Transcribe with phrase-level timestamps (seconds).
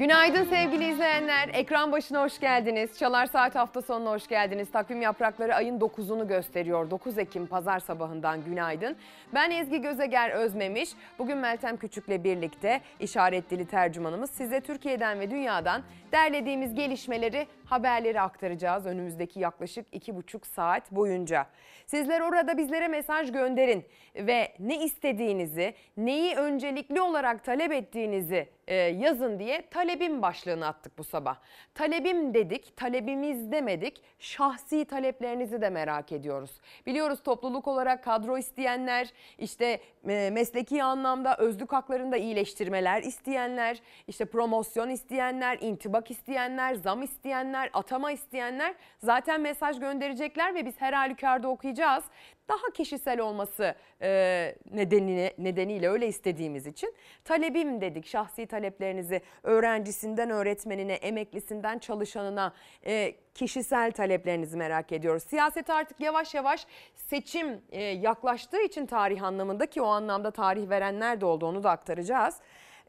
[0.00, 1.48] Günaydın sevgili izleyenler.
[1.52, 2.98] Ekran başına hoş geldiniz.
[2.98, 4.70] Çalar Saat hafta sonuna hoş geldiniz.
[4.70, 6.90] Takvim yaprakları ayın 9'unu gösteriyor.
[6.90, 8.96] 9 Ekim pazar sabahından günaydın.
[9.34, 10.90] Ben Ezgi Gözeger Özmemiş.
[11.18, 15.82] Bugün Meltem Küçük'le birlikte işaret dili tercümanımız size Türkiye'den ve dünyadan
[16.12, 21.46] derlediğimiz gelişmeleri, haberleri aktaracağız önümüzdeki yaklaşık 2,5 saat boyunca.
[21.86, 29.68] Sizler orada bizlere mesaj gönderin ve ne istediğinizi, neyi öncelikli olarak talep ettiğinizi yazın diye
[29.70, 31.36] talebim başlığını attık bu sabah.
[31.74, 34.02] Talebim dedik, talebimiz demedik.
[34.18, 36.60] Şahsi taleplerinizi de merak ediyoruz.
[36.86, 44.88] Biliyoruz topluluk olarak kadro isteyenler, işte e, mesleki anlamda özlük haklarında iyileştirmeler isteyenler, işte promosyon
[44.88, 52.04] isteyenler, intibak isteyenler, zam isteyenler, atama isteyenler zaten mesaj gönderecekler ve biz her halükarda okuyacağız
[52.50, 58.06] daha kişisel olması e, nedeniyle, nedeniyle öyle istediğimiz için talebim dedik.
[58.06, 62.52] Şahsi taleplerinizi öğrencisinden öğretmenine, emeklisinden çalışanına
[62.86, 65.22] e, kişisel taleplerinizi merak ediyoruz.
[65.22, 71.20] Siyaset artık yavaş yavaş seçim e, yaklaştığı için tarih anlamında ki o anlamda tarih verenler
[71.20, 72.36] de oldu onu da aktaracağız.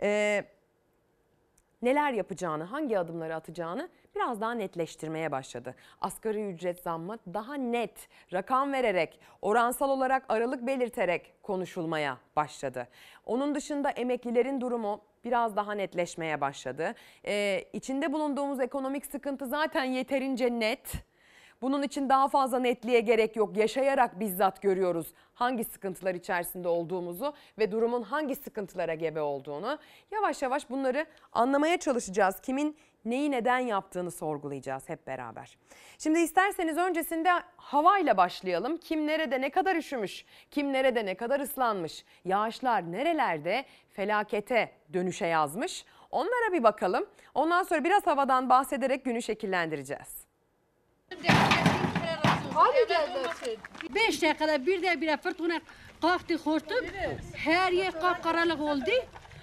[0.01, 0.43] E,
[1.81, 5.75] neler yapacağını, hangi adımları atacağını biraz daha netleştirmeye başladı.
[6.01, 12.87] Asgari ücret zammı daha net rakam vererek, oransal olarak aralık belirterek konuşulmaya başladı.
[13.25, 16.95] Onun dışında emeklilerin durumu biraz daha netleşmeye başladı.
[17.25, 20.93] Ee, içinde bulunduğumuz ekonomik sıkıntı zaten yeterince net.
[21.61, 23.57] Bunun için daha fazla netliğe gerek yok.
[23.57, 29.79] Yaşayarak bizzat görüyoruz hangi sıkıntılar içerisinde olduğumuzu ve durumun hangi sıkıntılara gebe olduğunu.
[30.11, 32.41] Yavaş yavaş bunları anlamaya çalışacağız.
[32.41, 35.57] Kimin neyi neden yaptığını sorgulayacağız hep beraber.
[35.97, 38.77] Şimdi isterseniz öncesinde havayla başlayalım.
[38.77, 45.85] Kim nerede ne kadar üşümüş, kim nerede ne kadar ıslanmış, yağışlar nerelerde felakete dönüşe yazmış.
[46.11, 47.05] Onlara bir bakalım.
[47.33, 50.25] Ondan sonra biraz havadan bahsederek günü şekillendireceğiz.
[51.23, 51.59] Geldi.
[53.95, 55.59] Beş dakikada birdenbire fırtına
[56.01, 56.85] kalktı hortum.
[57.35, 58.91] Her yer kapkaranlık oldu.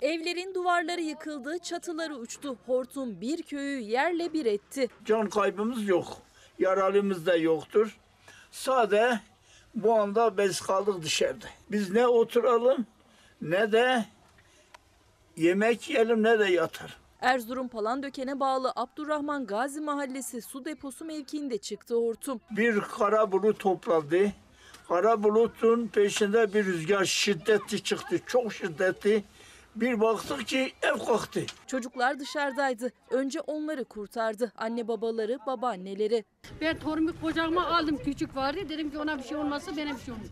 [0.03, 2.56] Evlerin duvarları yıkıldı, çatıları uçtu.
[2.66, 4.88] Hortum bir köyü yerle bir etti.
[5.04, 6.06] Can kaybımız yok.
[6.59, 7.98] Yaralımız da yoktur.
[8.50, 9.20] Sade
[9.75, 11.47] bu anda biz kaldık dışarıda.
[11.70, 12.87] Biz ne oturalım
[13.42, 14.04] ne de
[15.37, 16.97] yemek yiyelim ne de yatar.
[17.20, 22.41] Erzurum Palandöken'e bağlı Abdurrahman Gazi Mahallesi su deposu mevkiinde çıktı hortum.
[22.50, 24.32] Bir kara bulut topladı.
[24.88, 28.20] Kara bulutun peşinde bir rüzgar şiddetli çıktı.
[28.26, 29.25] Çok şiddetli.
[29.80, 31.40] Bir baktık ki ev kalktı.
[31.66, 32.92] Çocuklar dışarıdaydı.
[33.10, 34.52] Önce onları kurtardı.
[34.56, 36.24] Anne babaları, babaanneleri.
[36.60, 38.58] Ben torunumu kocama aldım küçük vardı.
[38.68, 40.26] Dedim ki ona bir şey olmazsa benim bir şey olmaz.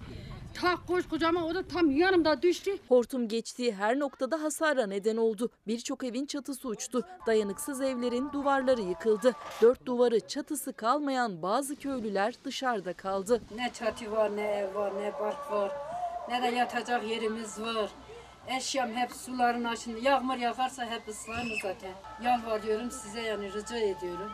[0.60, 2.78] Tak koş kocama o da tam yanımda düştü.
[2.88, 5.50] Hortum geçtiği her noktada hasara neden oldu.
[5.66, 7.04] Birçok evin çatısı uçtu.
[7.26, 9.32] Dayanıksız evlerin duvarları yıkıldı.
[9.62, 13.40] Dört duvarı çatısı kalmayan bazı köylüler dışarıda kaldı.
[13.56, 15.72] Ne çatı var, ne ev var, ne park var.
[16.28, 17.90] Ne de yatacak yerimiz var.
[18.48, 19.98] Eşyam hep suların altında.
[19.98, 21.92] Yağmur yağarsa hep ıslanır zaten.
[22.22, 24.32] Yalvarıyorum size yani rica ediyorum.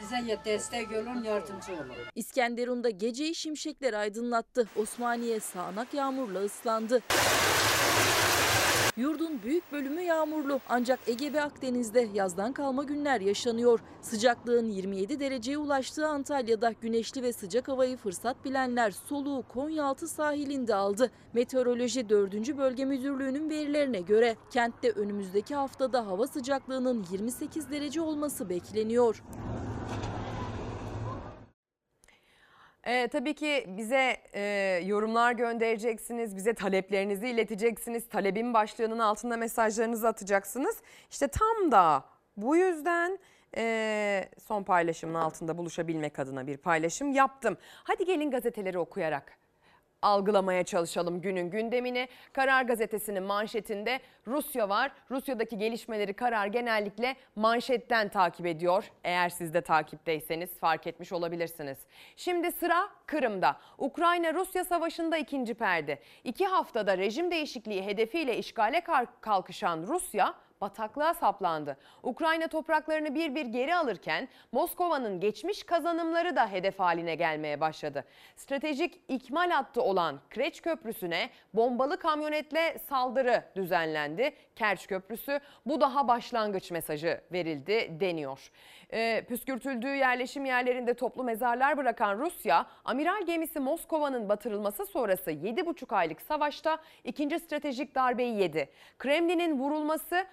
[0.00, 1.92] Bize ya destek olun, yardımcı olun.
[2.14, 4.68] İskenderun'da geceyi şimşekler aydınlattı.
[4.76, 7.00] Osmaniye sağanak yağmurla ıslandı.
[9.00, 13.80] Yurdun büyük bölümü yağmurlu ancak Ege ve Akdeniz'de yazdan kalma günler yaşanıyor.
[14.00, 21.10] Sıcaklığın 27 dereceye ulaştığı Antalya'da güneşli ve sıcak havayı fırsat bilenler soluğu Konyaaltı sahilinde aldı.
[21.32, 22.58] Meteoroloji 4.
[22.58, 29.22] Bölge Müdürlüğü'nün verilerine göre kentte önümüzdeki haftada hava sıcaklığının 28 derece olması bekleniyor.
[32.86, 34.40] Ee, tabii ki bize e,
[34.86, 38.08] yorumlar göndereceksiniz, bize taleplerinizi ileteceksiniz.
[38.08, 40.76] Talebin başlığının altında mesajlarınızı atacaksınız.
[41.10, 42.04] İşte tam da
[42.36, 43.18] bu yüzden
[43.56, 47.56] e, son paylaşımın altında buluşabilmek adına bir paylaşım yaptım.
[47.84, 49.39] Hadi gelin gazeteleri okuyarak
[50.02, 52.08] algılamaya çalışalım günün gündemini.
[52.32, 54.92] Karar Gazetesi'nin manşetinde Rusya var.
[55.10, 58.84] Rusya'daki gelişmeleri Karar genellikle manşetten takip ediyor.
[59.04, 61.78] Eğer siz de takipteyseniz fark etmiş olabilirsiniz.
[62.16, 63.56] Şimdi sıra Kırım'da.
[63.78, 65.98] Ukrayna-Rusya savaşında ikinci perde.
[66.24, 68.82] İki haftada rejim değişikliği hedefiyle işgale
[69.20, 71.76] kalkışan Rusya bataklığa saplandı.
[72.02, 78.04] Ukrayna topraklarını bir bir geri alırken Moskova'nın geçmiş kazanımları da hedef haline gelmeye başladı.
[78.36, 84.32] Stratejik ikmal hattı olan Kreç Köprüsü'ne bombalı kamyonetle saldırı düzenlendi.
[84.56, 88.50] Kerç Köprüsü bu daha başlangıç mesajı verildi deniyor.
[88.92, 96.22] E, püskürtüldüğü yerleşim yerlerinde toplu mezarlar bırakan Rusya, amiral gemisi Moskova'nın batırılması sonrası 7,5 aylık
[96.22, 98.68] savaşta ikinci stratejik darbeyi yedi.
[98.98, 100.26] Kremlin'in vurulması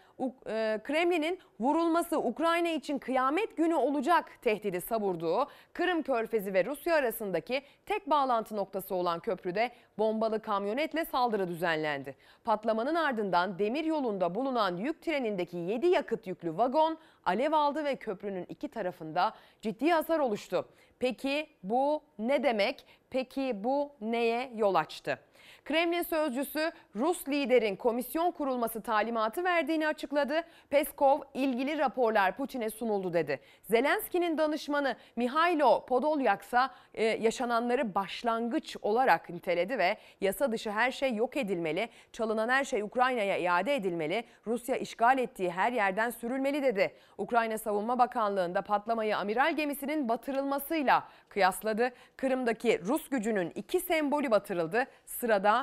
[0.83, 8.09] Kremlin'in vurulması Ukrayna için kıyamet günü olacak tehdidi savurduğu Kırım Körfezi ve Rusya arasındaki tek
[8.09, 12.15] bağlantı noktası olan köprüde bombalı kamyonetle saldırı düzenlendi.
[12.43, 18.45] Patlamanın ardından demir yolunda bulunan yük trenindeki 7 yakıt yüklü vagon alev aldı ve köprünün
[18.49, 20.65] iki tarafında ciddi hasar oluştu.
[20.99, 22.85] Peki bu ne demek?
[23.09, 25.19] Peki bu neye yol açtı?
[25.67, 30.41] Kremlin sözcüsü Rus liderin komisyon kurulması talimatı verdiğini açıkladı.
[30.69, 33.39] Peskov ilgili raporlar Putin'e sunuldu dedi.
[33.63, 36.59] Zelenski'nin danışmanı Mihailo Podolyak ise
[36.93, 42.81] e, yaşananları başlangıç olarak niteledi ve yasa dışı her şey yok edilmeli, çalınan her şey
[42.81, 46.95] Ukrayna'ya iade edilmeli, Rusya işgal ettiği her yerden sürülmeli dedi.
[47.17, 51.91] Ukrayna Savunma Bakanlığı'nda patlamayı amiral gemisinin batırılmasıyla kıyasladı.
[52.17, 54.85] Kırım'daki Rus gücünün iki sembolü batırıldı.
[55.05, 55.56] Sırada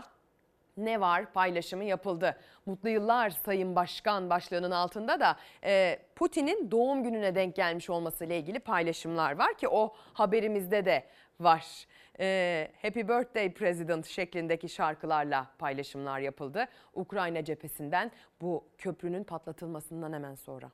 [0.76, 2.36] ne var paylaşımı yapıldı.
[2.66, 8.58] Mutlu yıllar Sayın Başkan başlığının altında da e, Putin'in doğum gününe denk gelmiş olmasıyla ilgili
[8.58, 11.04] paylaşımlar var ki o haberimizde de
[11.40, 11.86] var.
[12.20, 16.68] E, Happy Birthday President şeklindeki şarkılarla paylaşımlar yapıldı.
[16.94, 18.10] Ukrayna cephesinden
[18.40, 20.70] bu köprünün patlatılmasından hemen sonra.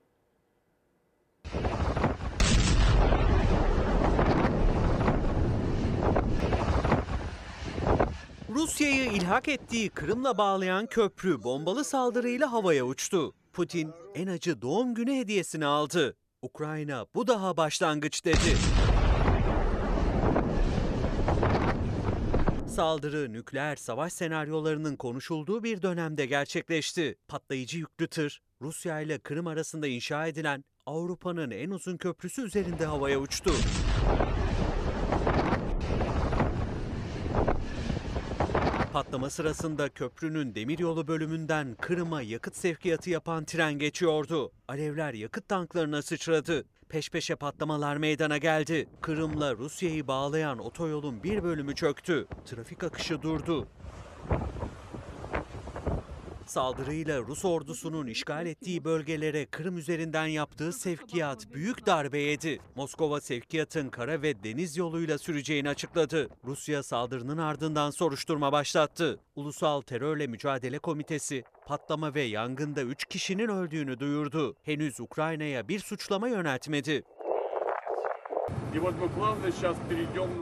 [8.54, 13.34] Rusya'yı ilhak ettiği Kırım'la bağlayan köprü bombalı saldırıyla havaya uçtu.
[13.52, 16.16] Putin en acı doğum günü hediyesini aldı.
[16.42, 18.56] Ukrayna bu daha başlangıç dedi.
[22.68, 27.16] Saldırı nükleer savaş senaryolarının konuşulduğu bir dönemde gerçekleşti.
[27.28, 33.20] Patlayıcı yüklü tır Rusya ile Kırım arasında inşa edilen Avrupa'nın en uzun köprüsü üzerinde havaya
[33.20, 33.52] uçtu.
[38.92, 44.52] Patlama sırasında köprünün demiryolu bölümünden Kırım'a yakıt sevkiyatı yapan tren geçiyordu.
[44.68, 46.64] Alevler yakıt tanklarına sıçradı.
[46.88, 48.88] Peş peşe patlamalar meydana geldi.
[49.00, 52.26] Kırım'la Rusya'yı bağlayan otoyolun bir bölümü çöktü.
[52.46, 53.68] Trafik akışı durdu.
[56.50, 62.60] Saldırıyla Rus ordusunun işgal ettiği bölgelere Kırım üzerinden yaptığı sevkiyat büyük darbe yedi.
[62.76, 66.28] Moskova sevkiyatın kara ve deniz yoluyla süreceğini açıkladı.
[66.44, 69.20] Rusya saldırının ardından soruşturma başlattı.
[69.36, 74.56] Ulusal Terörle Mücadele Komitesi patlama ve yangında 3 kişinin öldüğünü duyurdu.
[74.62, 77.02] Henüz Ukrayna'ya bir suçlama yöneltmedi.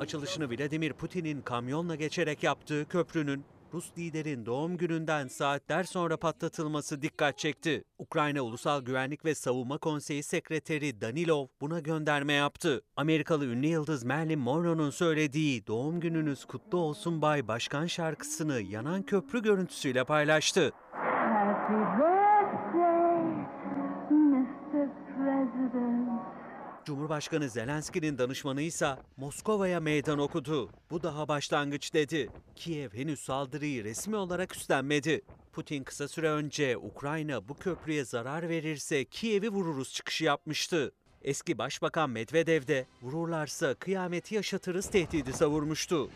[0.00, 7.38] Açılışını Vladimir Putin'in kamyonla geçerek yaptığı köprünün Rus liderin doğum gününden saatler sonra patlatılması dikkat
[7.38, 7.84] çekti.
[7.98, 12.82] Ukrayna Ulusal Güvenlik ve Savunma Konseyi Sekreteri Danilov buna gönderme yaptı.
[12.96, 19.42] Amerikalı ünlü yıldız Marilyn Monroe'nun söylediği "Doğum gününüz kutlu olsun Bay Başkan" şarkısını yanan köprü
[19.42, 20.72] görüntüsüyle paylaştı.
[27.08, 30.70] Cumhurbaşkanı Zelenski'nin danışmanı ise Moskova'ya meydan okudu.
[30.90, 32.28] Bu daha başlangıç dedi.
[32.56, 35.22] Kiev henüz saldırıyı resmi olarak üstlenmedi.
[35.52, 40.92] Putin kısa süre önce Ukrayna bu köprüye zarar verirse Kiev'i vururuz çıkışı yapmıştı.
[41.22, 46.10] Eski Başbakan Medvedev de vururlarsa kıyameti yaşatırız tehdidi savurmuştu.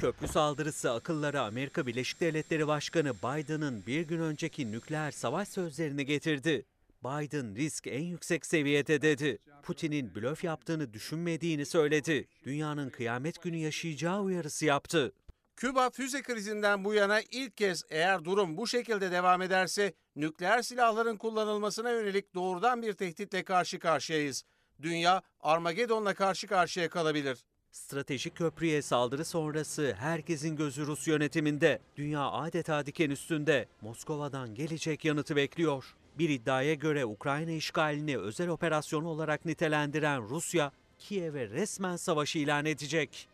[0.00, 6.64] Köprü saldırısı akıllara Amerika Birleşik Devletleri Başkanı Biden'ın bir gün önceki nükleer savaş sözlerini getirdi.
[7.04, 9.38] Biden risk en yüksek seviyede dedi.
[9.62, 12.28] Putin'in blöf yaptığını düşünmediğini söyledi.
[12.44, 15.12] Dünyanın kıyamet günü yaşayacağı uyarısı yaptı.
[15.56, 21.16] Küba füze krizinden bu yana ilk kez eğer durum bu şekilde devam ederse nükleer silahların
[21.16, 24.44] kullanılmasına yönelik doğrudan bir tehditle karşı karşıyayız.
[24.82, 27.44] Dünya Armagedon'la karşı karşıya kalabilir.
[27.70, 31.78] Stratejik köprüye saldırı sonrası herkesin gözü Rus yönetiminde.
[31.96, 33.68] Dünya adeta diken üstünde.
[33.80, 35.96] Moskova'dan gelecek yanıtı bekliyor.
[36.18, 43.28] Bir iddiaya göre Ukrayna işgalini özel operasyon olarak nitelendiren Rusya, Kiev'e resmen savaş ilan edecek.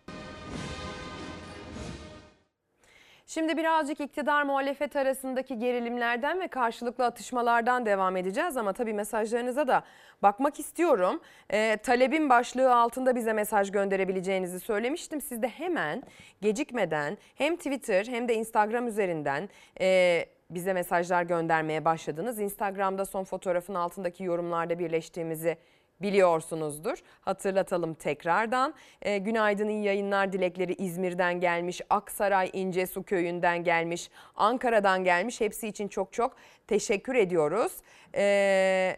[3.30, 9.82] Şimdi birazcık iktidar muhalefet arasındaki gerilimlerden ve karşılıklı atışmalardan devam edeceğiz ama tabii mesajlarınıza da
[10.23, 11.20] bakmak istiyorum.
[11.52, 15.20] Ee, talebin başlığı altında bize mesaj gönderebileceğinizi söylemiştim.
[15.20, 16.02] Siz de hemen
[16.40, 19.49] gecikmeden hem Twitter hem de Instagram üzerinden
[19.80, 22.40] e, bize mesajlar göndermeye başladınız.
[22.40, 25.58] Instagram'da son fotoğrafın altındaki yorumlarda birleştiğimizi
[26.02, 26.99] biliyorsunuzdur.
[27.21, 28.75] Hatırlatalım tekrardan.
[29.02, 35.40] E, günaydın iyi yayınlar dilekleri İzmir'den gelmiş, Aksaray İncesu köyünden gelmiş, Ankara'dan gelmiş.
[35.40, 36.37] Hepsi için çok çok
[36.67, 37.73] teşekkür ediyoruz.
[38.14, 38.97] E,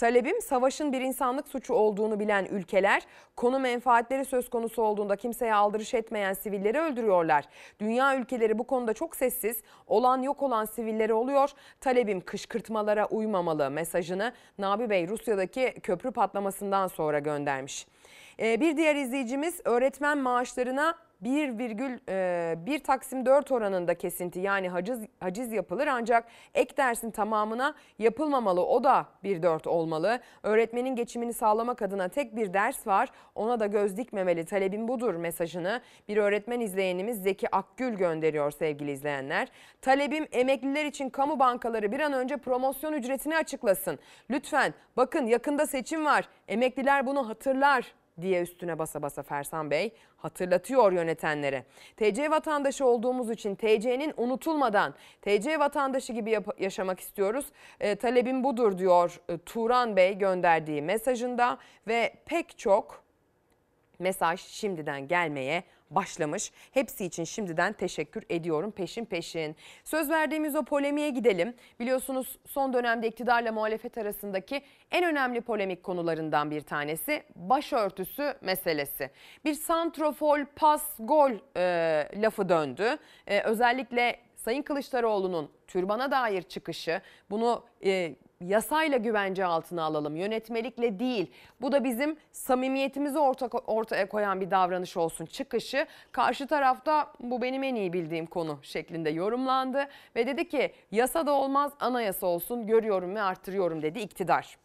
[0.00, 3.02] Talebim savaşın bir insanlık suçu olduğunu bilen ülkeler
[3.36, 7.44] konu menfaatleri söz konusu olduğunda kimseye aldırış etmeyen sivilleri öldürüyorlar.
[7.80, 9.62] Dünya ülkeleri bu konuda çok sessiz.
[9.86, 11.50] Olan yok olan sivilleri oluyor.
[11.80, 17.86] Talebim kışkırtmalara uymamalı mesajını Nabi Bey Rusya'daki köprü patlamasından sonra göndermiş.
[18.40, 25.86] Ee, Bir diğer izleyicimiz öğretmen maaşlarına 1,1 Taksim 4 oranında kesinti yani haciz, haciz yapılır
[25.86, 26.24] ancak
[26.54, 30.20] ek dersin tamamına yapılmamalı o da 1,4 olmalı.
[30.42, 35.80] Öğretmenin geçimini sağlamak adına tek bir ders var ona da göz dikmemeli talebim budur mesajını
[36.08, 39.48] bir öğretmen izleyenimiz Zeki Akgül gönderiyor sevgili izleyenler.
[39.82, 43.98] Talebim emekliler için kamu bankaları bir an önce promosyon ücretini açıklasın.
[44.30, 50.92] Lütfen bakın yakında seçim var emekliler bunu hatırlar diye üstüne basa basa Fersan Bey hatırlatıyor
[50.92, 51.64] yönetenlere.
[51.96, 57.46] TC vatandaşı olduğumuz için TC'nin unutulmadan TC vatandaşı gibi yaşamak istiyoruz.
[57.80, 61.58] E, talebim budur diyor e, Turan Bey gönderdiği mesajında
[61.88, 63.04] ve pek çok
[63.98, 66.52] mesaj şimdiden gelmeye başlamış.
[66.70, 69.56] Hepsi için şimdiden teşekkür ediyorum peşin peşin.
[69.84, 71.54] Söz verdiğimiz o polemiğe gidelim.
[71.80, 79.10] Biliyorsunuz son dönemde iktidarla muhalefet arasındaki en önemli polemik konularından bir tanesi başörtüsü meselesi.
[79.44, 82.96] Bir santrofol, pas, gol e, lafı döndü.
[83.26, 91.30] E, özellikle Sayın Kılıçdaroğlu'nun türbana dair çıkışı bunu e, yasayla güvence altına alalım, yönetmelikle değil.
[91.60, 95.86] Bu da bizim samimiyetimizi orta, ortaya koyan bir davranış olsun çıkışı.
[96.12, 101.32] Karşı tarafta bu benim en iyi bildiğim konu şeklinde yorumlandı ve dedi ki yasa da
[101.32, 104.58] olmaz anayasa olsun görüyorum ve arttırıyorum dedi iktidar.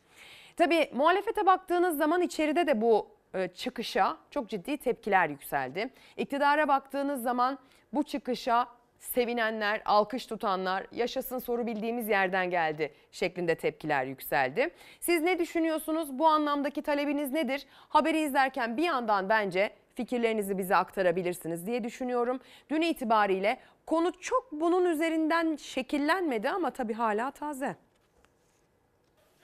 [0.58, 5.89] Tabii muhalefete baktığınız zaman içeride de bu e, çıkışa çok ciddi tepkiler yükseldi.
[6.17, 7.60] İktidara baktığınız zaman
[7.94, 8.67] bu çıkışa
[9.00, 14.70] sevinenler, alkış tutanlar, yaşasın soru bildiğimiz yerden geldi şeklinde tepkiler yükseldi.
[15.00, 16.20] Siz ne düşünüyorsunuz?
[16.20, 17.66] Bu anlamdaki talebiniz nedir?
[17.90, 22.40] Haberi izlerken bir yandan bence fikirlerinizi bize aktarabilirsiniz diye düşünüyorum.
[22.70, 27.75] Dün itibariyle konu çok bunun üzerinden şekillenmedi ama tabii hala taze.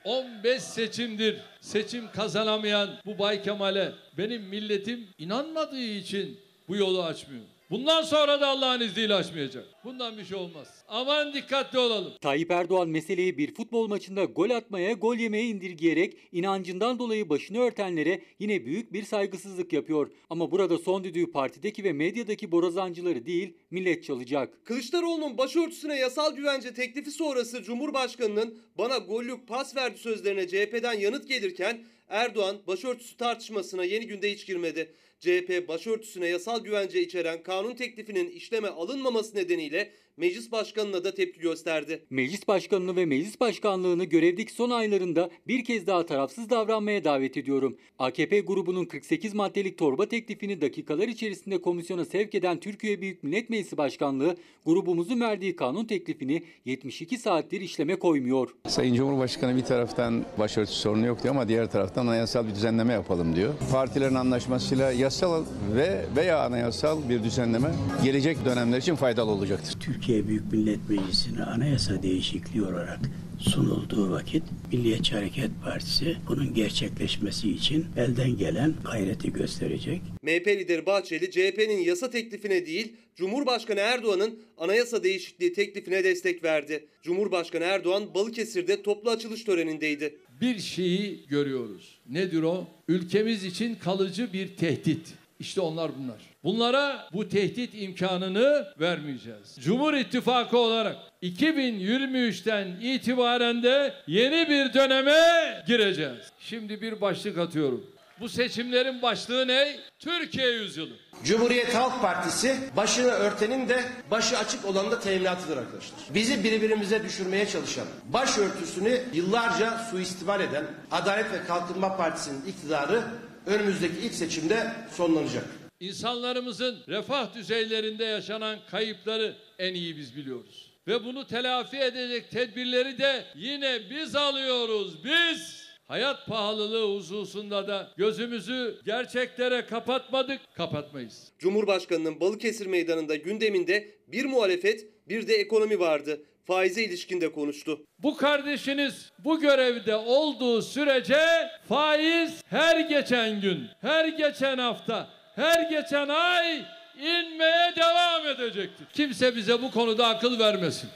[0.05, 7.43] 15 seçimdir seçim kazanamayan bu Bay Kemal'e benim milletim inanmadığı için bu yolu açmıyor.
[7.71, 9.65] Bundan sonra da Allah'ın izniyle açmayacak.
[9.83, 10.67] Bundan bir şey olmaz.
[10.87, 12.13] Aman dikkatli olalım.
[12.21, 18.21] Tayyip Erdoğan meseleyi bir futbol maçında gol atmaya, gol yemeye indirgeyerek inancından dolayı başını örtenlere
[18.39, 20.11] yine büyük bir saygısızlık yapıyor.
[20.29, 24.65] Ama burada son düdüğü partideki ve medyadaki borazancıları değil, millet çalacak.
[24.65, 31.83] Kılıçdaroğlu'nun başörtüsüne yasal güvence teklifi sonrası Cumhurbaşkanı'nın bana gollük pas verdi sözlerine CHP'den yanıt gelirken
[32.11, 34.93] Erdoğan başörtüsü tartışmasına yeni günde hiç girmedi.
[35.19, 42.05] CHP başörtüsüne yasal güvence içeren kanun teklifinin işleme alınmaması nedeniyle meclis başkanına da tepki gösterdi.
[42.09, 47.77] Meclis başkanını ve meclis başkanlığını görevdeki son aylarında bir kez daha tarafsız davranmaya davet ediyorum.
[47.99, 53.77] AKP grubunun 48 maddelik torba teklifini dakikalar içerisinde komisyona sevk eden Türkiye Büyük Millet Meclisi
[53.77, 58.49] Başkanlığı grubumuzun verdiği kanun teklifini 72 saattir işleme koymuyor.
[58.67, 63.35] Sayın Cumhurbaşkanı bir taraftan başörtüsü sorunu yok diyor ama diğer taraftan anayasal bir düzenleme yapalım
[63.35, 63.53] diyor.
[63.71, 67.71] Partilerin anlaşmasıyla yasal ve veya anayasal bir düzenleme
[68.03, 69.77] gelecek dönemler için faydalı olacaktır.
[70.01, 72.99] Türkiye Büyük Millet Meclisi'ne anayasa değişikliği olarak
[73.39, 80.01] sunulduğu vakit Milliyetçi Hareket Partisi bunun gerçekleşmesi için elden gelen gayreti gösterecek.
[80.21, 86.85] MHP lideri Bahçeli CHP'nin yasa teklifine değil Cumhurbaşkanı Erdoğan'ın anayasa değişikliği teklifine destek verdi.
[87.01, 90.17] Cumhurbaşkanı Erdoğan Balıkesir'de toplu açılış törenindeydi.
[90.41, 91.99] Bir şeyi görüyoruz.
[92.09, 92.67] Nedir o?
[92.87, 95.20] Ülkemiz için kalıcı bir tehdit.
[95.41, 96.17] İşte onlar bunlar.
[96.43, 99.55] Bunlara bu tehdit imkanını vermeyeceğiz.
[99.59, 106.31] Cumhur İttifakı olarak 2023'ten itibaren de yeni bir döneme gireceğiz.
[106.39, 107.85] Şimdi bir başlık atıyorum.
[108.19, 109.79] Bu seçimlerin başlığı ne?
[109.99, 110.93] Türkiye yüzyılı.
[111.23, 115.99] Cumhuriyet Halk Partisi başını örtenin de başı açık olan da teminatıdır arkadaşlar.
[116.13, 123.03] Bizi birbirimize düşürmeye çalışan, başörtüsünü yıllarca suistimal eden Adalet ve Kalkınma Partisi'nin iktidarı
[123.45, 125.45] önümüzdeki ilk seçimde sonlanacak.
[125.79, 130.71] İnsanlarımızın refah düzeylerinde yaşanan kayıpları en iyi biz biliyoruz.
[130.87, 135.03] Ve bunu telafi edecek tedbirleri de yine biz alıyoruz.
[135.03, 141.31] Biz hayat pahalılığı hususunda da gözümüzü gerçeklere kapatmadık, kapatmayız.
[141.39, 146.21] Cumhurbaşkanının Balıkesir Meydanı'nda gündeminde bir muhalefet bir de ekonomi vardı.
[146.51, 147.85] Faize ilişkin de konuştu.
[147.99, 156.07] Bu kardeşiniz bu görevde olduğu sürece faiz her geçen gün, her geçen hafta, her geçen
[156.07, 156.65] ay
[156.99, 158.87] inmeye devam edecektir.
[158.93, 160.89] Kimse bize bu konuda akıl vermesin.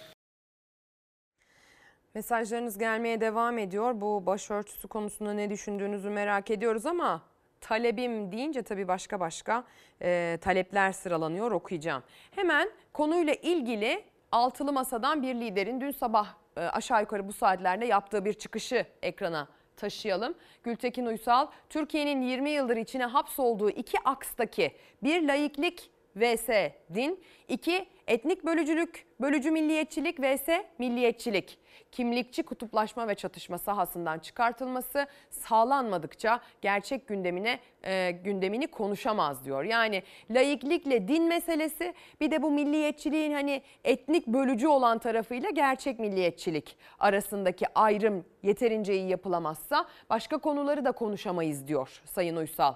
[2.13, 4.01] Mesajlarınız gelmeye devam ediyor.
[4.01, 7.21] Bu başörtüsü konusunda ne düşündüğünüzü merak ediyoruz ama
[7.61, 9.63] talebim deyince tabii başka başka
[10.01, 12.03] e, talepler sıralanıyor okuyacağım.
[12.31, 16.27] Hemen konuyla ilgili altılı masadan bir liderin dün sabah
[16.57, 20.35] e, aşağı yukarı bu saatlerde yaptığı bir çıkışı ekrana taşıyalım.
[20.63, 24.71] Gültekin Uysal, Türkiye'nin 20 yıldır içine hapsolduğu iki akstaki
[25.03, 26.49] bir laiklik vs
[26.93, 31.59] din, iki etnik bölücülük, bölücü milliyetçilik vs milliyetçilik.
[31.91, 39.63] Kimlikçi kutuplaşma ve çatışma sahasından çıkartılması sağlanmadıkça gerçek gündemine e, gündemini konuşamaz diyor.
[39.63, 46.77] Yani laiklikle din meselesi bir de bu milliyetçiliğin hani etnik bölücü olan tarafıyla gerçek milliyetçilik
[46.99, 52.73] arasındaki ayrım yeterince iyi yapılamazsa başka konuları da konuşamayız diyor Sayın Uysal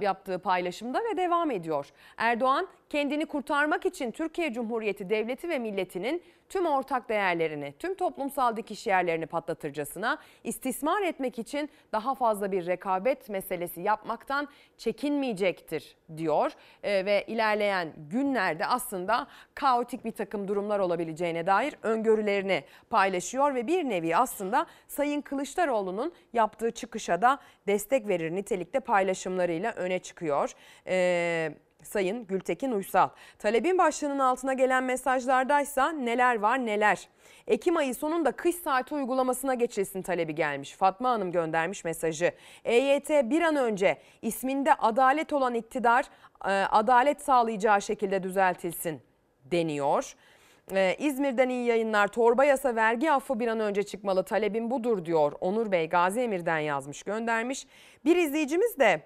[0.00, 1.88] yaptığı paylaşımda ve devam ediyor.
[2.16, 8.86] Erdoğan kendini kurtarmak için Türkiye Cumhuriyeti Devleti ve milletinin tüm ortak değerlerini, tüm toplumsal dikiş
[8.86, 16.52] yerlerini patlatırcasına istismar etmek için daha fazla bir rekabet meselesi yapmaktan çekinmeyecektir diyor.
[16.82, 23.84] Ee, ve ilerleyen günlerde aslında kaotik bir takım durumlar olabileceğine dair öngörülerini paylaşıyor ve bir
[23.84, 30.52] nevi aslında Sayın Kılıçdaroğlu'nun yaptığı çıkışa da destek verir nitelikte paylaşımlarıyla öne çıkıyor.
[30.86, 33.08] Ee, Sayın Gültekin Uysal.
[33.38, 37.08] Talebin başlığının altına gelen mesajlardaysa neler var neler.
[37.46, 40.72] Ekim ayı sonunda kış saati uygulamasına geçilsin talebi gelmiş.
[40.72, 42.32] Fatma Hanım göndermiş mesajı.
[42.64, 46.04] EYT bir an önce isminde adalet olan iktidar
[46.44, 49.00] e, adalet sağlayacağı şekilde düzeltilsin
[49.44, 50.14] deniyor.
[50.74, 52.08] Ee, İzmir'den iyi yayınlar.
[52.08, 54.24] Torba yasa vergi affı bir an önce çıkmalı.
[54.24, 55.32] Talebim budur diyor.
[55.40, 57.66] Onur Bey Gazi Emir'den yazmış göndermiş.
[58.04, 59.02] Bir izleyicimiz de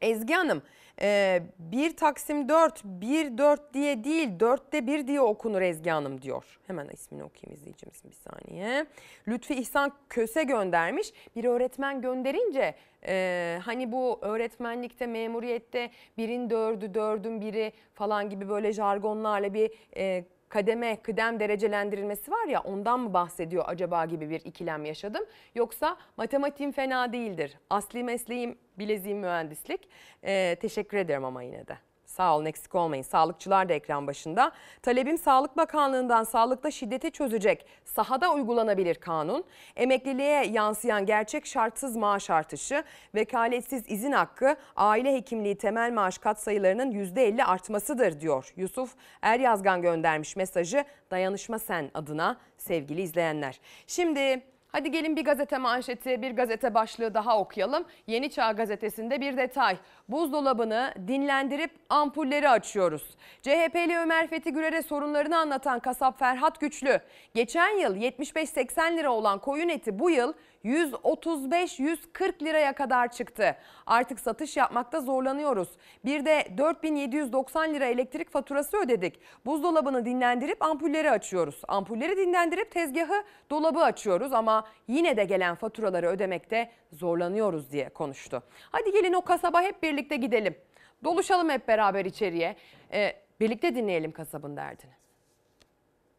[0.00, 0.62] Ezgi Hanım
[1.00, 6.58] e, bir Taksim 4, 1 4 diye değil 4'te 1 diye okunur Ezgi Hanım diyor.
[6.66, 8.86] Hemen ismini okuyayım izleyicimizin bir saniye.
[9.28, 11.12] Lütfi İhsan Köse göndermiş.
[11.36, 12.74] Bir öğretmen gönderince
[13.06, 20.24] e, hani bu öğretmenlikte memuriyette birin dördü dördün biri falan gibi böyle jargonlarla bir e,
[20.48, 25.24] kademe, kıdem derecelendirilmesi var ya ondan mı bahsediyor acaba gibi bir ikilem yaşadım.
[25.54, 27.58] Yoksa matematiğim fena değildir.
[27.70, 29.88] Asli mesleğim bileziğim mühendislik.
[30.24, 31.87] Ee, teşekkür ederim ama yine de.
[32.18, 33.02] Sağ olun eksik olmayın.
[33.02, 34.52] Sağlıkçılar da ekran başında.
[34.82, 39.44] Talebim Sağlık Bakanlığı'ndan sağlıkta şiddeti çözecek sahada uygulanabilir kanun,
[39.76, 47.44] emekliliğe yansıyan gerçek şartsız maaş artışı, vekaletsiz izin hakkı, aile hekimliği temel maaş katsayılarının %50
[47.44, 48.52] artmasıdır diyor.
[48.56, 53.60] Yusuf Eryazgan göndermiş mesajı Dayanışma Sen adına sevgili izleyenler.
[53.86, 57.84] Şimdi Hadi gelin bir gazete manşeti, bir gazete başlığı daha okuyalım.
[58.06, 59.76] Yeni Çağ gazetesinde bir detay.
[60.08, 63.16] Buzdolabını dinlendirip ampulleri açıyoruz.
[63.42, 67.00] CHP'li Ömer Fethi Gürer'e sorunlarını anlatan kasap Ferhat Güçlü,
[67.34, 70.32] geçen yıl 75-80 lira olan koyun eti bu yıl
[70.68, 73.56] 135-140 liraya kadar çıktı.
[73.86, 75.68] Artık satış yapmakta zorlanıyoruz.
[76.04, 79.20] Bir de 4790 lira elektrik faturası ödedik.
[79.46, 81.60] Buzdolabını dinlendirip ampulleri açıyoruz.
[81.68, 88.42] Ampulleri dinlendirip tezgahı, dolabı açıyoruz ama yine de gelen faturaları ödemekte zorlanıyoruz diye konuştu.
[88.70, 90.56] Hadi gelin o kasaba hep birlikte gidelim.
[91.04, 92.56] Doluşalım hep beraber içeriye.
[92.92, 95.07] Ee, birlikte dinleyelim kasabın derdini.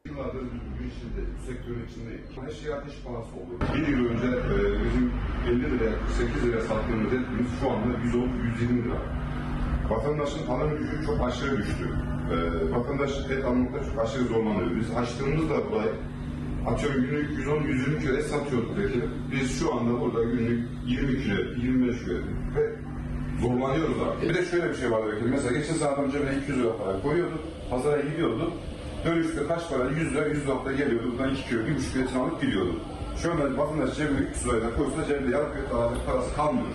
[0.09, 2.21] Yıllardır bu işinde, bu sektörün içindeyim.
[2.41, 3.59] Her şey ateş pahası oluyor.
[3.75, 5.11] Bir yıl önce e, bizim
[5.47, 8.99] 50 liraya, 48 liraya sattığımız etimiz şu anda 110-120 lira.
[9.89, 11.85] Vatandaşın alım gücü çok aşırı düştü.
[12.33, 12.35] E,
[12.75, 14.75] vatandaş et almakta çok aşırı zorlanıyor.
[14.75, 15.93] Biz açtığımızda burayı
[16.67, 19.01] atıyorum günlük 110-120 kilo et satıyorduk belki.
[19.31, 22.17] Biz şu anda burada günlük 20 kilo, 25 kilo
[22.55, 22.75] ve
[23.41, 24.29] zorlanıyoruz abi.
[24.29, 25.25] Bir de şöyle bir şey var belki.
[25.25, 27.39] Mesela geçen saat önce ben 200 lira para koyuyorduk.
[27.69, 28.51] Pazara gidiyordu.
[29.05, 29.89] Dönüşte kaç para?
[29.89, 31.11] 100 lira, 100 lira geliyordu.
[31.11, 32.75] Buradan 2 kilo, 1,5 kilo etini alıp gidiyordu.
[33.21, 36.67] Şu anda vatandaş cebine 300 lirayla koysa cebinde yarım kilo parası kalmıyor.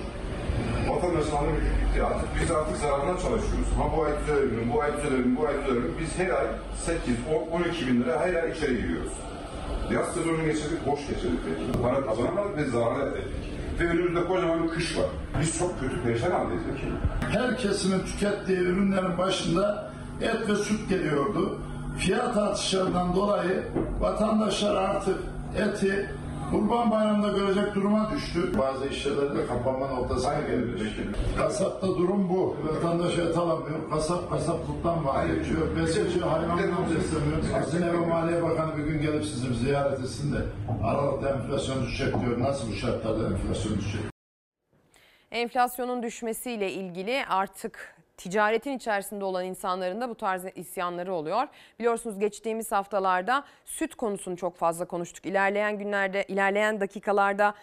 [1.81, 2.29] Bitti artık.
[2.43, 3.69] Biz artık zararına çalışıyoruz.
[3.77, 5.95] Ama bu ay düzelelim, bu ay düzelelim, bu ay düzelelim.
[6.01, 7.15] Biz her ay 8,
[7.53, 9.13] 10, 12 bin lira her ay içeri giriyoruz.
[9.93, 11.83] Yaz sezonunu geçirdik, boş geçirdik belki.
[11.83, 13.53] Para kazanamadık ve zarar ettik.
[13.81, 15.07] Ve önümüzde kocaman bir kış var.
[15.41, 16.63] Biz çok kötü perişan haldeyiz.
[17.31, 21.59] Her kesimin tükettiği ürünlerin başında et ve süt geliyordu.
[21.99, 23.63] Fiyat artışlarından dolayı
[24.01, 25.19] vatandaşlar artık
[25.59, 26.11] eti
[26.51, 28.59] Kurban Bayramı'nda görecek duruma düştü.
[28.59, 30.93] Bazı işçilerin de kapanma noktasına geldi.
[31.39, 32.57] Kasapta durum bu.
[32.65, 33.91] Vatandaş et alamıyor.
[33.91, 35.77] Kasap kasaplıktan vazgeçiyor.
[35.77, 37.43] Besiciyor, hayvandan beslemiyor.
[37.53, 40.39] Hazine ve Maliye Bakanı bir gün gelip sizi ziyaret etsin de
[40.85, 42.41] Aralıkta enflasyon düşecek diyor.
[42.41, 44.03] Nasıl bu şartlarda enflasyon düşecek?
[45.31, 51.49] Enflasyonun düşmesiyle ilgili artık ticaretin içerisinde olan insanların da bu tarz isyanları oluyor.
[51.79, 55.27] Biliyorsunuz geçtiğimiz haftalarda süt konusunu çok fazla konuştuk.
[55.27, 57.55] İlerleyen günlerde, ilerleyen dakikalarda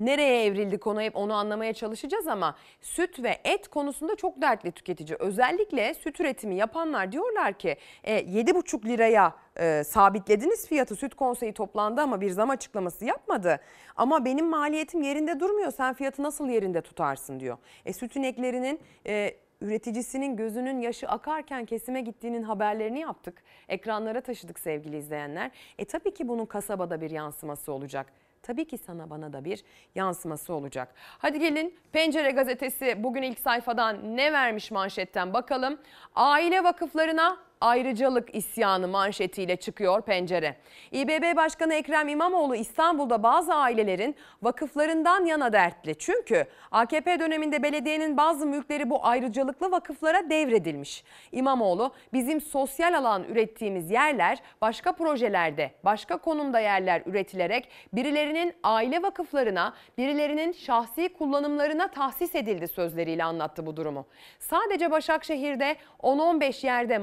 [0.00, 5.16] nereye evrildi konu hep onu anlamaya çalışacağız ama süt ve et konusunda çok dertli tüketici.
[5.18, 12.00] Özellikle süt üretimi yapanlar diyorlar ki e, 7,5 liraya e, sabitlediniz fiyatı süt konseyi toplandı
[12.00, 13.60] ama bir zam açıklaması yapmadı.
[13.96, 17.58] Ama benim maliyetim yerinde durmuyor sen fiyatı nasıl yerinde tutarsın diyor.
[17.84, 23.42] E, süt ineklerinin e, üreticisinin gözünün yaşı akarken kesime gittiğinin haberlerini yaptık.
[23.68, 25.50] Ekranlara taşıdık sevgili izleyenler.
[25.78, 28.12] E tabii ki bunun kasabada bir yansıması olacak.
[28.42, 29.64] Tabii ki sana bana da bir
[29.94, 30.94] yansıması olacak.
[30.96, 35.78] Hadi gelin Pencere gazetesi bugün ilk sayfadan ne vermiş manşetten bakalım.
[36.14, 40.56] Aile vakıflarına ayrıcalık isyanı manşetiyle çıkıyor pencere.
[40.92, 45.94] İBB Başkanı Ekrem İmamoğlu İstanbul'da bazı ailelerin vakıflarından yana dertli.
[45.98, 51.04] Çünkü AKP döneminde belediyenin bazı mülkleri bu ayrıcalıklı vakıflara devredilmiş.
[51.32, 59.74] İmamoğlu bizim sosyal alan ürettiğimiz yerler başka projelerde, başka konumda yerler üretilerek birilerinin aile vakıflarına,
[59.98, 64.06] birilerinin şahsi kullanımlarına tahsis edildi sözleriyle anlattı bu durumu.
[64.38, 66.98] Sadece Başakşehir'de 10-15 yerde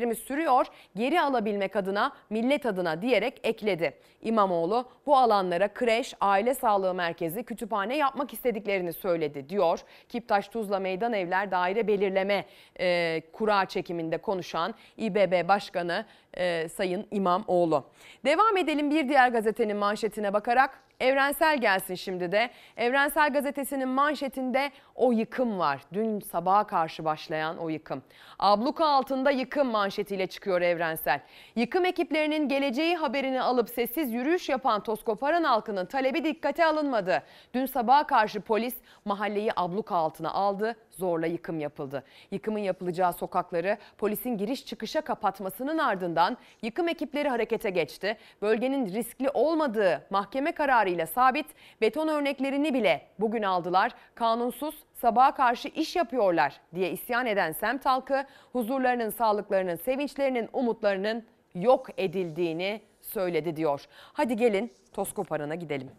[0.00, 3.92] mahkemelerimiz sürüyor, geri alabilmek adına, millet adına diyerek ekledi.
[4.22, 9.80] İmamoğlu bu alanlara kreş, aile sağlığı merkezi, kütüphane yapmak istediklerini söyledi diyor.
[10.08, 12.44] Kiptaş Tuzla Meydan Evler Daire Belirleme
[12.80, 17.84] e, Kura çekiminde konuşan İBB Başkanı e, Sayın İmamoğlu.
[18.24, 20.82] Devam edelim bir diğer gazetenin manşetine bakarak.
[21.00, 22.50] Evrensel gelsin şimdi de.
[22.76, 25.82] Evrensel gazetesinin manşetinde o yıkım var.
[25.92, 28.02] Dün sabaha karşı başlayan o yıkım.
[28.38, 31.20] Abluka altında yıkım manşetiyle çıkıyor Evrensel.
[31.56, 37.22] Yıkım ekiplerinin geleceği haberini alıp sessiz yürüyüş yapan Toskoparan halkının talebi dikkate alınmadı.
[37.54, 42.04] Dün sabaha karşı polis mahalleyi abluka altına aldı zorla yıkım yapıldı.
[42.30, 48.16] Yıkımın yapılacağı sokakları polisin giriş çıkışa kapatmasının ardından yıkım ekipleri harekete geçti.
[48.42, 51.46] Bölgenin riskli olmadığı mahkeme kararıyla sabit
[51.80, 53.92] beton örneklerini bile bugün aldılar.
[54.14, 61.24] Kanunsuz sabaha karşı iş yapıyorlar diye isyan eden semt halkı huzurlarının, sağlıklarının, sevinçlerinin, umutlarının
[61.54, 63.84] yok edildiğini söyledi diyor.
[64.12, 65.90] Hadi gelin Toskoparan'a gidelim.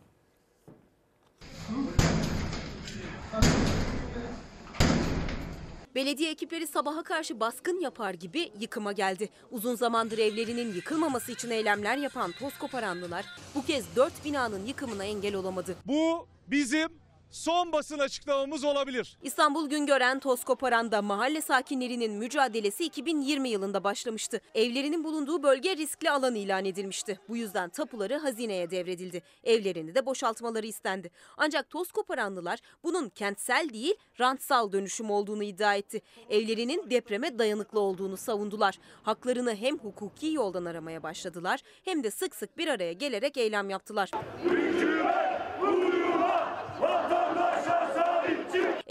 [5.95, 9.29] Belediye ekipleri sabaha karşı baskın yapar gibi yıkıma geldi.
[9.51, 13.25] Uzun zamandır evlerinin yıkılmaması için eylemler yapan toz koparanlılar
[13.55, 15.75] bu kez dört binanın yıkımına engel olamadı.
[15.85, 16.89] Bu bizim
[17.31, 19.17] son basın açıklamamız olabilir.
[19.23, 24.41] İstanbul Güngören Toskoparan'da mahalle sakinlerinin mücadelesi 2020 yılında başlamıştı.
[24.55, 27.19] Evlerinin bulunduğu bölge riskli alan ilan edilmişti.
[27.29, 29.21] Bu yüzden tapuları hazineye devredildi.
[29.43, 31.11] Evlerini de boşaltmaları istendi.
[31.37, 36.01] Ancak Toskoparanlılar bunun kentsel değil rantsal dönüşüm olduğunu iddia etti.
[36.29, 38.79] Evlerinin depreme dayanıklı olduğunu savundular.
[39.03, 44.11] Haklarını hem hukuki yoldan aramaya başladılar hem de sık sık bir araya gelerek eylem yaptılar.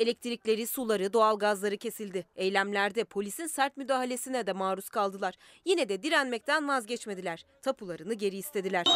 [0.01, 2.27] Elektrikleri, suları, doğalgazları kesildi.
[2.37, 5.35] Eylemlerde polisin sert müdahalesine de maruz kaldılar.
[5.65, 7.47] Yine de direnmekten vazgeçmediler.
[7.63, 8.87] Tapularını geri istediler.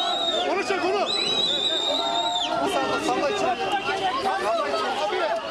[0.52, 1.08] Onu çek onu.
[2.70, 3.60] Salla, salla içeri.
[4.22, 5.43] Salla içeri.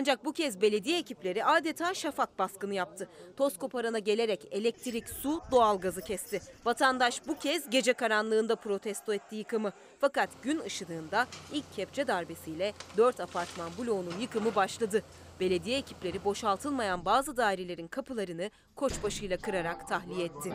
[0.00, 3.08] Ancak bu kez belediye ekipleri adeta şafak baskını yaptı.
[3.36, 6.40] Toz koparana gelerek elektrik, su, doğalgazı kesti.
[6.64, 9.72] Vatandaş bu kez gece karanlığında protesto etti yıkımı.
[10.00, 15.02] Fakat gün ışığında ilk kepçe darbesiyle 4 apartman bloğunun yıkımı başladı.
[15.40, 20.52] Belediye ekipleri boşaltılmayan bazı dairelerin kapılarını koçbaşıyla kırarak tahliye etti.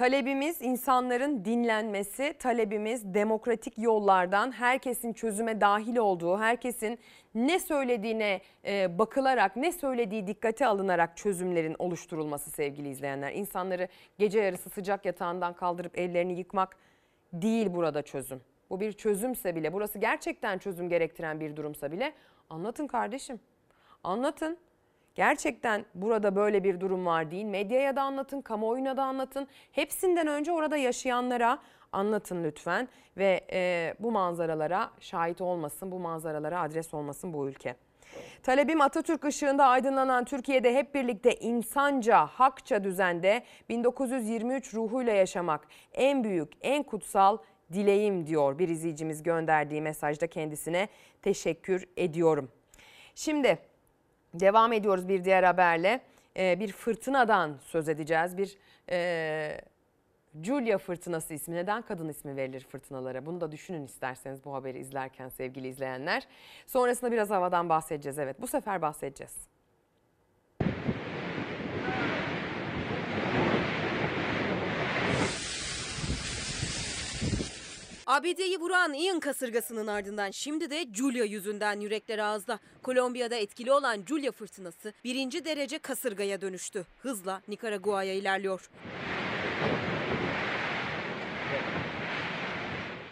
[0.00, 6.98] Talebimiz insanların dinlenmesi, talebimiz demokratik yollardan herkesin çözüme dahil olduğu, herkesin
[7.34, 13.32] ne söylediğine e, bakılarak, ne söylediği dikkate alınarak çözümlerin oluşturulması sevgili izleyenler.
[13.32, 16.76] İnsanları gece yarısı sıcak yatağından kaldırıp ellerini yıkmak
[17.32, 18.40] değil burada çözüm.
[18.70, 22.12] Bu bir çözümse bile, burası gerçekten çözüm gerektiren bir durumsa bile
[22.50, 23.40] anlatın kardeşim.
[24.04, 24.58] Anlatın.
[25.14, 27.44] Gerçekten burada böyle bir durum var değil.
[27.44, 29.48] Medyaya da anlatın, kamuoyuna da anlatın.
[29.72, 31.58] Hepsinden önce orada yaşayanlara
[31.92, 37.76] anlatın lütfen ve e, bu manzaralara şahit olmasın, bu manzaralara adres olmasın bu ülke.
[38.42, 46.52] Talebim Atatürk ışığında aydınlanan Türkiye'de hep birlikte insanca, hakça düzende 1923 ruhuyla yaşamak en büyük,
[46.60, 47.38] en kutsal
[47.72, 50.88] dileğim diyor bir izleyicimiz gönderdiği mesajda kendisine
[51.22, 52.50] teşekkür ediyorum.
[53.14, 53.58] Şimdi
[54.34, 56.00] Devam ediyoruz bir diğer haberle.
[56.36, 58.36] e, bir fırtınadan söz edeceğiz.
[58.38, 58.56] Bir
[58.90, 59.60] e,
[60.42, 61.54] Julia fırtınası ismi.
[61.54, 63.26] Neden kadın ismi verilir fırtınalara?
[63.26, 66.26] Bunu da düşünün isterseniz bu haberi izlerken sevgili izleyenler.
[66.66, 68.18] Sonrasında biraz havadan bahsedeceğiz.
[68.18, 69.36] Evet bu sefer bahsedeceğiz.
[78.10, 82.58] ABD'yi vuran Ian kasırgasının ardından şimdi de Julia yüzünden yürekler ağızda.
[82.82, 86.86] Kolombiya'da etkili olan Julia fırtınası birinci derece kasırgaya dönüştü.
[87.02, 88.70] Hızla Nikaragua'ya ilerliyor.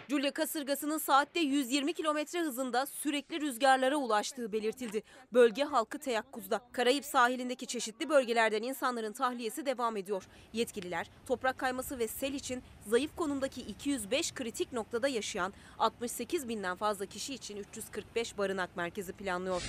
[0.09, 5.03] Julia kasırgasının saatte 120 kilometre hızında sürekli rüzgarlara ulaştığı belirtildi.
[5.33, 6.61] Bölge halkı teyakkuzda.
[6.71, 10.23] Karayip sahilindeki çeşitli bölgelerden insanların tahliyesi devam ediyor.
[10.53, 17.05] Yetkililer toprak kayması ve sel için zayıf konumdaki 205 kritik noktada yaşayan 68 binden fazla
[17.05, 19.63] kişi için 345 barınak merkezi planlıyor.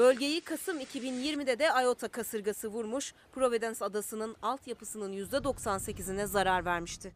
[0.00, 7.12] Bölgeyi Kasım 2020'de de Iota kasırgası vurmuş, Providence adasının altyapısının %98'ine zarar vermişti.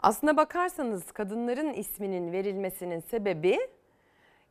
[0.00, 3.58] Aslına bakarsanız kadınların isminin verilmesinin sebebi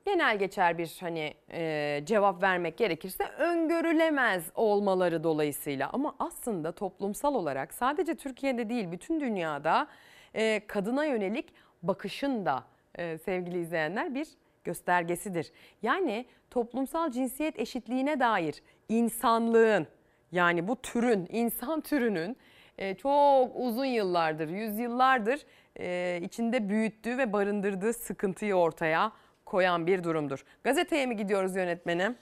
[0.05, 7.73] genel geçer bir hani e, cevap vermek gerekirse öngörülemez olmaları dolayısıyla ama aslında toplumsal olarak
[7.73, 9.87] sadece Türkiye'de değil bütün dünyada
[10.33, 12.63] e, kadına yönelik bakışın da
[12.95, 14.27] e, sevgili izleyenler bir
[14.67, 15.51] göstergesidir.
[15.81, 19.87] Yani toplumsal cinsiyet eşitliğine dair insanlığın
[20.31, 22.37] yani bu türün, insan türünün
[22.77, 25.39] e, çok uzun yıllardır, yüzyıllardır
[25.79, 29.11] e, içinde büyüttüğü ve barındırdığı sıkıntıyı ortaya
[29.45, 30.45] koyan bir durumdur.
[30.63, 32.15] Gazeteye mi gidiyoruz yönetmenim?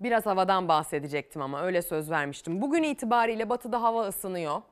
[0.00, 2.60] Biraz havadan bahsedecektim ama öyle söz vermiştim.
[2.62, 4.62] Bugün itibariyle batıda hava ısınıyor.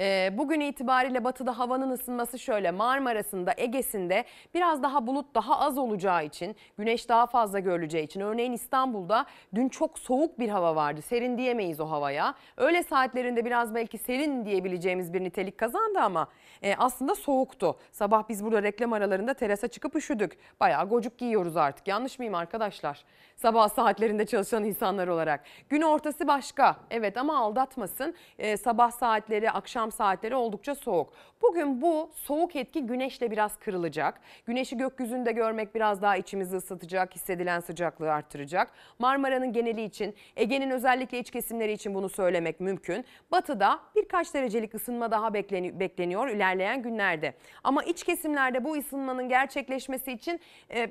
[0.00, 6.24] Ee, bugün itibariyle batıda havanın ısınması şöyle Marmara'sında Ege'sinde biraz daha bulut daha az olacağı
[6.24, 11.38] için güneş daha fazla görüleceği için örneğin İstanbul'da dün çok soğuk bir hava vardı serin
[11.38, 12.34] diyemeyiz o havaya.
[12.56, 16.28] Öğle saatlerinde biraz belki serin diyebileceğimiz bir nitelik kazandı ama
[16.62, 17.76] e, aslında soğuktu.
[17.92, 20.38] Sabah biz burada reklam aralarında terasa çıkıp üşüdük.
[20.60, 21.88] Bayağı gocuk giyiyoruz artık.
[21.88, 23.04] Yanlış mıyım arkadaşlar?
[23.36, 25.44] Sabah saatlerinde çalışan insanlar olarak.
[25.68, 26.76] Gün ortası başka.
[26.90, 28.14] Evet ama aldatmasın.
[28.38, 31.12] Ee, sabah saatleri akşam saatleri oldukça soğuk.
[31.42, 34.20] Bugün bu soğuk etki güneşle biraz kırılacak.
[34.46, 38.72] Güneşi gökyüzünde görmek biraz daha içimizi ısıtacak, hissedilen sıcaklığı arttıracak.
[38.98, 43.04] Marmara'nın geneli için, Ege'nin özellikle iç kesimleri için bunu söylemek mümkün.
[43.30, 47.34] Batıda birkaç derecelik ısınma daha bekleni- bekleniyor ilerleyen günlerde.
[47.64, 50.40] Ama iç kesimlerde bu ısınmanın gerçekleşmesi için
[50.74, 50.90] e,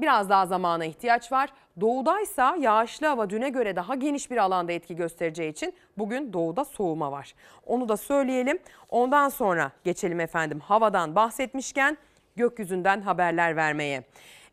[0.00, 1.50] Biraz daha zamana ihtiyaç var.
[1.80, 7.12] Doğudaysa yağışlı hava düne göre daha geniş bir alanda etki göstereceği için bugün doğuda soğuma
[7.12, 7.34] var.
[7.66, 8.58] Onu da söyleyelim.
[8.88, 11.98] Ondan sonra geçelim efendim havadan bahsetmişken
[12.36, 14.04] gökyüzünden haberler vermeye.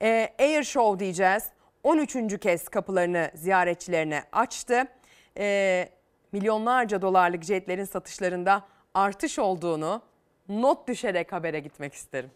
[0.02, 1.44] Ee, Air Show diyeceğiz.
[1.84, 2.40] 13.
[2.40, 4.84] kez kapılarını ziyaretçilerine açtı.
[5.38, 5.90] Ee,
[6.32, 10.02] milyonlarca dolarlık jetlerin satışlarında artış olduğunu
[10.50, 12.32] not düşerek habere gitmek isterim.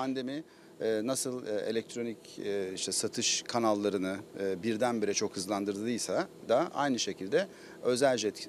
[0.00, 0.44] Pandemi
[0.80, 4.16] e, nasıl e, elektronik e, işte satış kanallarını
[4.62, 7.48] birdenbire çok hızlandırdıysa da aynı şekilde
[7.82, 8.48] özel jet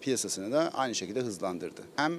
[0.00, 1.82] piyasasını da aynı şekilde hızlandırdı.
[1.96, 2.12] Hem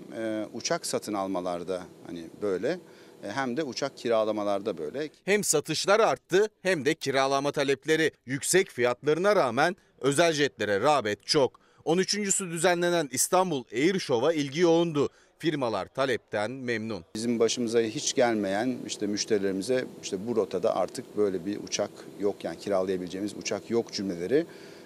[0.53, 2.79] uçak satın almalarda hani böyle
[3.21, 5.09] hem de uçak kiralamalarda böyle.
[5.25, 8.11] Hem satışlar arttı hem de kiralama talepleri.
[8.25, 11.65] Yüksek fiyatlarına rağmen özel jetlere rağbet çok.
[11.85, 15.09] 13.sü düzenlenen İstanbul Air Show'a ilgi yoğundu.
[15.45, 17.05] Firmalar talepten memnun.
[17.15, 22.57] Bizim başımıza hiç gelmeyen işte müşterilerimize işte bu rotada artık böyle bir uçak yok yani
[22.57, 24.45] kiralayabileceğimiz uçak yok cümleleri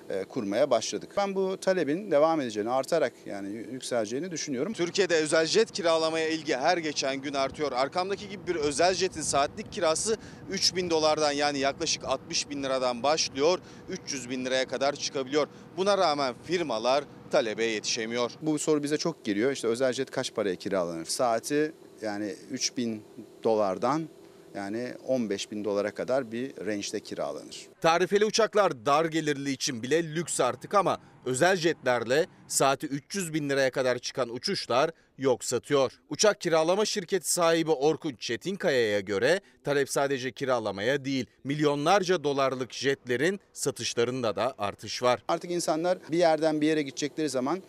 [0.09, 1.09] e, kurmaya başladık.
[1.17, 4.73] Ben bu talebin devam edeceğini, artarak yani yükseleceğini düşünüyorum.
[4.73, 7.71] Türkiye'de özel jet kiralamaya ilgi her geçen gün artıyor.
[7.71, 10.17] Arkamdaki gibi bir özel jetin saatlik kirası
[10.49, 13.59] 3 bin dolardan yani yaklaşık 60 bin liradan başlıyor.
[13.89, 15.47] 300 bin liraya kadar çıkabiliyor.
[15.77, 18.31] Buna rağmen firmalar talebe yetişemiyor.
[18.41, 19.51] Bu soru bize çok geliyor.
[19.51, 21.05] İşte özel jet kaç paraya kiralanır?
[21.05, 23.03] Saati yani 3 bin
[23.43, 24.09] dolardan
[24.55, 27.67] yani 15 bin dolara kadar bir range'de kiralanır.
[27.81, 33.71] Tarifeli uçaklar dar gelirli için bile lüks artık ama özel jetlerle saati 300 bin liraya
[33.71, 35.91] kadar çıkan uçuşlar yok satıyor.
[36.09, 44.35] Uçak kiralama şirketi sahibi Orkun Çetinkaya'ya göre talep sadece kiralamaya değil milyonlarca dolarlık jetlerin satışlarında
[44.35, 45.23] da artış var.
[45.27, 47.63] Artık insanlar bir yerden bir yere gidecekleri zaman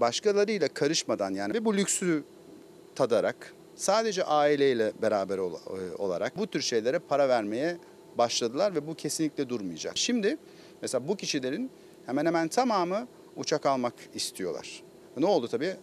[0.00, 2.24] başkalarıyla karışmadan yani ve bu lüksü
[2.94, 5.58] tadarak sadece aileyle beraber ol-
[5.98, 7.76] olarak bu tür şeylere para vermeye
[8.18, 9.98] başladılar ve bu kesinlikle durmayacak.
[9.98, 10.36] Şimdi
[10.82, 11.70] mesela bu kişilerin
[12.06, 14.82] hemen hemen tamamı uçak almak istiyorlar.
[15.16, 15.76] Ne oldu tabii?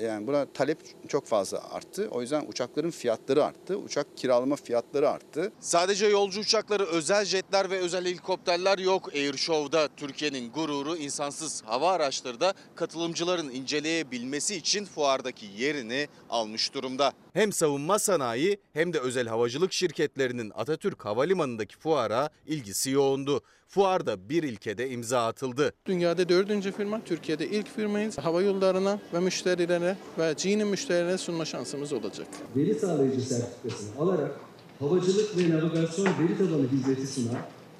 [0.00, 2.08] Yani buna talep çok fazla arttı.
[2.10, 3.76] O yüzden uçakların fiyatları arttı.
[3.76, 5.52] Uçak kiralama fiyatları arttı.
[5.60, 9.88] Sadece yolcu uçakları, özel jetler ve özel helikopterler yok Air Show'da.
[9.96, 17.12] Türkiye'nin gururu insansız hava araçları da katılımcıların inceleyebilmesi için fuardaki yerini almış durumda.
[17.32, 23.42] Hem savunma sanayi hem de özel havacılık şirketlerinin Atatürk Havalimanı'ndaki fuara ilgisi yoğundu.
[23.70, 25.72] Fuarda bir ilkede imza atıldı.
[25.86, 28.18] Dünyada dördüncü firma, Türkiye'de ilk firmayız.
[28.18, 32.26] Hava yollarına ve müşterilere ve G'nin müşterilere sunma şansımız olacak.
[32.56, 34.30] veri sağlayıcı sertifikasını alarak
[34.78, 37.36] havacılık ve navigasyon veri tabanı hizmeti sunan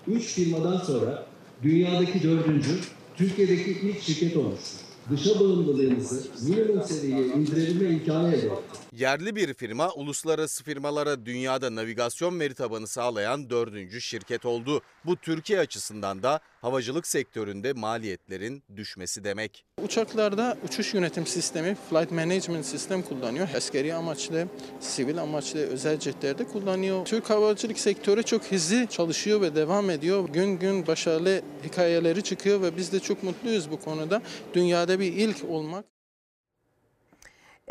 [0.07, 1.27] 3 firmadan sonra
[1.63, 2.79] dünyadaki dördüncü,
[3.17, 4.81] Türkiye'deki ilk şirket olmuştur.
[5.11, 8.81] Dışa bağımlılığımızı minimum seviyeye indirebilme imkanı elde ettik.
[8.93, 14.83] Yerli bir firma uluslararası firmalara dünyada navigasyon veri tabanı sağlayan dördüncü şirket oldu.
[15.05, 19.65] Bu Türkiye açısından da havacılık sektöründe maliyetlerin düşmesi demek.
[19.83, 23.49] Uçaklarda uçuş yönetim sistemi, flight management sistem kullanıyor.
[23.57, 24.47] Askeri amaçlı,
[24.81, 27.05] sivil amaçlı, özel jetlerde kullanıyor.
[27.05, 30.29] Türk havacılık sektörü çok hızlı çalışıyor ve devam ediyor.
[30.29, 34.23] Gün gün başarılı hikayeleri çıkıyor ve biz de çok mutluyuz bu konuda.
[34.55, 35.85] Dünyada bir ilk olmak.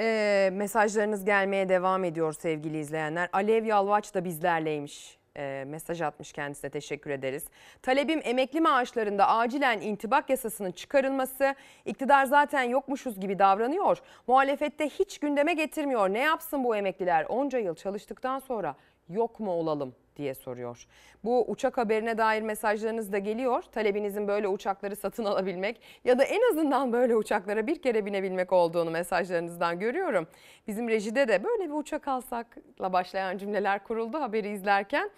[0.02, 3.30] Ee, mesajlarınız gelmeye devam ediyor sevgili izleyenler.
[3.34, 5.20] Alev Yalvaç da bizlerleymiş.
[5.38, 7.46] Ee, mesaj atmış kendisine teşekkür ederiz.
[7.82, 11.56] Talebim emekli maaşlarında acilen intibak yasasının çıkarılması.
[11.86, 13.98] İktidar zaten yokmuşuz gibi davranıyor.
[14.28, 16.10] Muhalefette hiç gündeme getirmiyor.
[16.10, 17.26] Ne yapsın bu emekliler?
[17.30, 18.76] Onca yıl çalıştıktan sonra
[19.10, 20.86] yok mu olalım diye soruyor.
[21.24, 23.64] Bu uçak haberine dair mesajlarınız da geliyor.
[23.72, 28.92] Talebinizin böyle uçakları satın alabilmek ya da en azından böyle uçaklara bir kere binebilmek olduğunu
[28.92, 30.28] mesajlarınızdan görüyorum.
[30.68, 35.10] Bizim rejide de böyle bir uçak alsakla başlayan cümleler kuruldu haberi izlerken.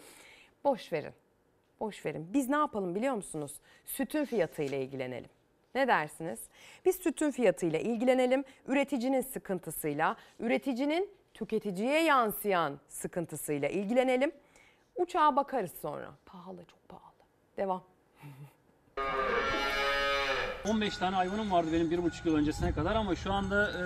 [0.63, 1.13] Boş verin.
[1.79, 2.27] Boş verin.
[2.33, 3.59] Biz ne yapalım biliyor musunuz?
[3.85, 5.29] Sütün fiyatıyla ilgilenelim.
[5.75, 6.39] Ne dersiniz?
[6.85, 14.31] Biz sütün fiyatıyla ilgilenelim, üreticinin sıkıntısıyla, üreticinin tüketiciye yansıyan sıkıntısıyla ilgilenelim.
[14.95, 16.09] Uçağa bakarız sonra.
[16.25, 17.13] Pahalı, çok pahalı.
[17.57, 17.83] Devam.
[20.69, 23.81] 15 tane hayvanım vardı benim bir buçuk yıl öncesine kadar ama şu anda e,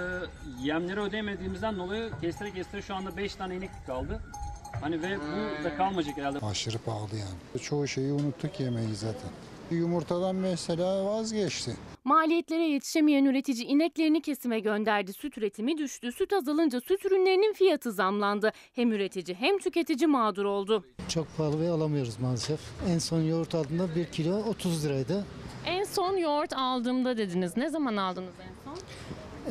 [0.67, 4.21] yemleri ödemediğimizden dolayı kestire kestire şu anda 5 tane inek kaldı.
[4.81, 5.17] Hani ve
[5.59, 6.39] bu da kalmayacak herhalde.
[6.45, 7.61] Aşırı pahalı yani.
[7.63, 9.29] Çoğu şeyi unuttuk yemeği zaten.
[9.71, 11.71] Yumurtadan mesela vazgeçti.
[12.03, 15.13] Maliyetlere yetişemeyen üretici ineklerini kesime gönderdi.
[15.13, 16.11] Süt üretimi düştü.
[16.11, 18.51] Süt azalınca süt ürünlerinin fiyatı zamlandı.
[18.73, 20.85] Hem üretici hem tüketici mağdur oldu.
[21.09, 22.59] Çok pahalı ve alamıyoruz maalesef.
[22.89, 25.25] En son yoğurt aldığımda 1 kilo 30 liraydı.
[25.65, 27.57] En son yoğurt aldığımda dediniz.
[27.57, 28.77] Ne zaman aldınız en son?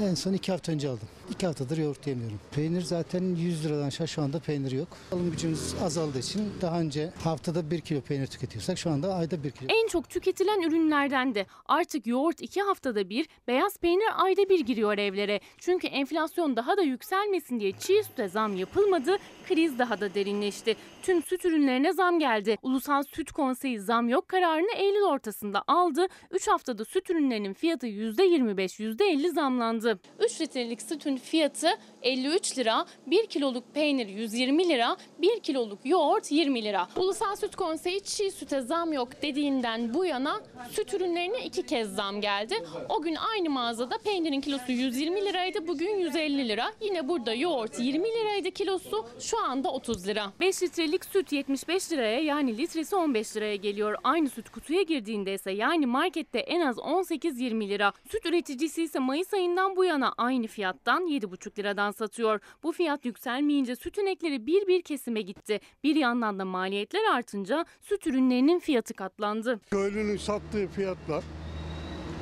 [0.08, 1.08] En son 2 hafta önce aldım.
[1.30, 2.40] 2 haftadır yoğurt yemiyorum.
[2.54, 4.88] Peynir zaten 100 liradan aşağı şu anda peynir yok.
[5.12, 9.50] Alım gücümüz azaldığı için daha önce haftada 1 kilo peynir tüketiyorsak şu anda ayda 1
[9.50, 9.68] kilo.
[9.68, 14.98] En çok tüketilen ürünlerden de artık yoğurt iki haftada bir, beyaz peynir ayda bir giriyor
[14.98, 15.40] evlere.
[15.58, 19.16] Çünkü enflasyon daha da yükselmesin diye çiğ süte zam yapılmadı,
[19.48, 20.76] kriz daha da derinleşti.
[21.02, 22.58] Tüm süt ürünlerine zam geldi.
[22.62, 26.06] Ulusal Süt Konseyi zam yok kararını Eylül ortasında aldı.
[26.30, 29.98] 3 haftada süt ürünlerinin fiyatı %25, %50 zamlandı.
[30.24, 30.82] 3 litrelik
[31.14, 31.68] sütün fiyatı
[32.02, 36.88] 53 lira, 1 kiloluk peynir 120 lira, 1 kiloluk yoğurt 20 lira.
[36.96, 42.20] Ulusal Süt Konseyi çiğ süte zam yok dediğinden bu yana süt ürünlerine iki kez zam
[42.20, 42.54] geldi.
[42.88, 46.72] O gün aynı mağazada peynirin kilosu 120 liraydı, bugün 150 lira.
[46.80, 50.32] Yine burada yoğurt 20 liraydı kilosu, şu anda 30 lira.
[50.40, 53.96] 5 litrelik süt 75 liraya yani litresi 15 liraya geliyor.
[54.04, 57.92] Aynı süt kutuya girdiğinde ise yani markette en az 18-20 lira.
[58.10, 62.40] Süt üreticisi ise Mayıs ayından bu yana aynı fiyattan 7,5 liradan satıyor.
[62.62, 65.60] Bu fiyat yükselmeyince süt inekleri bir bir kesime gitti.
[65.84, 69.60] Bir yandan da maliyetler artınca süt ürünlerinin fiyatı katlandı.
[69.70, 71.24] Köylünün sattığı fiyatlar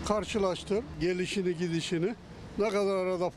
[0.09, 2.14] karşılaştır gelişini gidişini
[2.59, 3.31] ne kadar arada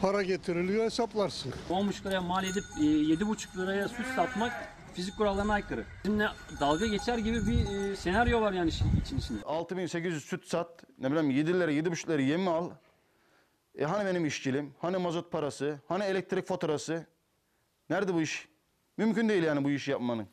[0.00, 1.52] para getiriliyor hesaplarsın.
[1.70, 4.52] 10,5 liraya mal edip e, 7,5 liraya süt satmak
[4.94, 5.84] fizik kurallarına aykırı.
[6.04, 6.28] Bizimle
[6.60, 9.42] dalga geçer gibi bir e, senaryo var yani için içinde.
[9.44, 12.70] 6800 süt sat, ne bileyim 7 lira 7,5 lira yem al.
[13.80, 17.06] E hani benim işçilim, hani mazot parası, hani elektrik faturası?
[17.90, 18.48] Nerede bu iş?
[18.96, 20.28] Mümkün değil yani bu işi yapmanın.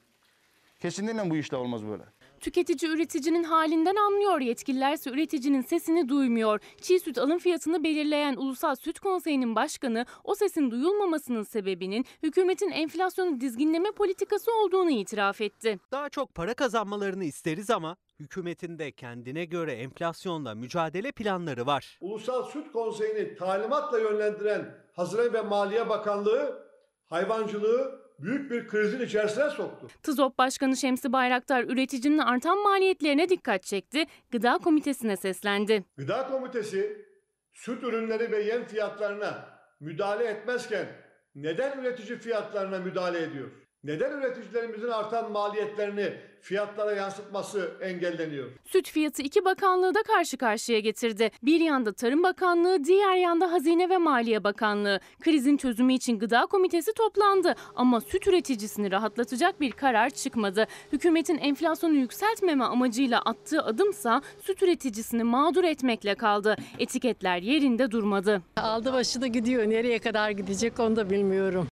[0.79, 2.03] Kesinlikle bu işle olmaz böyle.
[2.47, 4.41] Tüketici üreticinin halinden anlıyor.
[4.41, 6.59] Yetkililerse üreticinin sesini duymuyor.
[6.81, 13.41] Çiğ süt alım fiyatını belirleyen Ulusal Süt Konseyi'nin başkanı o sesin duyulmamasının sebebinin hükümetin enflasyonu
[13.41, 15.79] dizginleme politikası olduğunu itiraf etti.
[15.91, 21.97] Daha çok para kazanmalarını isteriz ama hükümetin de kendine göre enflasyonla mücadele planları var.
[22.01, 26.67] Ulusal Süt Konseyi'ni talimatla yönlendiren Hazine ve Maliye Bakanlığı
[27.05, 29.87] hayvancılığı büyük bir krizin içerisine soktu.
[30.03, 34.05] TızOP Başkanı Şemsi Bayraktar üreticinin artan maliyetlerine dikkat çekti.
[34.31, 35.83] Gıda Komitesi'ne seslendi.
[35.97, 37.05] Gıda Komitesi
[37.53, 40.87] süt ürünleri ve yem fiyatlarına müdahale etmezken
[41.35, 43.51] neden üretici fiyatlarına müdahale ediyor?
[43.87, 48.51] Neden üreticilerimizin artan maliyetlerini fiyatlara yansıtması engelleniyor?
[48.65, 51.31] Süt fiyatı iki bakanlığı da karşı karşıya getirdi.
[51.43, 54.99] Bir yanda Tarım Bakanlığı, diğer yanda Hazine ve Maliye Bakanlığı.
[55.19, 60.67] Krizin çözümü için Gıda Komitesi toplandı ama süt üreticisini rahatlatacak bir karar çıkmadı.
[60.93, 66.55] Hükümetin enflasyonu yükseltmeme amacıyla attığı adımsa süt üreticisini mağdur etmekle kaldı.
[66.79, 68.41] Etiketler yerinde durmadı.
[68.57, 69.69] Aldı başını gidiyor.
[69.69, 71.67] Nereye kadar gidecek onu da bilmiyorum.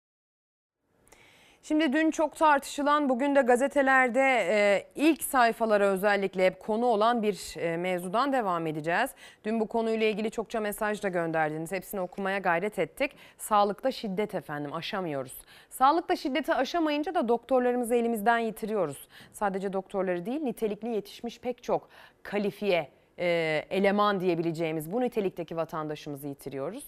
[1.68, 7.55] Şimdi dün çok tartışılan bugün de gazetelerde e, ilk sayfalara özellikle hep konu olan bir
[7.57, 9.09] e, mevzudan devam edeceğiz.
[9.45, 11.72] Dün bu konuyla ilgili çokça mesaj da gönderdiniz.
[11.72, 13.11] Hepsini okumaya gayret ettik.
[13.38, 15.41] Sağlıkta şiddet efendim aşamıyoruz.
[15.70, 19.07] Sağlıkta şiddeti aşamayınca da doktorlarımızı elimizden yitiriyoruz.
[19.34, 21.89] Sadece doktorları değil nitelikli yetişmiş pek çok
[22.24, 22.88] kalifiye
[23.20, 26.84] e, eleman diyebileceğimiz bu nitelikteki vatandaşımızı yitiriyoruz.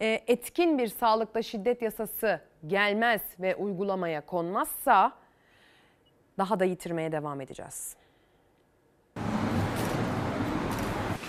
[0.00, 5.12] E, etkin bir sağlıkta şiddet yasası gelmez ve uygulamaya konmazsa
[6.38, 7.96] daha da yitirmeye devam edeceğiz.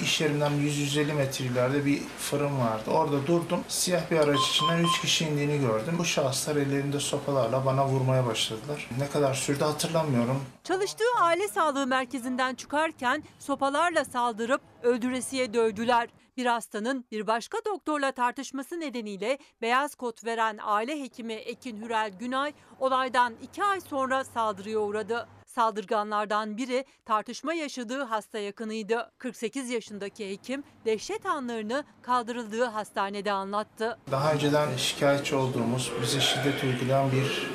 [0.05, 2.91] İş yerimden 100-150 metre ileride bir fırın vardı.
[2.91, 3.59] Orada durdum.
[3.67, 5.95] Siyah bir araç içinden 3 kişi indiğini gördüm.
[5.99, 8.89] Bu şahıslar ellerinde sopalarla bana vurmaya başladılar.
[8.99, 10.41] Ne kadar sürdü hatırlamıyorum.
[10.63, 16.09] Çalıştığı aile sağlığı merkezinden çıkarken sopalarla saldırıp öldüresiye dövdüler.
[16.37, 22.53] Bir hastanın bir başka doktorla tartışması nedeniyle beyaz kot veren aile hekimi Ekin Hürel Günay
[22.79, 25.27] olaydan iki ay sonra saldırıya uğradı.
[25.55, 29.11] Saldırganlardan biri tartışma yaşadığı hasta yakınıydı.
[29.17, 33.97] 48 yaşındaki hekim dehşet anlarını kaldırıldığı hastanede anlattı.
[34.11, 37.47] Daha önceden şikayetçi olduğumuz, bize şiddet uygulayan bir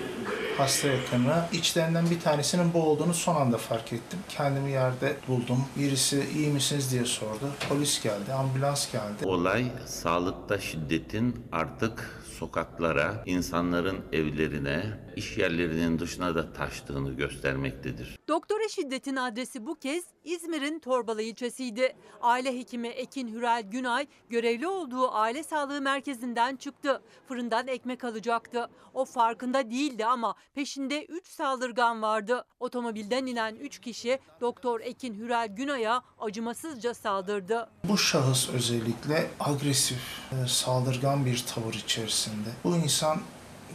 [0.59, 1.45] hasta yakını.
[1.53, 4.19] İçlerinden bir tanesinin bu olduğunu son anda fark ettim.
[4.29, 5.65] Kendimi yerde buldum.
[5.77, 7.51] Birisi iyi misiniz diye sordu.
[7.69, 9.25] Polis geldi, ambulans geldi.
[9.27, 14.83] Olay sağlıkta şiddetin artık sokaklara, insanların evlerine,
[15.21, 18.19] iş yerlerinin dışına da taştığını göstermektedir.
[18.29, 21.97] Doktora şiddetin adresi bu kez İzmir'in Torbalı ilçesiydi.
[22.21, 27.03] Aile hekimi Ekin Hürel Günay görevli olduğu aile sağlığı merkezinden çıktı.
[27.29, 28.71] Fırından ekmek alacaktı.
[28.95, 32.45] O farkında değildi ama peşinde 3 saldırgan vardı.
[32.61, 37.69] Otomobilden inen 3 kişi Doktor Ekin Hürel Günay'a acımasızca saldırdı.
[37.85, 42.49] Bu şahıs özellikle agresif, e, saldırgan bir tavır içerisinde.
[42.65, 43.21] Bu insan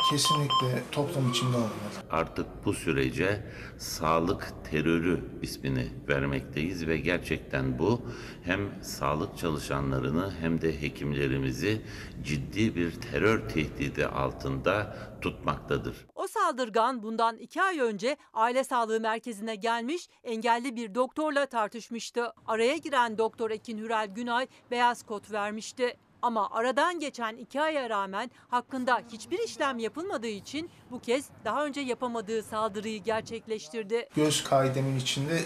[0.09, 1.69] kesinlikle toplum içinde olmalı.
[2.11, 3.43] Artık bu sürece
[3.77, 8.01] sağlık terörü ismini vermekteyiz ve gerçekten bu
[8.43, 11.81] hem sağlık çalışanlarını hem de hekimlerimizi
[12.23, 15.95] ciddi bir terör tehdidi altında tutmaktadır.
[16.15, 22.33] O saldırgan bundan iki ay önce aile sağlığı merkezine gelmiş engelli bir doktorla tartışmıştı.
[22.47, 25.97] Araya giren doktor Ekin Hürel Günay beyaz kot vermişti.
[26.25, 31.81] Ama aradan geçen iki aya rağmen hakkında hiçbir işlem yapılmadığı için bu kez daha önce
[31.81, 34.09] yapamadığı saldırıyı gerçekleştirdi.
[34.15, 35.39] Göz kaidemin içinde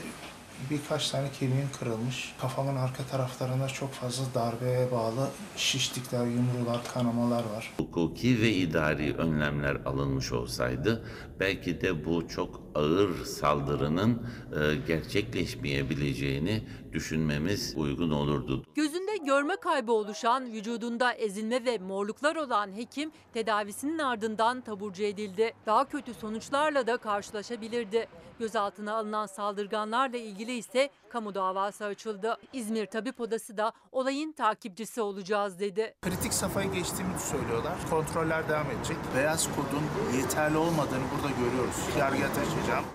[0.69, 2.35] birkaç tane kemiğim kırılmış.
[2.41, 7.73] Kafamın arka taraflarında çok fazla darbeye bağlı şişlikler, yumrular, kanamalar var.
[7.77, 11.05] Hukuki ve idari önlemler alınmış olsaydı
[11.39, 14.21] belki de bu çok ağır saldırının
[14.55, 16.63] e, gerçekleşmeyebileceğini
[16.93, 18.63] düşünmemiz uygun olurdu.
[18.75, 25.53] Gözünde görme kaybı oluşan, vücudunda ezilme ve morluklar olan hekim tedavisinin ardından taburcu edildi.
[25.65, 28.07] Daha kötü sonuçlarla da karşılaşabilirdi.
[28.39, 32.37] Gözaltına alınan saldırganlarla ilgili ise kamu davası açıldı.
[32.53, 35.95] İzmir Tabip Odası da olayın takipçisi olacağız dedi.
[36.01, 37.73] Kritik safhayı geçtiğimizi söylüyorlar.
[37.89, 38.97] Kontroller devam edecek.
[39.15, 41.97] Beyaz kodun yeterli olmadığını burada görüyoruz.
[41.97, 42.85] Yargıya taşıyacağım.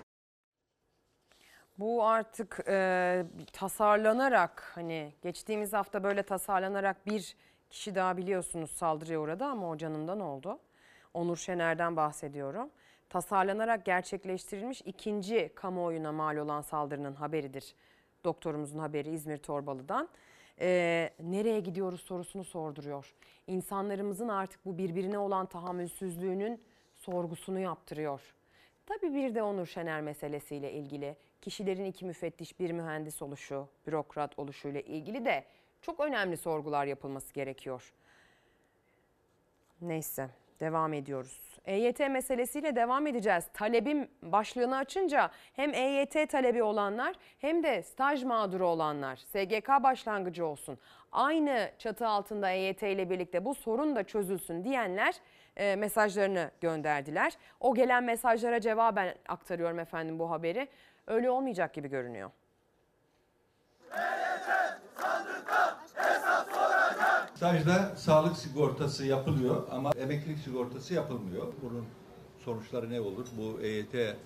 [1.79, 7.37] Bu artık e, tasarlanarak hani geçtiğimiz hafta böyle tasarlanarak bir
[7.71, 10.59] kişi daha biliyorsunuz saldırıya uğradı ama o canından oldu.
[11.15, 12.71] Onur Şener'den bahsediyorum.
[13.09, 17.75] Tasarlanarak gerçekleştirilmiş ikinci kamuoyuna mal olan saldırının haberidir.
[18.25, 20.09] Doktorumuzun haberi İzmir Torbalı'dan.
[20.61, 23.14] E, nereye gidiyoruz sorusunu sorduruyor.
[23.47, 26.62] İnsanlarımızın artık bu birbirine olan tahammülsüzlüğünün
[26.95, 28.20] sorgusunu yaptırıyor.
[28.87, 34.81] Tabii bir de Onur Şener meselesiyle ilgili kişilerin iki müfettiş bir mühendis oluşu, bürokrat oluşuyla
[34.81, 35.45] ilgili de
[35.83, 37.93] çok önemli sorgular yapılması gerekiyor.
[39.81, 41.54] Neyse devam ediyoruz.
[41.65, 43.45] EYT meselesiyle devam edeceğiz.
[43.55, 50.79] Talebim başlığını açınca hem EYT talebi olanlar hem de staj mağduru olanlar SGK başlangıcı olsun.
[51.12, 55.15] Aynı çatı altında EYT ile birlikte bu sorun da çözülsün diyenler
[55.57, 57.33] e, mesajlarını gönderdiler.
[57.61, 60.69] O gelen mesajlara cevaben aktarıyorum efendim bu haberi.
[61.07, 62.31] Öyle olmayacak gibi görünüyor.
[67.45, 71.47] Stajda sağlık sigortası yapılıyor ama emeklilik sigortası yapılmıyor.
[71.63, 71.85] Bunun
[72.45, 73.27] sonuçları ne olur?
[73.39, 74.17] Bu EYT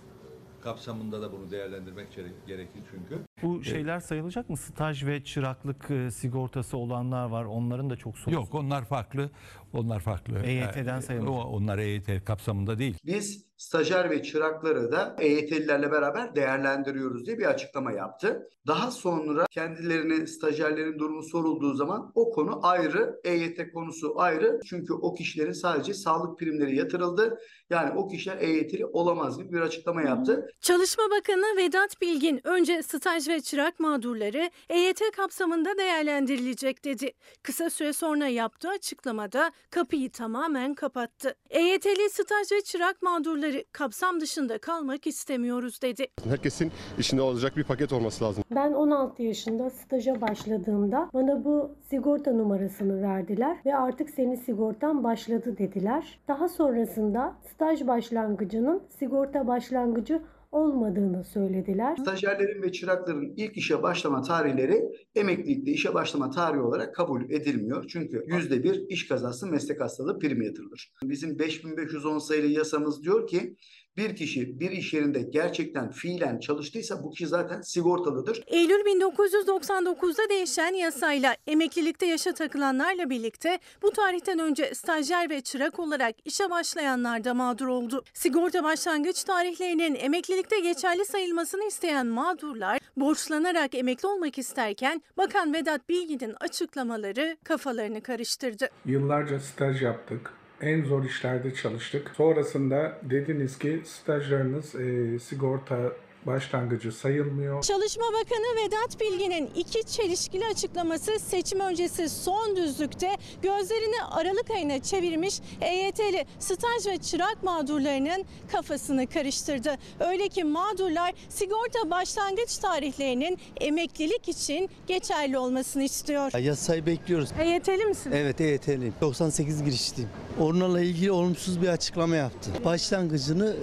[0.61, 2.07] kapsamında da bunu değerlendirmek
[2.47, 3.23] gerekir çünkü.
[3.43, 4.57] Bu şeyler sayılacak mı?
[4.57, 7.45] Staj ve çıraklık e, sigortası olanlar var.
[7.45, 8.35] Onların da çok sonuç.
[8.35, 9.31] Yok onlar farklı.
[9.73, 10.39] Onlar farklı.
[10.45, 11.31] EYT'den sayılmış.
[11.31, 12.95] o- Onlar EYT kapsamında değil.
[13.05, 18.49] Biz stajyer ve çırakları da EYT'lilerle beraber değerlendiriyoruz diye bir açıklama yaptı.
[18.67, 24.61] Daha sonra kendilerine stajyerlerin durumu sorulduğu zaman o konu ayrı, EYT konusu ayrı.
[24.67, 27.39] Çünkü o kişilerin sadece sağlık primleri yatırıldı.
[27.71, 30.47] Yani o kişiler EYT'li olamaz gibi bir açıklama yaptı.
[30.61, 37.13] Çalışma Bakanı Vedat Bilgin önce staj ve çırak mağdurları EYT kapsamında değerlendirilecek dedi.
[37.43, 41.35] Kısa süre sonra yaptığı açıklamada kapıyı tamamen kapattı.
[41.51, 46.07] EYT'li staj ve çırak mağdurları kapsam dışında kalmak istemiyoruz dedi.
[46.29, 48.45] Herkesin işinde olacak bir paket olması lazım.
[48.51, 55.59] Ben 16 yaşında staja başladığımda bana bu sigorta numarasını verdiler ve artık senin sigortan başladı
[55.59, 56.21] dediler.
[56.29, 61.97] Daha sonrasında staj başlangıcının sigorta başlangıcı olmadığını söylediler.
[61.97, 64.83] Stajyerlerin ve çırakların ilk işe başlama tarihleri
[65.15, 67.85] emeklilikte işe başlama tarihi olarak kabul edilmiyor.
[67.89, 70.93] Çünkü %1 iş kazası meslek hastalığı primi yatırılır.
[71.03, 73.57] Bizim 5510 sayılı yasamız diyor ki
[73.99, 78.43] bir kişi bir iş yerinde gerçekten fiilen çalıştıysa bu kişi zaten sigortalıdır.
[78.47, 86.15] Eylül 1999'da değişen yasayla emeklilikte yaşa takılanlarla birlikte bu tarihten önce stajyer ve çırak olarak
[86.25, 88.05] işe başlayanlar da mağdur oldu.
[88.15, 96.35] Sigorta başlangıç tarihlerinin emeklilikte geçerli sayılmasını isteyen mağdurlar borçlanarak emekli olmak isterken Bakan Vedat Bilgin'in
[96.41, 98.69] açıklamaları kafalarını karıştırdı.
[98.85, 100.38] Yıllarca staj yaptık.
[100.61, 102.11] En zor işlerde çalıştık.
[102.17, 105.93] Sonrasında dediniz ki stajlarınız e, sigorta
[106.27, 107.63] başlangıcı sayılmıyor.
[107.63, 115.41] Çalışma Bakanı Vedat Bilgin'in iki çelişkili açıklaması seçim öncesi son düzlükte gözlerini Aralık ayına çevirmiş
[115.61, 119.77] EYT'li staj ve çırak mağdurlarının kafasını karıştırdı.
[120.01, 126.39] Öyle ki mağdurlar sigorta başlangıç tarihlerinin emeklilik için geçerli olmasını istiyor.
[126.39, 127.29] Yasayı bekliyoruz.
[127.41, 128.13] EYT'li misin?
[128.15, 128.95] Evet EYT'liyim.
[129.01, 130.11] 98 girişliyim.
[130.41, 132.51] Onlarla ilgili olumsuz bir açıklama yaptı.
[132.65, 133.57] Başlangıcını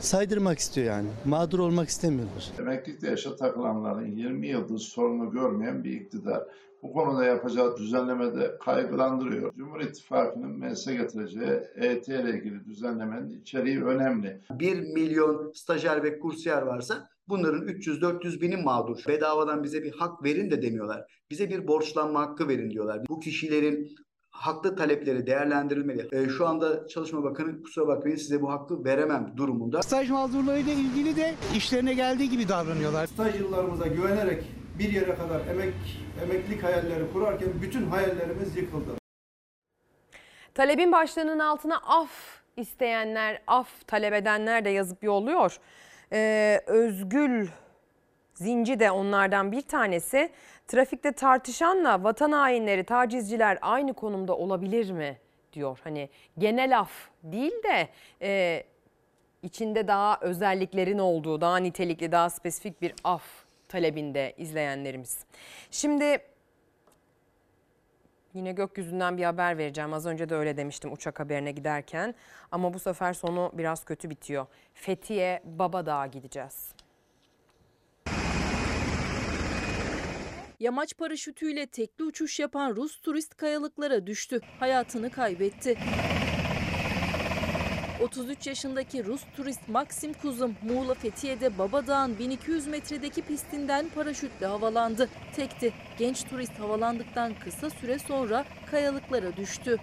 [0.00, 1.08] saydırmak istiyor yani.
[1.24, 2.50] Mağdur olmak istemiyorlar.
[2.58, 6.42] Emeklilikte yaşa takılanların 20 yıldır sorunu görmeyen bir iktidar.
[6.82, 9.54] Bu konuda yapacağı düzenlemede kaygılandırıyor.
[9.54, 14.40] Cumhur İttifakı'nın meclise getireceği EYT ile ilgili düzenlemenin içeriği önemli.
[14.50, 18.98] 1 milyon stajyer ve kursiyer varsa bunların 300-400 bini mağdur.
[19.08, 21.22] Bedavadan bize bir hak verin de demiyorlar.
[21.30, 23.02] Bize bir borçlanma hakkı verin diyorlar.
[23.08, 23.96] Bu kişilerin
[24.32, 26.08] haklı talepleri değerlendirilmeli.
[26.12, 29.82] E, şu anda Çalışma Bakanı kusura bakmayın size bu hakkı veremem durumunda.
[29.82, 33.06] Staj mağdurlarıyla ilgili de işlerine geldiği gibi davranıyorlar.
[33.06, 34.44] Staj yıllarımıza güvenerek
[34.78, 35.74] bir yere kadar emek
[36.24, 38.90] emeklilik hayalleri kurarken bütün hayallerimiz yıkıldı.
[40.54, 42.10] Talebin başlığının altına af
[42.56, 45.56] isteyenler, af talep edenler de yazıp yolluyor.
[46.12, 47.48] Ee, Özgül
[48.42, 50.30] Zinci de onlardan bir tanesi.
[50.68, 55.18] Trafikte tartışanla vatan hainleri, tacizciler aynı konumda olabilir mi
[55.52, 55.78] diyor.
[55.84, 56.90] Hani genel af
[57.22, 57.88] değil de
[58.22, 58.62] e,
[59.42, 63.22] içinde daha özelliklerin olduğu, daha nitelikli, daha spesifik bir af
[63.68, 65.24] talebinde izleyenlerimiz.
[65.70, 66.18] Şimdi
[68.34, 69.92] Yine gökyüzünden bir haber vereceğim.
[69.92, 72.14] Az önce de öyle demiştim uçak haberine giderken.
[72.52, 74.46] Ama bu sefer sonu biraz kötü bitiyor.
[74.74, 76.74] Fethiye Babadağ'a gideceğiz.
[80.62, 84.40] Yamaç paraşütüyle tekli uçuş yapan Rus turist kayalıklara düştü.
[84.60, 85.78] Hayatını kaybetti.
[88.02, 95.08] 33 yaşındaki Rus turist Maxim Kuzum, Muğla Fethiye'de Babadağ'ın 1200 metredeki pistinden paraşütle havalandı.
[95.36, 95.72] Tekti.
[95.98, 99.78] Genç turist havalandıktan kısa süre sonra kayalıklara düştü.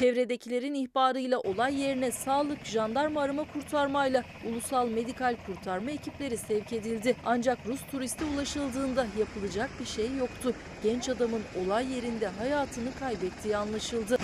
[0.00, 7.16] Çevredekilerin ihbarıyla olay yerine sağlık, jandarma arama kurtarmayla ulusal medikal kurtarma ekipleri sevk edildi.
[7.24, 10.54] Ancak Rus turiste ulaşıldığında yapılacak bir şey yoktu.
[10.82, 14.16] Genç adamın olay yerinde hayatını kaybettiği anlaşıldı.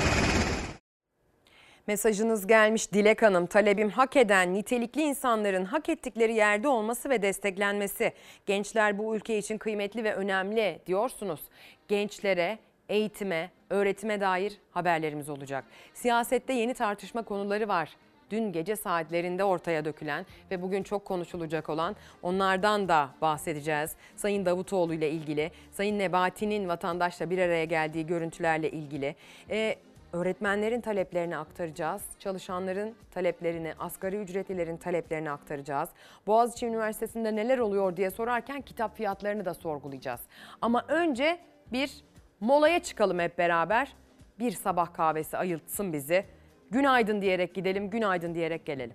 [1.87, 3.47] Mesajınız gelmiş Dilek Hanım.
[3.47, 8.13] Talebim hak eden, nitelikli insanların hak ettikleri yerde olması ve desteklenmesi.
[8.47, 11.41] Gençler bu ülke için kıymetli ve önemli diyorsunuz.
[11.89, 12.59] Gençlere,
[12.89, 15.65] eğitime, öğretime dair haberlerimiz olacak.
[15.95, 17.97] Siyasette yeni tartışma konuları var.
[18.31, 23.93] Dün gece saatlerinde ortaya dökülen ve bugün çok konuşulacak olan onlardan da bahsedeceğiz.
[24.17, 29.17] Sayın Davutoğlu ile ilgili, Sayın Nebati'nin vatandaşla bir araya geldiği görüntülerle ilgili.
[29.51, 29.77] Ee,
[30.13, 32.03] öğretmenlerin taleplerini aktaracağız.
[32.19, 35.89] Çalışanların taleplerini, asgari ücretlilerin taleplerini aktaracağız.
[36.27, 40.21] Boğaziçi Üniversitesi'nde neler oluyor diye sorarken kitap fiyatlarını da sorgulayacağız.
[40.61, 41.39] Ama önce
[41.73, 42.05] bir
[42.41, 43.97] molaya çıkalım hep beraber.
[44.39, 46.25] Bir sabah kahvesi ayıltsın bizi.
[46.71, 48.95] Günaydın diyerek gidelim, günaydın diyerek gelelim.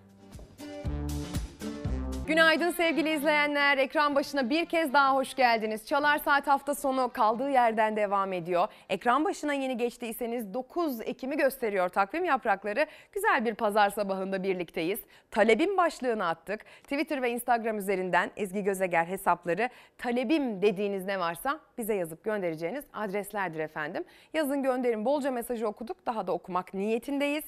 [2.31, 3.77] Günaydın sevgili izleyenler.
[3.77, 5.85] Ekran başına bir kez daha hoş geldiniz.
[5.85, 8.67] Çalar Saat hafta sonu kaldığı yerden devam ediyor.
[8.89, 12.85] Ekran başına yeni geçtiyseniz 9 Ekim'i gösteriyor takvim yaprakları.
[13.11, 14.99] Güzel bir pazar sabahında birlikteyiz.
[15.31, 16.65] Talebim başlığını attık.
[16.83, 23.59] Twitter ve Instagram üzerinden Ezgi Gözeger hesapları talebim dediğiniz ne varsa bize yazıp göndereceğiniz adreslerdir
[23.59, 24.03] efendim.
[24.33, 25.05] Yazın gönderin.
[25.05, 26.05] Bolca mesajı okuduk.
[26.05, 27.43] Daha da okumak niyetindeyiz.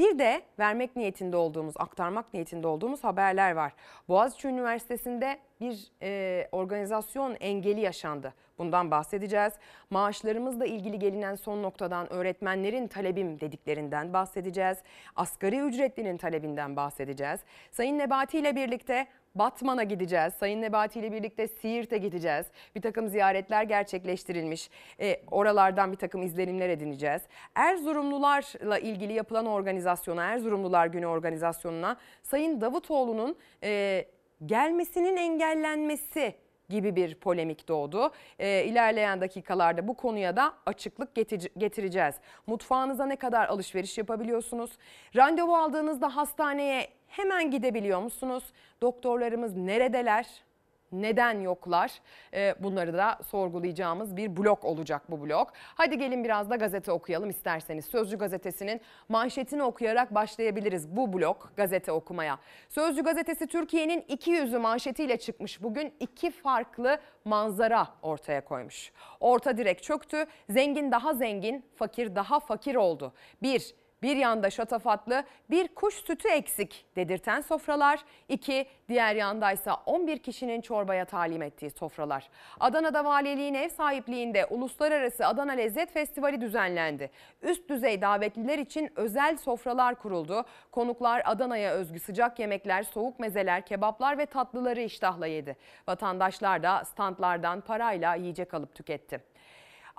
[0.00, 3.72] Bir de vermek niyetinde olduğumuz, aktarmak niyetinde olduğumuz haberler var.
[4.08, 8.34] Boğaziçi Üniversitesi'nde bir e, organizasyon engeli yaşandı.
[8.58, 9.52] Bundan bahsedeceğiz.
[9.90, 14.78] Maaşlarımızla ilgili gelinen son noktadan öğretmenlerin talebim dediklerinden bahsedeceğiz.
[15.16, 17.40] Asgari ücretlinin talebinden bahsedeceğiz.
[17.70, 20.34] Sayın Nebati ile birlikte Batman'a gideceğiz.
[20.34, 22.46] Sayın Nebati ile birlikte Siirt'e gideceğiz.
[22.74, 24.70] Bir takım ziyaretler gerçekleştirilmiş.
[25.00, 27.22] E, oralardan bir takım izlenimler edineceğiz.
[27.54, 34.04] Erzurumlularla ilgili yapılan organizasyona, Erzurumlular Günü organizasyonuna Sayın Davutoğlu'nun e,
[34.46, 36.34] gelmesinin engellenmesi
[36.70, 38.10] gibi bir polemik doğdu.
[38.38, 41.14] E, ilerleyen dakikalarda bu konuya da açıklık
[41.58, 42.14] getireceğiz.
[42.46, 44.70] Mutfağınıza ne kadar alışveriş yapabiliyorsunuz?
[45.16, 48.44] Randevu aldığınızda hastaneye hemen gidebiliyor musunuz?
[48.82, 50.49] Doktorlarımız neredeler?
[50.92, 51.92] Neden yoklar?
[52.34, 55.52] Ee, bunları da sorgulayacağımız bir blok olacak bu blok.
[55.74, 57.84] Hadi gelin biraz da gazete okuyalım isterseniz.
[57.84, 62.38] Sözcü gazetesinin manşetini okuyarak başlayabiliriz bu blok gazete okumaya.
[62.68, 65.62] Sözcü gazetesi Türkiye'nin iki yüzü manşetiyle çıkmış.
[65.62, 68.92] Bugün iki farklı manzara ortaya koymuş.
[69.20, 70.26] Orta direk çöktü.
[70.48, 73.12] Zengin daha zengin, fakir daha fakir oldu.
[73.42, 78.00] Bir, bir yanda şatafatlı bir kuş sütü eksik dedirten sofralar.
[78.28, 82.28] iki diğer yandaysa 11 kişinin çorbaya talim ettiği sofralar.
[82.60, 87.10] Adana'da valiliğin ev sahipliğinde Uluslararası Adana Lezzet Festivali düzenlendi.
[87.42, 90.44] Üst düzey davetliler için özel sofralar kuruldu.
[90.72, 95.56] Konuklar Adana'ya özgü sıcak yemekler, soğuk mezeler, kebaplar ve tatlıları iştahla yedi.
[95.88, 99.29] Vatandaşlar da standlardan parayla yiyecek alıp tüketti.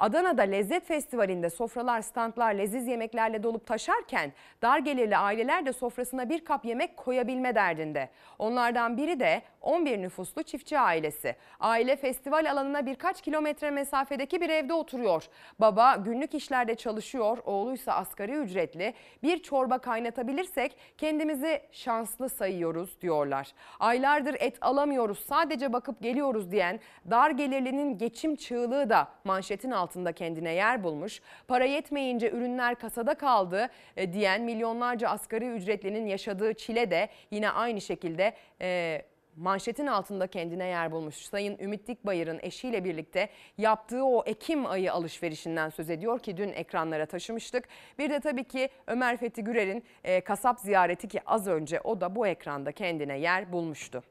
[0.02, 6.46] Adana'da Lezzet Festivali'nde sofralar, standlar leziz yemeklerle dolup taşarken dar gelirli aileler de sofrasına bir
[6.46, 8.10] kap yemek koyabilme derdinde.
[8.40, 11.36] Onlardan biri de 11 nüfuslu çiftçi ailesi.
[11.60, 15.28] Aile festival alanına birkaç kilometre mesafedeki bir evde oturuyor.
[15.60, 18.94] Baba günlük işlerde çalışıyor, oğluysa asgari ücretli.
[19.24, 23.52] Bir çorba kaynatabilirsek kendimizi şanslı sayıyoruz diyorlar.
[23.80, 30.54] Aylardır et alamıyoruz, sadece bakıp geliyoruz diyen dar gelirlinin geçim çığlığı da manşetin altında kendine
[30.54, 31.22] yer bulmuş.
[31.48, 37.82] Para yetmeyince ürünler kasada kaldı e, diyen milyonlarca asgari ücretlinin yaşadığı çile de yine aynı
[37.82, 39.02] şekilde e,
[39.36, 41.16] manşetin altında kendine yer bulmuş.
[41.16, 47.06] Sayın Ümit Dikbayır'ın eşiyle birlikte yaptığı o Ekim ayı alışverişinden söz ediyor ki dün ekranlara
[47.06, 47.68] taşımıştık.
[48.00, 52.16] Bir de tabii ki Ömer Fethi Gürer'in e, kasap ziyareti ki az önce o da
[52.16, 54.04] bu ekranda kendine yer bulmuştu.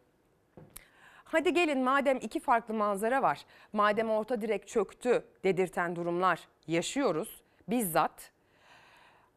[1.25, 3.41] Hadi gelin madem iki farklı manzara var,
[3.73, 8.33] madem orta direk çöktü dedirten durumlar yaşıyoruz bizzat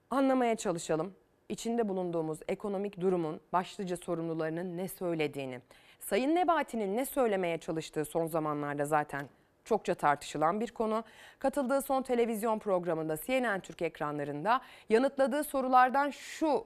[0.09, 1.15] anlamaya çalışalım.
[1.49, 5.61] İçinde bulunduğumuz ekonomik durumun başlıca sorumlularının ne söylediğini,
[5.99, 9.29] Sayın Nebati'nin ne söylemeye çalıştığı son zamanlarda zaten
[9.65, 11.03] çokça tartışılan bir konu.
[11.39, 16.65] Katıldığı son televizyon programında CNN Türk ekranlarında yanıtladığı sorulardan şu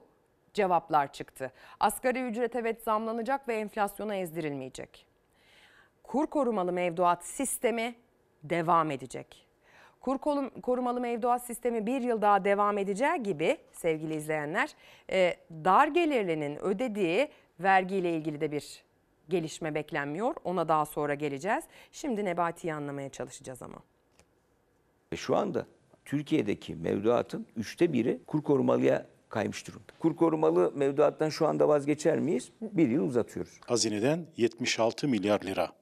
[0.54, 1.52] cevaplar çıktı.
[1.80, 5.08] Asgari ücret evet zamlanacak ve enflasyona ezdirilmeyecek
[6.08, 7.94] kur korumalı mevduat sistemi
[8.42, 9.47] devam edecek.
[10.08, 14.70] Kur korumalı mevduat sistemi bir yıl daha devam edeceği gibi sevgili izleyenler
[15.10, 17.28] e, dar gelirlinin ödediği
[17.60, 18.82] vergiyle ilgili de bir
[19.28, 20.34] gelişme beklenmiyor.
[20.44, 21.64] Ona daha sonra geleceğiz.
[21.92, 23.76] Şimdi Nebati'yi anlamaya çalışacağız ama.
[25.14, 25.66] Şu anda
[26.04, 29.92] Türkiye'deki mevduatın üçte biri kur korumalıya kaymış durumda.
[29.98, 32.52] Kur korumalı mevduattan şu anda vazgeçer miyiz?
[32.60, 33.60] Bir yıl uzatıyoruz.
[33.66, 35.72] Hazineden 76 milyar lira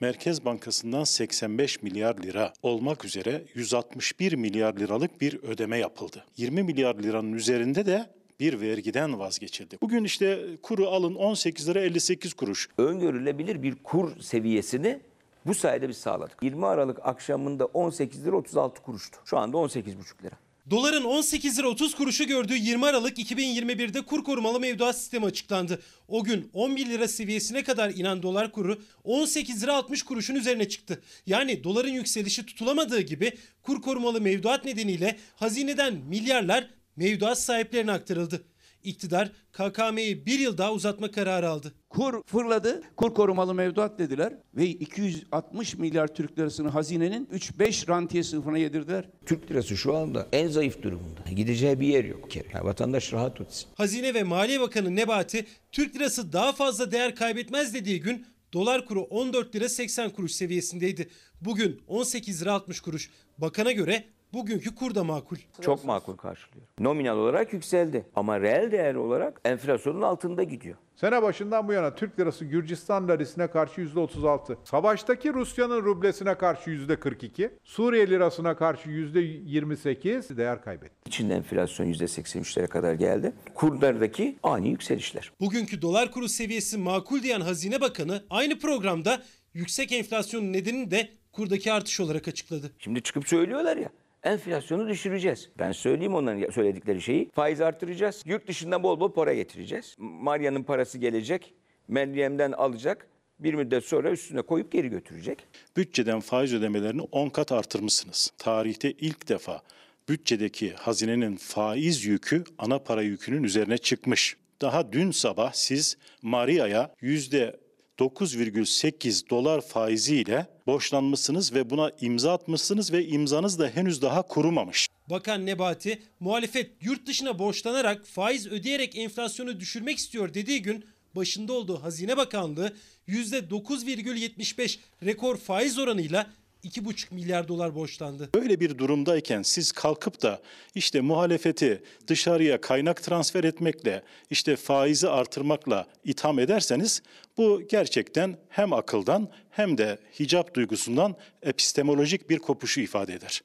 [0.00, 6.24] Merkez Bankası'ndan 85 milyar lira olmak üzere 161 milyar liralık bir ödeme yapıldı.
[6.36, 8.06] 20 milyar liranın üzerinde de
[8.40, 9.78] bir vergiden vazgeçildi.
[9.80, 12.68] Bugün işte kuru alın 18 lira 58 kuruş.
[12.78, 15.00] Öngörülebilir bir kur seviyesini
[15.46, 16.42] bu sayede biz sağladık.
[16.42, 19.18] 20 Aralık akşamında 18 lira 36 kuruştu.
[19.24, 20.34] Şu anda 18,5 lira.
[20.70, 25.82] Doların 18 lira 30 kuruşu gördüğü 20 Aralık 2021'de kur korumalı mevduat sistemi açıklandı.
[26.08, 31.02] O gün 11 lira seviyesine kadar inen dolar kuru 18 lira 60 kuruşun üzerine çıktı.
[31.26, 38.44] Yani doların yükselişi tutulamadığı gibi kur korumalı mevduat nedeniyle hazineden milyarlar mevduat sahiplerine aktarıldı.
[38.84, 41.72] İktidar KKM'yi bir yıl daha uzatma kararı aldı.
[41.88, 48.58] Kur fırladı, kur korumalı mevduat dediler ve 260 milyar Türk lirasını hazinenin 3-5 rantiye sınıfına
[48.58, 49.04] yedirdiler.
[49.26, 51.20] Türk lirası şu anda en zayıf durumunda.
[51.36, 52.30] Gideceği bir yer yok.
[52.30, 52.48] kere.
[52.54, 53.68] Yani vatandaş rahat etsin.
[53.74, 59.00] Hazine ve Maliye Bakanı Nebati Türk lirası daha fazla değer kaybetmez dediği gün dolar kuru
[59.02, 61.08] 14 lira 80 kuruş seviyesindeydi.
[61.40, 63.10] Bugün 18 lira 60 kuruş.
[63.38, 65.36] Bakana göre bugünkü kur da makul.
[65.60, 66.68] Çok makul karşılıyorum.
[66.80, 70.76] Nominal olarak yükseldi ama reel değer olarak enflasyonun altında gidiyor.
[70.96, 77.50] Sene başından bu yana Türk lirası Gürcistan lirisine karşı %36, savaştaki Rusya'nın rublesine karşı %42,
[77.64, 80.94] Suriye lirasına karşı %28 değer kaybetti.
[81.06, 83.32] İçinde enflasyon %83'lere kadar geldi.
[83.54, 85.32] Kurlardaki ani yükselişler.
[85.40, 89.22] Bugünkü dolar kuru seviyesi makul diyen Hazine Bakanı aynı programda
[89.54, 92.70] yüksek enflasyonun nedenini de kurdaki artış olarak açıkladı.
[92.78, 93.88] Şimdi çıkıp söylüyorlar ya
[94.22, 95.50] enflasyonu düşüreceğiz.
[95.58, 97.30] Ben söyleyeyim onların söyledikleri şeyi.
[97.34, 98.22] Faiz artıracağız.
[98.26, 99.96] Yurt dışından bol bol para getireceğiz.
[99.98, 101.54] Maria'nın parası gelecek.
[101.88, 103.06] Meryem'den alacak.
[103.38, 105.46] Bir müddet sonra üstüne koyup geri götürecek.
[105.76, 108.32] Bütçeden faiz ödemelerini 10 kat artırmışsınız.
[108.38, 109.62] Tarihte ilk defa
[110.08, 114.36] bütçedeki hazinenin faiz yükü ana para yükünün üzerine çıkmış.
[114.60, 117.60] Daha dün sabah siz Maria'ya yüzde
[117.98, 124.88] 9,8 dolar faiziyle borçlanmışsınız ve buna imza atmışsınız ve imzanız da henüz daha kurumamış.
[125.10, 130.84] Bakan Nebati, muhalefet yurt dışına borçlanarak faiz ödeyerek enflasyonu düşürmek istiyor dediği gün
[131.16, 132.72] başında olduğu Hazine Bakanlığı
[133.08, 136.26] %9,75 rekor faiz oranıyla
[136.64, 138.30] 2,5 milyar dolar borçlandı.
[138.34, 140.42] Böyle bir durumdayken siz kalkıp da
[140.74, 147.02] işte muhalefeti dışarıya kaynak transfer etmekle, işte faizi artırmakla itham ederseniz
[147.38, 153.42] bu gerçekten hem akıldan hem de hicap duygusundan epistemolojik bir kopuşu ifade eder.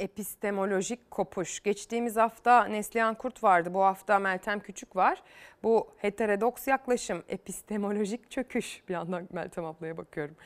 [0.00, 1.60] epistemolojik kopuş.
[1.60, 3.74] Geçtiğimiz hafta Neslihan Kurt vardı.
[3.74, 5.22] Bu hafta Meltem Küçük var.
[5.62, 8.82] Bu heterodoks yaklaşım, epistemolojik çöküş.
[8.88, 10.36] Bir yandan Meltem ablaya bakıyorum.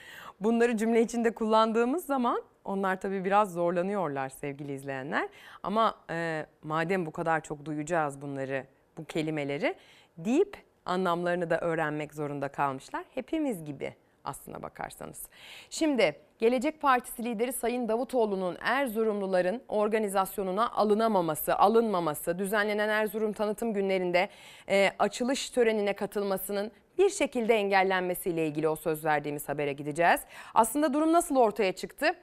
[0.41, 5.29] Bunları cümle içinde kullandığımız zaman onlar tabii biraz zorlanıyorlar sevgili izleyenler.
[5.63, 8.67] Ama e, madem bu kadar çok duyacağız bunları,
[8.97, 9.75] bu kelimeleri
[10.19, 10.57] deyip
[10.87, 13.05] anlamlarını da öğrenmek zorunda kalmışlar.
[13.15, 15.23] Hepimiz gibi aslına bakarsanız.
[15.71, 24.29] Şimdi Gelecek Partisi lideri Sayın Davutoğlu'nun Erzurumluların organizasyonuna alınamaması, alınmaması, düzenlenen Erzurum tanıtım günlerinde
[24.69, 30.21] e, açılış törenine katılmasının bir şekilde engellenmesiyle ilgili o söz verdiğimiz habere gideceğiz.
[30.55, 32.15] Aslında durum nasıl ortaya çıktı?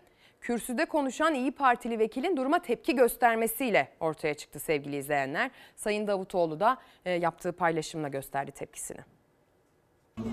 [0.42, 5.52] Kürsüde konuşan İyi Partili vekilin duruma tepki göstermesiyle ortaya çıktı sevgili izleyenler.
[5.76, 9.00] Sayın Davutoğlu da e, yaptığı paylaşımla gösterdi tepkisini.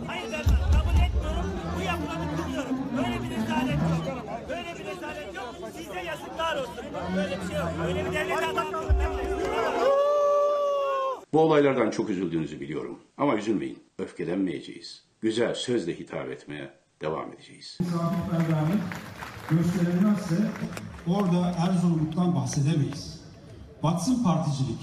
[0.07, 1.51] Hayır kabul etmiyorum.
[1.79, 2.77] Bu yapılanı kınıyorum.
[2.97, 3.79] Böyle bir rezalet
[4.09, 4.25] yok.
[4.49, 5.55] Böyle bir rezalet yok.
[5.77, 6.85] Size yazıklar olsun.
[7.17, 7.71] Böyle bir şey yok.
[7.87, 8.85] Böyle bir devlet adamı yok.
[11.33, 13.01] Bu olaylardan çok üzüldüğünüzü biliyorum.
[13.17, 13.83] Ama üzülmeyin.
[13.99, 15.05] Öfkelenmeyeceğiz.
[15.21, 16.71] Güzel sözle hitap etmeye
[17.01, 17.79] devam edeceğiz.
[19.51, 20.51] Gösterilmezse
[21.07, 23.21] orada Erzurumluktan bahsedemeyiz.
[23.83, 24.79] Batsın particilik.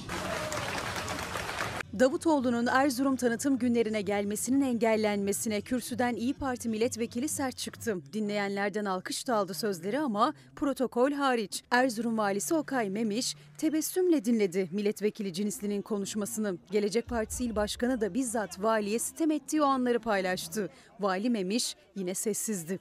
[1.99, 7.97] Davutoğlu'nun Erzurum tanıtım günlerine gelmesinin engellenmesine kürsüden İyi Parti milletvekili sert çıktı.
[8.13, 11.63] Dinleyenlerden alkış da aldı sözleri ama protokol hariç.
[11.71, 16.57] Erzurum valisi Okay Memiş tebessümle dinledi milletvekili Cinisli'nin konuşmasını.
[16.71, 20.69] Gelecek Partisi il başkanı da bizzat valiye sitem ettiği o anları paylaştı.
[20.99, 22.79] Vali Memiş yine sessizdi.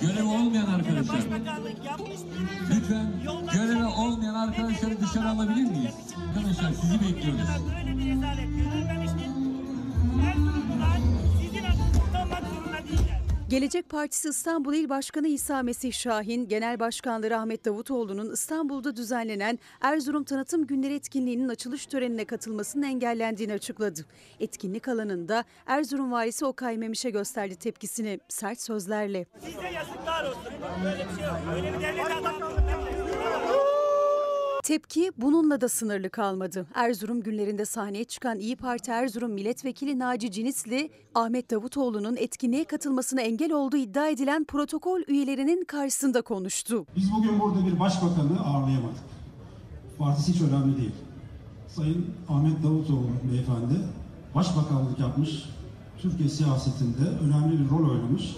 [0.00, 1.16] Görevi olmayan arkadaşlar.
[2.70, 3.06] Lütfen
[3.52, 5.94] görevi olmayan arkadaşları dışarı alabilir miyiz?
[6.28, 7.40] Arkadaşlar sizi bekliyoruz.
[11.40, 13.19] Sizin adınızı utanmak zorunda değiller.
[13.50, 20.24] Gelecek Partisi İstanbul İl Başkanı İsa Mesih Şahin, Genel Başkanları Ahmet Davutoğlu'nun İstanbul'da düzenlenen Erzurum
[20.24, 24.00] Tanıtım Günleri etkinliğinin açılış törenine katılmasının engellendiğini açıkladı.
[24.40, 29.26] Etkinlik alanında Erzurum Valisi Okay Memiş'e gösterdi tepkisini sert sözlerle.
[29.44, 30.52] Size yazıklar olsun.
[30.84, 31.40] Böyle bir şey yok.
[31.54, 32.39] Böyle bir devlet adamı.
[34.70, 36.66] Tepki bununla da sınırlı kalmadı.
[36.74, 43.52] Erzurum günlerinde sahneye çıkan İyi Parti Erzurum Milletvekili Naci Cinisli, Ahmet Davutoğlu'nun etkinliğe katılmasına engel
[43.52, 46.86] olduğu iddia edilen protokol üyelerinin karşısında konuştu.
[46.96, 49.04] Biz bugün burada bir başbakanı ağırlayamadık.
[49.98, 50.94] Partisi hiç önemli değil.
[51.68, 53.74] Sayın Ahmet Davutoğlu beyefendi
[54.34, 55.44] başbakanlık yapmış,
[55.98, 58.36] Türkiye siyasetinde önemli bir rol oynamış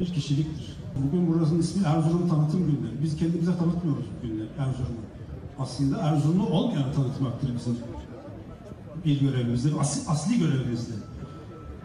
[0.00, 0.76] bir kişiliktir.
[1.06, 3.02] Bugün burasının ismi Erzurum Tanıtım Günleri.
[3.02, 5.11] Biz kendimize tanıtmıyoruz bu günleri Erzurum'u.
[5.58, 7.78] Aslında Erzurumlu olmayan tanıtmaktır bizim
[9.04, 10.96] bir görevimizdir, asli, asli görevimizdir.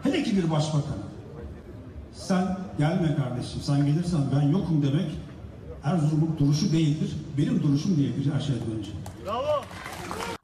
[0.02, 0.98] Hele ki bir başbakan.
[2.12, 5.10] Sen gelme kardeşim, sen gelirsen ben yokum demek
[5.84, 8.90] Erzurum'un duruşu değildir, benim duruşum diyebilir her şeyden önce.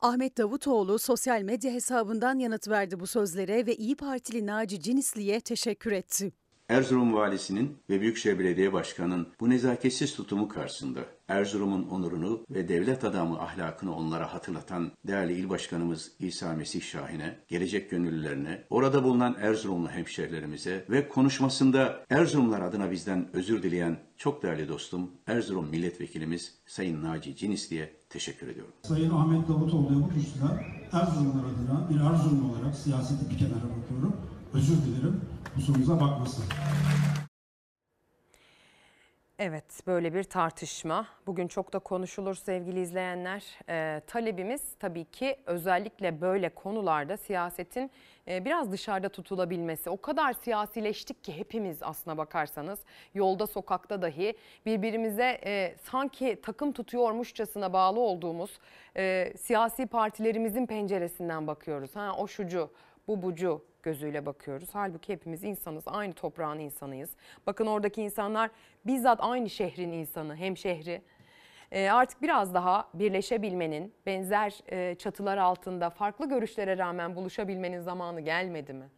[0.01, 5.93] Ahmet Davutoğlu sosyal medya hesabından yanıt verdi bu sözlere ve İyi Partili Naci Cinisli'ye teşekkür
[5.93, 6.33] etti.
[6.69, 13.41] Erzurum Valisi'nin ve Büyükşehir Belediye Başkanı'nın bu nezaketsiz tutumu karşısında Erzurum'un onurunu ve devlet adamı
[13.41, 20.87] ahlakını onlara hatırlatan değerli il başkanımız İsa Mesih Şahin'e, gelecek gönüllülerine, orada bulunan Erzurumlu hemşehrilerimize
[20.91, 27.97] ve konuşmasında Erzurumlar adına bizden özür dileyen çok değerli dostum Erzurum Milletvekilimiz Sayın Naci Cinisli'ye
[28.11, 28.73] teşekkür ediyorum.
[28.83, 34.17] Sayın Ahmet Davutoğlu'ya bu kürsüden Erzurumlar adına bir Erzurum olarak siyaseti bir kenara bakıyorum.
[34.55, 35.21] Özür dilerim
[35.55, 36.45] kusurumuza bakmasın.
[39.39, 41.07] Evet böyle bir tartışma.
[41.27, 43.45] Bugün çok da konuşulur sevgili izleyenler.
[43.69, 47.91] Ee, talebimiz tabii ki özellikle böyle konularda siyasetin
[48.29, 49.91] e, biraz dışarıda tutulabilmesi.
[49.91, 52.79] O kadar siyasileştik ki hepimiz aslına bakarsanız
[53.15, 54.35] yolda sokakta dahi
[54.67, 58.59] birbirimize e, sanki takım tutuyormuşçasına bağlı olduğumuz
[58.97, 61.97] e, siyasi partilerimizin penceresinden bakıyoruz.
[61.97, 62.71] Ha o şucu
[63.09, 64.69] bu bucu gözüyle bakıyoruz.
[64.73, 67.11] Halbuki hepimiz insanız, aynı toprağın insanıyız.
[67.47, 68.51] Bakın oradaki insanlar
[68.87, 71.03] bizzat aynı şehrin insanı, hem şehri.
[71.73, 78.73] Ee, artık biraz daha birleşebilmenin, benzer e, çatılar altında farklı görüşlere rağmen buluşabilmenin zamanı gelmedi
[78.73, 78.89] mi?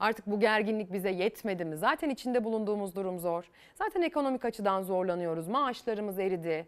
[0.00, 1.76] Artık bu gerginlik bize yetmedi mi?
[1.76, 3.50] Zaten içinde bulunduğumuz durum zor.
[3.74, 5.48] Zaten ekonomik açıdan zorlanıyoruz.
[5.48, 6.66] Maaşlarımız eridi.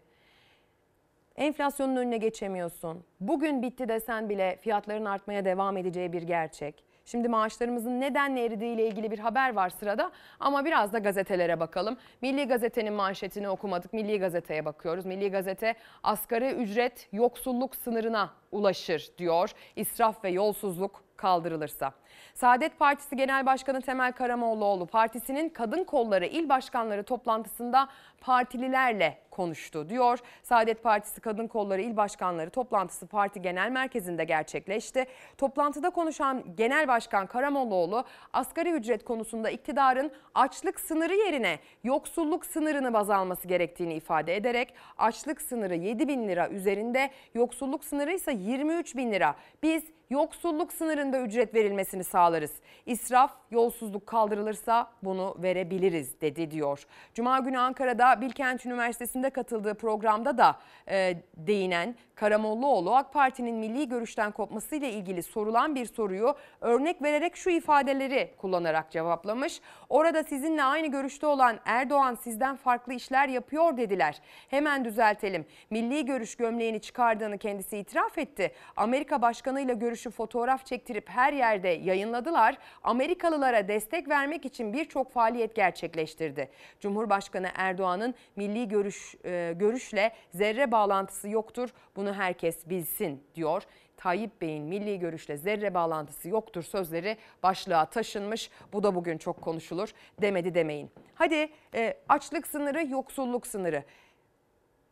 [1.35, 3.03] Enflasyonun önüne geçemiyorsun.
[3.19, 6.86] Bugün bitti desen bile fiyatların artmaya devam edeceği bir gerçek.
[7.07, 11.97] Şimdi maaşlarımızın nedenle eridiği ile ilgili bir haber var sırada ama biraz da gazetelere bakalım.
[12.21, 13.93] Milli Gazete'nin manşetini okumadık.
[13.93, 15.05] Milli Gazete'ye bakıyoruz.
[15.05, 19.51] Milli Gazete asgari ücret yoksulluk sınırına ulaşır diyor.
[19.75, 21.93] İsraf ve yolsuzluk kaldırılırsa.
[22.33, 27.87] Saadet Partisi Genel Başkanı Temel Karamollaoğlu partisinin kadın kolları il başkanları toplantısında
[28.21, 30.19] partililerle konuştu diyor.
[30.43, 35.05] Saadet Partisi Kadın Kolları İl Başkanları toplantısı parti genel merkezinde gerçekleşti.
[35.37, 38.03] Toplantıda konuşan Genel Başkan Karamollaoğlu
[38.33, 45.41] asgari ücret konusunda iktidarın açlık sınırı yerine yoksulluk sınırını baz alması gerektiğini ifade ederek açlık
[45.41, 49.35] sınırı 7 bin lira üzerinde yoksulluk sınırı ise 23 bin lira.
[49.63, 52.51] Biz yoksulluk sınırında ücret verilmesini sağlarız.
[52.85, 56.83] İsraf, yolsuzluk kaldırılırsa bunu verebiliriz dedi diyor.
[57.13, 64.31] Cuma günü Ankara'da Bilkent Üniversitesi'nde katıldığı programda da e, değinen Karamollaoğlu AK Parti'nin milli görüşten
[64.31, 69.61] kopmasıyla ilgili sorulan bir soruyu örnek vererek şu ifadeleri kullanarak cevaplamış.
[69.89, 74.21] Orada sizinle aynı görüşte olan Erdoğan sizden farklı işler yapıyor dediler.
[74.49, 75.45] Hemen düzeltelim.
[75.69, 78.51] Milli görüş gömleğini çıkardığını kendisi itiraf etti.
[78.75, 82.57] Amerika başkanıyla görüşü fotoğraf çektirip her yerde yayınladılar.
[82.83, 86.49] Amerikalılara destek vermek için birçok faaliyet gerçekleştirdi.
[86.79, 91.69] Cumhurbaşkanı Erdoğan'ın milli görüş e, görüşle zerre bağlantısı yoktur.
[91.95, 93.63] Bunu herkes bilsin diyor.
[93.97, 98.49] Tayyip Bey'in milli görüşle zerre bağlantısı yoktur sözleri başlığa taşınmış.
[98.73, 99.93] Bu da bugün çok konuşulur.
[100.21, 100.91] Demedi demeyin.
[101.15, 103.83] Hadi e, açlık sınırı, yoksulluk sınırı.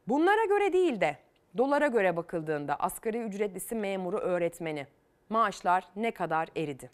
[0.07, 1.17] Bunlara göre değil de
[1.57, 4.87] dolara göre bakıldığında asgari ücretlisi memuru öğretmeni
[5.29, 6.89] maaşlar ne kadar eridi?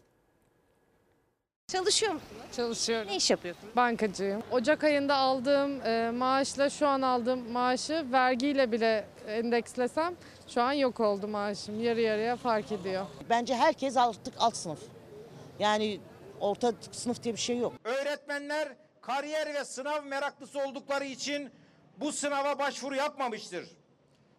[1.67, 2.41] Çalışıyor musunuz?
[2.51, 3.07] Çalışıyorum.
[3.07, 3.75] Ne iş yapıyorsunuz?
[3.75, 4.43] Bankacıyım.
[4.51, 10.15] Ocak ayında aldığım e, maaşla şu an aldığım maaşı vergiyle bile endekslesem
[10.47, 11.83] şu an yok oldu maaşım.
[11.83, 13.05] Yarı yarıya fark ediyor.
[13.29, 14.79] Bence herkes artık alt sınıf.
[15.59, 15.99] Yani
[16.39, 17.73] orta sınıf diye bir şey yok.
[17.83, 18.67] Öğretmenler
[19.01, 21.51] kariyer ve sınav meraklısı oldukları için
[21.97, 23.69] bu sınava başvuru yapmamıştır.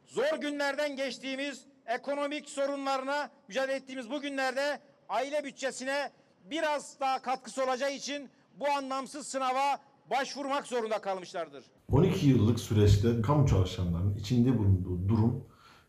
[0.06, 6.10] Zor günlerden geçtiğimiz ekonomik sorunlarına mücadele ettiğimiz bu günlerde aile bütçesine
[6.44, 9.78] biraz daha katkısı olacağı için bu anlamsız sınava
[10.10, 11.64] başvurmak zorunda kalmışlardır.
[11.92, 15.44] 12 yıllık süreçte kamu çalışanlarının içinde bulunduğu durum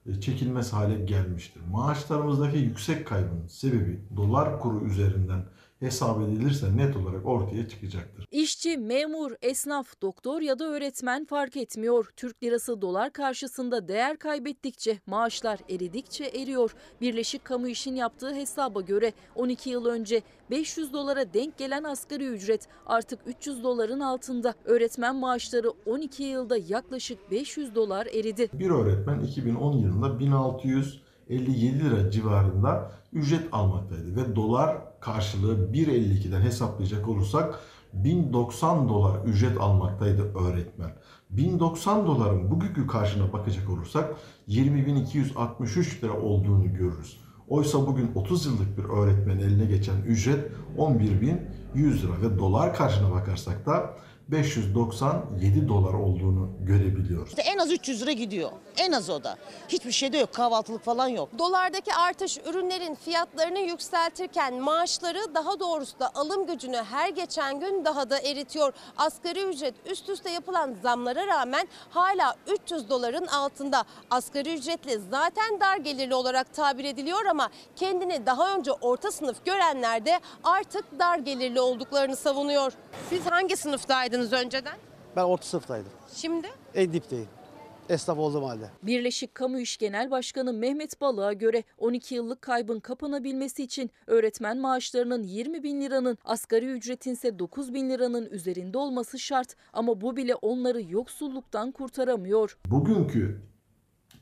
[0.05, 1.61] e, çekilmez hale gelmiştir.
[1.71, 5.45] Maaşlarımızdaki yüksek kaybın sebebi dolar kuru üzerinden
[5.83, 8.27] hesap edilirse net olarak ortaya çıkacaktır.
[8.31, 12.13] İşçi, memur, esnaf, doktor ya da öğretmen fark etmiyor.
[12.15, 16.75] Türk lirası dolar karşısında değer kaybettikçe, maaşlar eridikçe eriyor.
[17.01, 20.21] Birleşik Kamu İş'in yaptığı hesaba göre 12 yıl önce
[20.51, 24.53] 500 dolara denk gelen asgari ücret artık 300 doların altında.
[24.65, 28.49] Öğretmen maaşları 12 yılda yaklaşık 500 dolar eridi.
[28.53, 37.59] Bir öğretmen 2010 yılında 1657 lira civarında ücret almaktaydı ve dolar karşılığı 1.52'den hesaplayacak olursak
[37.93, 40.91] 1090 dolar ücret almaktaydı öğretmen.
[41.29, 44.13] 1090 doların bugünkü karşına bakacak olursak
[44.47, 47.17] 20.263 lira olduğunu görürüz.
[47.47, 51.37] Oysa bugün 30 yıllık bir öğretmenin eline geçen ücret 11.100
[51.75, 53.93] lira ve dolar karşına bakarsak da
[54.27, 57.33] 597 dolar olduğunu görebiliyoruz.
[57.37, 58.51] En az 300 lira gidiyor.
[58.77, 59.37] En az o da.
[59.67, 60.33] Hiçbir şey de yok.
[60.33, 61.29] Kahvaltılık falan yok.
[61.39, 68.09] Dolardaki artış ürünlerin fiyatlarını yükseltirken maaşları daha doğrusu da alım gücünü her geçen gün daha
[68.09, 68.73] da eritiyor.
[68.97, 73.83] Asgari ücret üst üste yapılan zamlara rağmen hala 300 doların altında.
[74.09, 80.05] Asgari ücretli zaten dar gelirli olarak tabir ediliyor ama kendini daha önce orta sınıf görenler
[80.05, 82.73] de artık dar gelirli olduklarını savunuyor.
[83.09, 84.77] Siz hangi sınıftaydınız önceden?
[85.15, 85.91] Ben orta sınıftaydım.
[86.15, 86.47] Şimdi?
[86.75, 87.27] En dipteyim.
[87.89, 88.69] Esnaf olduğum halde.
[88.83, 95.23] Birleşik Kamu İş Genel Başkanı Mehmet Balık'a göre 12 yıllık kaybın kapanabilmesi için öğretmen maaşlarının
[95.23, 100.35] 20 bin liranın asgari ücretin ise 9 bin liranın üzerinde olması şart ama bu bile
[100.35, 102.57] onları yoksulluktan kurtaramıyor.
[102.65, 103.41] Bugünkü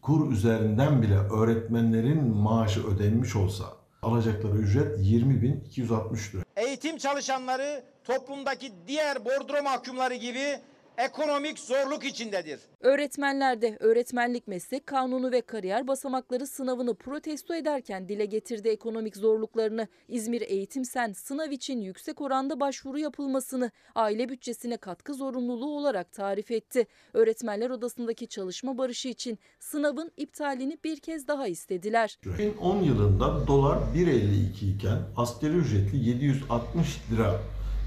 [0.01, 3.63] kur üzerinden bile öğretmenlerin maaşı ödenmiş olsa
[4.01, 6.43] alacakları ücret 20.260 lira.
[6.55, 10.59] Eğitim çalışanları toplumdaki diğer bordro mahkumları gibi
[10.97, 12.59] ekonomik zorluk içindedir.
[12.79, 19.87] Öğretmenler de öğretmenlik meslek kanunu ve kariyer basamakları sınavını protesto ederken dile getirdi ekonomik zorluklarını.
[20.07, 26.51] İzmir Eğitim Sen sınav için yüksek oranda başvuru yapılmasını aile bütçesine katkı zorunluluğu olarak tarif
[26.51, 26.87] etti.
[27.13, 32.17] Öğretmenler odasındaki çalışma barışı için sınavın iptalini bir kez daha istediler.
[32.21, 37.39] 2010 yılında dolar 1.52 iken asgari ücretli 760 lira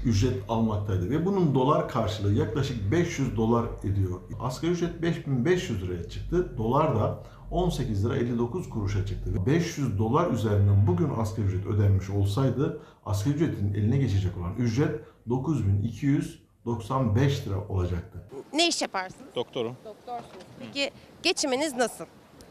[0.05, 4.19] ücret almaktaydı ve bunun dolar karşılığı yaklaşık 500 dolar ediyor.
[4.39, 6.57] Asgari ücret 5500 liraya çıktı.
[6.57, 9.45] Dolar da 18 lira 59 kuruşa çıktı.
[9.45, 17.47] 500 dolar üzerinden bugün asgari ücret ödenmiş olsaydı asgari ücretin eline geçecek olan ücret 9295
[17.47, 18.23] lira olacaktı.
[18.53, 19.35] Ne iş yaparsınız?
[19.35, 19.75] Doktorum.
[19.85, 20.45] Doktorsunuz.
[20.59, 20.91] Peki
[21.23, 22.05] geçiminiz nasıl?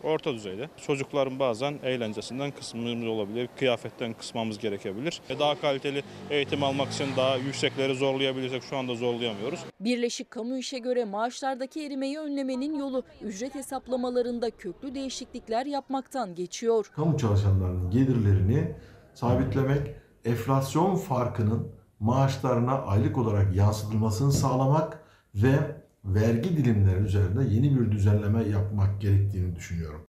[0.05, 0.68] Orta düzeyde.
[0.86, 5.20] Çocukların bazen eğlencesinden kısmımız olabilir, kıyafetten kısmamız gerekebilir.
[5.28, 9.61] E, Daha kaliteli eğitim almak için daha yüksekleri zorlayabilirsek şu anda zorlayamıyoruz.
[9.80, 16.90] Birleşik Kamu İş'e göre maaşlardaki erimeyi önlemenin yolu ücret hesaplamalarında köklü değişiklikler yapmaktan geçiyor.
[16.96, 18.74] Kamu çalışanlarının gelirlerini
[19.14, 19.94] sabitlemek,
[20.24, 29.00] enflasyon farkının maaşlarına aylık olarak yansıtılmasını sağlamak ve vergi dilimleri üzerinde yeni bir düzenleme yapmak
[29.00, 30.07] gerektiğini düşünüyorum.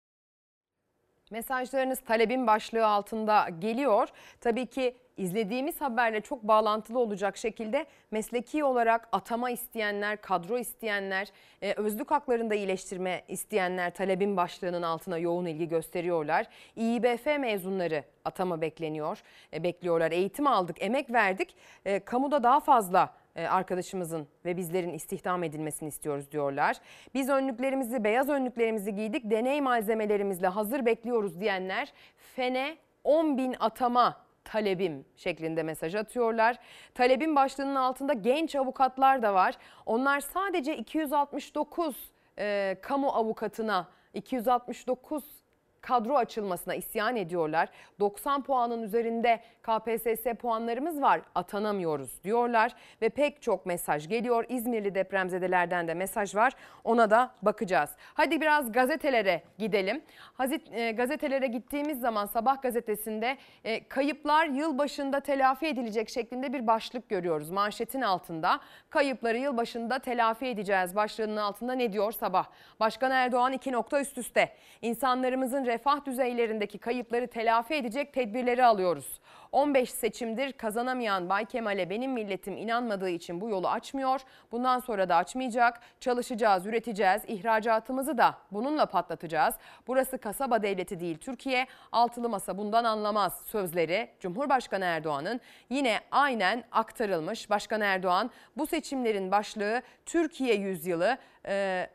[1.32, 4.08] Mesajlarınız talebin başlığı altında geliyor.
[4.42, 11.28] Tabii ki izlediğimiz haberle çok bağlantılı olacak şekilde mesleki olarak atama isteyenler, kadro isteyenler,
[11.62, 16.48] e, özlük haklarında iyileştirme isteyenler talebin başlığının altına yoğun ilgi gösteriyorlar.
[16.76, 19.22] İİBF mezunları atama bekleniyor,
[19.54, 20.12] e, bekliyorlar.
[20.12, 21.56] Eğitim aldık, emek verdik.
[21.86, 26.78] E, kamuda daha fazla arkadaşımızın ve bizlerin istihdam edilmesini istiyoruz diyorlar.
[27.14, 35.06] Biz önlüklerimizi, beyaz önlüklerimizi giydik, deney malzemelerimizle hazır bekliyoruz diyenler FEN'e 10 bin atama talebim
[35.16, 36.58] şeklinde mesaj atıyorlar.
[36.94, 39.58] Talebin başlığının altında genç avukatlar da var.
[39.86, 45.41] Onlar sadece 269 e, kamu avukatına 269
[45.82, 47.70] kadro açılmasına isyan ediyorlar.
[48.00, 54.46] 90 puanın üzerinde KPSS puanlarımız var atanamıyoruz diyorlar ve pek çok mesaj geliyor.
[54.50, 56.54] İzmirli depremzedelerden de mesaj var
[56.84, 57.90] ona da bakacağız.
[58.14, 60.02] Hadi biraz gazetelere gidelim.
[60.34, 67.10] Hazit, e, gazetelere gittiğimiz zaman sabah gazetesinde e, kayıplar yılbaşında telafi edilecek şeklinde bir başlık
[67.10, 67.50] görüyoruz.
[67.50, 68.60] Manşetin altında
[68.90, 72.46] kayıpları yılbaşında telafi edeceğiz başlığının altında ne diyor sabah?
[72.80, 74.50] Başkan Erdoğan iki nokta üst üste.
[74.82, 79.20] İnsanlarımızın refah düzeylerindeki kayıpları telafi edecek tedbirleri alıyoruz.
[79.52, 84.22] 15 seçimdir kazanamayan Bay Kemal'e benim milletim inanmadığı için bu yolu açmıyor.
[84.52, 85.80] Bundan sonra da açmayacak.
[86.00, 87.22] Çalışacağız, üreteceğiz.
[87.28, 89.56] İhracatımızı da bununla patlatacağız.
[89.88, 91.68] Burası kasaba devleti değil Türkiye.
[91.92, 97.50] Altılı masa bundan anlamaz sözleri Cumhurbaşkanı Erdoğan'ın yine aynen aktarılmış.
[97.50, 101.18] Başkan Erdoğan bu seçimlerin başlığı Türkiye yüzyılı.
[101.46, 101.90] Ee,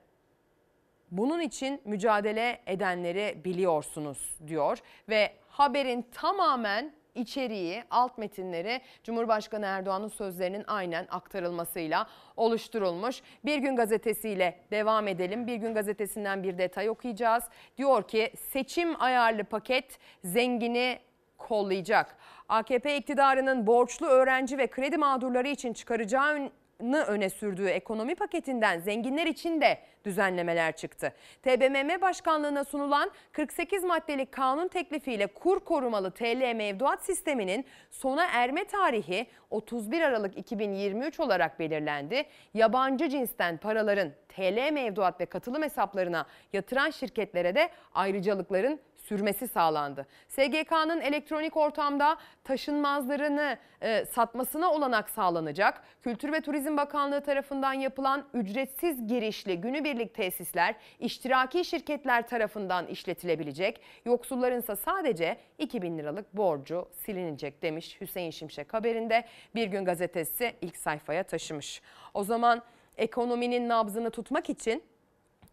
[1.18, 10.64] bunun için mücadele edenleri biliyorsunuz diyor ve haberin tamamen içeriği, alt metinleri Cumhurbaşkanı Erdoğan'ın sözlerinin
[10.66, 12.06] aynen aktarılmasıyla
[12.36, 13.22] oluşturulmuş.
[13.44, 15.46] Bir gün gazetesiyle devam edelim.
[15.46, 17.44] Bir gün gazetesinden bir detay okuyacağız.
[17.78, 20.98] Diyor ki seçim ayarlı paket zengini
[21.38, 22.16] kollayacak.
[22.48, 26.50] AKP iktidarının borçlu öğrenci ve kredi mağdurları için çıkaracağı
[26.80, 31.12] öne sürdüğü ekonomi paketinden zenginler için de düzenlemeler çıktı.
[31.42, 39.26] TBMM Başkanlığı'na sunulan 48 maddelik kanun teklifiyle kur korumalı TL mevduat sisteminin sona erme tarihi
[39.50, 42.24] 31 Aralık 2023 olarak belirlendi.
[42.54, 50.06] Yabancı cinsten paraların TL mevduat ve katılım hesaplarına yatıran şirketlere de ayrıcalıkların sürmesi sağlandı.
[50.28, 55.82] SGK'nın elektronik ortamda taşınmazlarını e, satmasına olanak sağlanacak.
[56.02, 63.80] Kültür ve Turizm Bakanlığı tarafından yapılan ücretsiz girişli günübirlik tesisler iştiraki şirketler tarafından işletilebilecek.
[64.04, 69.24] Yoksulların ise sadece 2000 liralık borcu silinecek demiş Hüseyin Şimşek haberinde.
[69.54, 71.82] Bir gün gazetesi ilk sayfaya taşımış.
[72.14, 72.62] O zaman
[72.96, 74.82] ekonominin nabzını tutmak için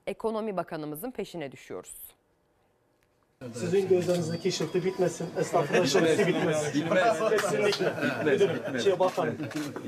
[0.08, 2.14] Ekonomi Bakanımızın peşine düşüyoruz.
[3.54, 6.74] Sizin gözlerinizdeki ışıltı bitmesin, esnafın ışıltısı bitmesin.
[6.86, 7.18] Bitmez.
[7.30, 7.94] Kesinlikle.
[8.04, 8.84] Bitmez, Müdürüm, bitmez.
[8.84, 9.36] Şey bakalım.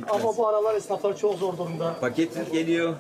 [0.10, 1.95] Ama bu aralar esnaflar çok zor durumda.
[2.01, 2.95] Paket geliyor.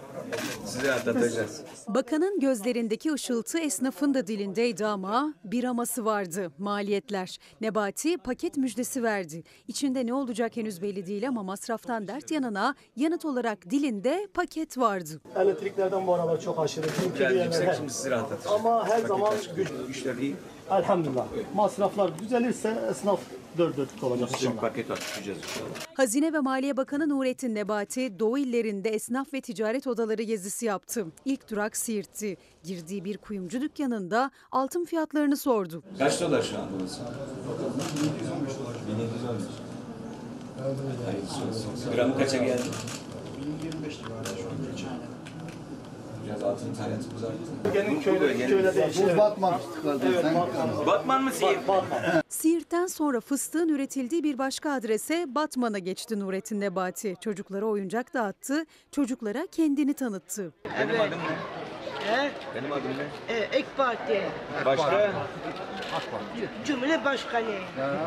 [0.65, 1.61] Size atlatacağız.
[1.87, 7.37] Bakanın gözlerindeki ışıltı esnafın da dilindeydi ama bir aması vardı maliyetler.
[7.61, 9.43] Nebati paket müjdesi verdi.
[9.67, 15.21] İçinde ne olacak henüz belli değil ama masraftan dert yanına yanıt olarak dilinde paket vardı.
[15.35, 16.85] Elektriklerden bu aralar çok aşırı.
[17.03, 18.53] Çünkü Biraz yüksek şimdi sizi rahatlatacak.
[18.53, 20.35] Ama her zaman güç, Güçler iyi.
[20.71, 21.25] Elhamdülillah.
[21.55, 23.19] Masraflar düzelirse esnaf
[23.57, 24.61] dört dörtlük olacak inşallah.
[24.61, 25.69] paket atlatacağız inşallah.
[25.93, 31.05] Hazine ve Maliye Bakanı Nurettin Nebati Doğu illerinde esnaf ve ticaret odaları gezisi yaptı.
[31.25, 32.37] İlk durak Siirt'ti.
[32.63, 35.83] Girdiği bir kuyumcu dükkanında altın fiyatlarını sordu.
[35.99, 37.01] Kaç dolar şu an burası?
[38.87, 39.45] 1715.
[41.05, 41.93] Hayırlısı olsun.
[41.95, 42.61] Gramı kaça geldi?
[43.63, 43.97] 25
[46.25, 47.35] Biraz altın talentimiz arttı.
[47.95, 48.89] Bu köyde, köyde.
[49.13, 49.53] Bu Batman
[50.03, 50.85] Evet, Batman.
[50.85, 51.59] Batman mı Siirt?
[52.29, 57.15] Siirt'ten sonra fıstığın üretildiği bir başka adrese Batman'a geçti Nurettin Nebati.
[57.21, 60.53] Çocuklara oyuncak dağıttı, çocuklara kendini tanıttı.
[60.65, 61.64] Benim adım ne?
[62.05, 62.31] He?
[62.55, 63.33] Benim adım ne?
[63.35, 64.21] Ee, ek Parti.
[64.65, 65.11] Başka?
[66.65, 67.45] Cumhuriyet Başkanı.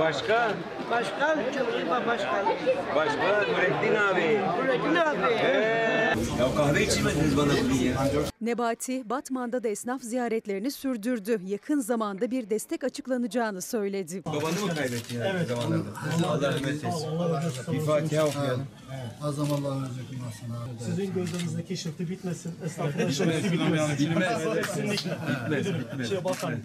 [0.01, 0.53] Başka?
[0.90, 2.49] Başkan, Cumhuriyet Başkanı.
[2.96, 3.42] Başka?
[3.53, 4.40] Nurettin abi.
[4.59, 5.32] Nurettin abi.
[6.38, 7.94] Ya kahve içmediniz bana bugün ya.
[8.40, 11.40] Nebati, Batman'da da esnaf ziyaretlerini sürdürdü.
[11.46, 14.22] Yakın zamanda bir destek açıklanacağını söyledi.
[14.24, 15.49] Babanı mı kaybettin yani evet.
[15.49, 15.88] zamanlarda?
[16.28, 17.72] Allah rahmet eylesin.
[17.72, 18.66] Bir Fatiha okuyalım.
[19.22, 23.53] Azam Allah verecek bundan Sizin gözlerinizdeki ışıltı bitmesin, esnafın Bitmez.
[23.53, 23.88] bitmesin.
[23.99, 24.39] Bitmez.
[24.47, 26.09] Bitmez, bitmez.
[26.09, 26.62] Şey bakalım.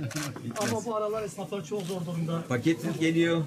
[0.60, 2.42] Ama bu aralar esnaflar çok zor durumda.
[2.50, 3.44] Paket geliyor.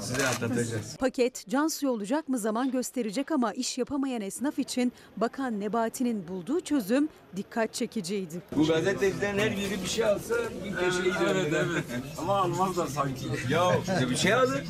[0.00, 0.96] Size atlatacağız.
[0.96, 6.60] Paket can suyu olacak mı zaman gösterecek ama iş yapamayan esnaf için Bakan Nebati'nin bulduğu
[6.60, 8.42] çözüm dikkat çekiciydi.
[8.56, 10.34] Bu gazetecilerin her biri bir şey alsa
[10.64, 11.34] bir köşeyi döner.
[11.34, 11.84] Evet, evet.
[12.18, 13.26] Ama almazlar sanki.
[13.50, 13.70] Ya
[14.10, 14.60] bir şey alın.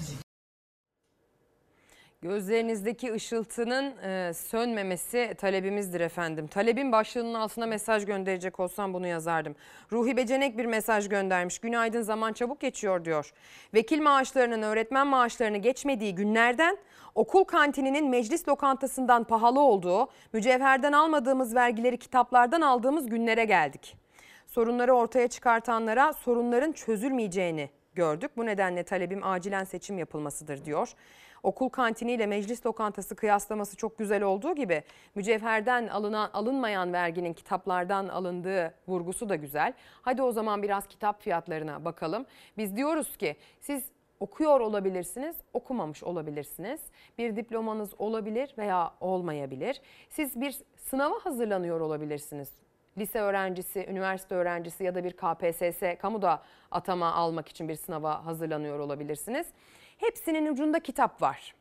[2.22, 6.46] Gözlerinizdeki ışıltının e, sönmemesi talebimizdir efendim.
[6.46, 9.56] Talebin başlığının altına mesaj gönderecek olsam bunu yazardım.
[9.92, 11.58] Ruhi Becenek bir mesaj göndermiş.
[11.58, 13.32] Günaydın zaman çabuk geçiyor diyor.
[13.74, 16.78] Vekil maaşlarının öğretmen maaşlarını geçmediği günlerden
[17.14, 23.96] okul kantininin meclis lokantasından pahalı olduğu, mücevherden almadığımız vergileri kitaplardan aldığımız günlere geldik.
[24.46, 28.30] Sorunları ortaya çıkartanlara sorunların çözülmeyeceğini gördük.
[28.36, 30.94] Bu nedenle talebim acilen seçim yapılmasıdır diyor.
[31.43, 34.82] Okul kantiniyle meclis lokantası kıyaslaması çok güzel olduğu gibi
[35.14, 39.72] mücevherden alınan alınmayan verginin kitaplardan alındığı vurgusu da güzel.
[40.03, 42.26] Hadi o zaman biraz kitap fiyatlarına bakalım.
[42.59, 43.84] Biz diyoruz ki siz
[44.20, 46.80] okuyor olabilirsiniz, okumamış olabilirsiniz.
[47.18, 49.80] Bir diplomanız olabilir veya olmayabilir.
[50.11, 52.49] Siz bir sınava hazırlanıyor olabilirsiniz
[52.99, 58.78] lise öğrencisi, üniversite öğrencisi ya da bir KPSS, kamuda atama almak için bir sınava hazırlanıyor
[58.78, 59.47] olabilirsiniz.
[60.01, 61.55] Hepsinin ucunda kitap var.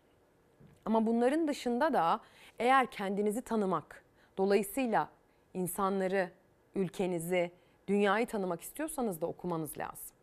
[0.85, 2.19] Ama bunların dışında da
[2.59, 4.03] eğer kendinizi tanımak,
[4.37, 5.09] dolayısıyla
[5.53, 6.31] insanları,
[6.75, 7.51] ülkenizi,
[7.87, 10.15] dünyayı tanımak istiyorsanız da okumanız lazım.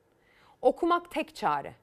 [0.62, 1.74] Okumak tek çare.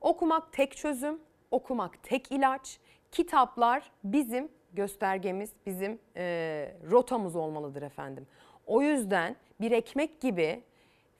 [0.00, 1.20] Okumak tek çözüm,
[1.50, 2.78] okumak tek ilaç.
[3.10, 8.26] Kitaplar bizim göstergemiz, bizim e, rotamız olmalıdır efendim.
[8.66, 10.62] O yüzden bir ekmek gibi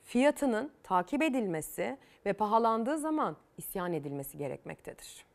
[0.03, 5.25] fiyatının takip edilmesi ve pahalandığı zaman isyan edilmesi gerekmektedir.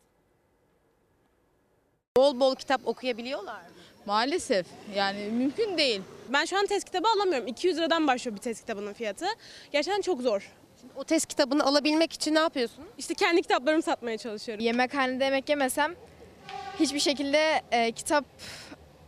[2.16, 3.69] Bol bol kitap okuyabiliyorlar mı?
[4.07, 6.03] Maalesef yani mümkün değil.
[6.28, 7.47] Ben şu an test kitabı alamıyorum.
[7.47, 9.27] 200 liradan başlıyor bir test kitabının fiyatı.
[9.73, 10.53] Gerçekten çok zor.
[10.97, 12.85] O test kitabını alabilmek için ne yapıyorsun?
[12.99, 14.65] İşte kendi kitaplarımı satmaya çalışıyorum.
[14.65, 15.95] Yemekhanede yemek yemesem
[16.81, 18.24] hiçbir şekilde e, kitap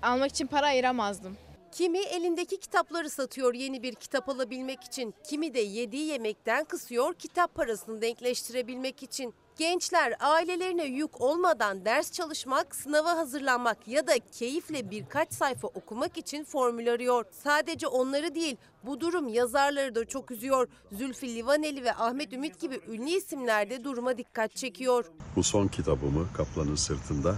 [0.02, 1.36] almak için para ayıramazdım.
[1.72, 5.14] Kimi elindeki kitapları satıyor yeni bir kitap alabilmek için.
[5.24, 9.34] Kimi de yediği yemekten kısıyor kitap parasını denkleştirebilmek için.
[9.58, 16.44] Gençler ailelerine yük olmadan ders çalışmak, sınava hazırlanmak ya da keyifle birkaç sayfa okumak için
[16.44, 17.24] formül arıyor.
[17.44, 20.68] Sadece onları değil, bu durum yazarları da çok üzüyor.
[20.92, 25.04] Zülfü Livaneli ve Ahmet Ümit gibi ünlü isimler de duruma dikkat çekiyor.
[25.36, 27.36] Bu son kitabımı Kaplanın Sırtında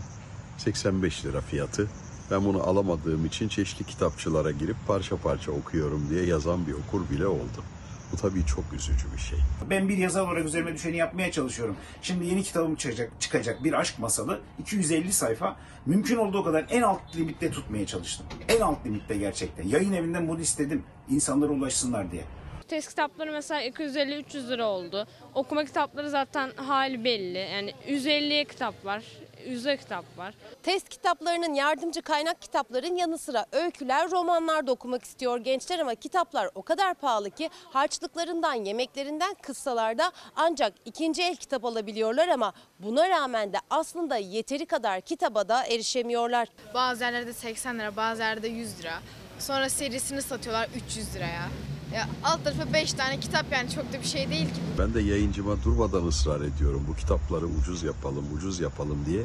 [0.58, 1.88] 85 lira fiyatı.
[2.30, 7.26] Ben bunu alamadığım için çeşitli kitapçılara girip parça parça okuyorum diye yazan bir okur bile
[7.26, 7.64] oldu.
[8.12, 9.38] Bu tabii çok üzücü bir şey.
[9.70, 11.76] Ben bir yazar olarak üzerime düşeni yapmaya çalışıyorum.
[12.02, 14.40] Şimdi yeni kitabım çıkacak, çıkacak bir aşk masalı.
[14.58, 15.56] 250 sayfa.
[15.86, 18.26] Mümkün olduğu kadar en alt limitte tutmaya çalıştım.
[18.48, 19.68] En alt limitte gerçekten.
[19.68, 20.82] Yayın evinden bunu istedim.
[21.10, 22.22] İnsanlara ulaşsınlar diye.
[22.68, 25.06] Test kitapları mesela 250-300 lira oldu.
[25.34, 27.38] Okuma kitapları zaten hali belli.
[27.38, 29.02] Yani 150'ye kitap var,
[29.42, 30.34] 100'e kitap var.
[30.62, 36.48] Test kitaplarının yardımcı kaynak kitapların yanı sıra öyküler, romanlar da okumak istiyor gençler ama kitaplar
[36.54, 43.52] o kadar pahalı ki harçlıklarından, yemeklerinden kıssalarda ancak ikinci el kitap alabiliyorlar ama buna rağmen
[43.52, 46.48] de aslında yeteri kadar kitaba da erişemiyorlar.
[46.74, 48.94] Bazı yerlerde 80 lira, bazı yerde 100 lira.
[49.38, 51.71] Sonra serisini satıyorlar 300 liraya.
[51.94, 54.60] Ya alt tarafı 5 tane kitap yani çok da bir şey değil ki.
[54.78, 56.86] Ben de yayıncıma durmadan ısrar ediyorum.
[56.88, 59.22] Bu kitapları ucuz yapalım, ucuz yapalım diye.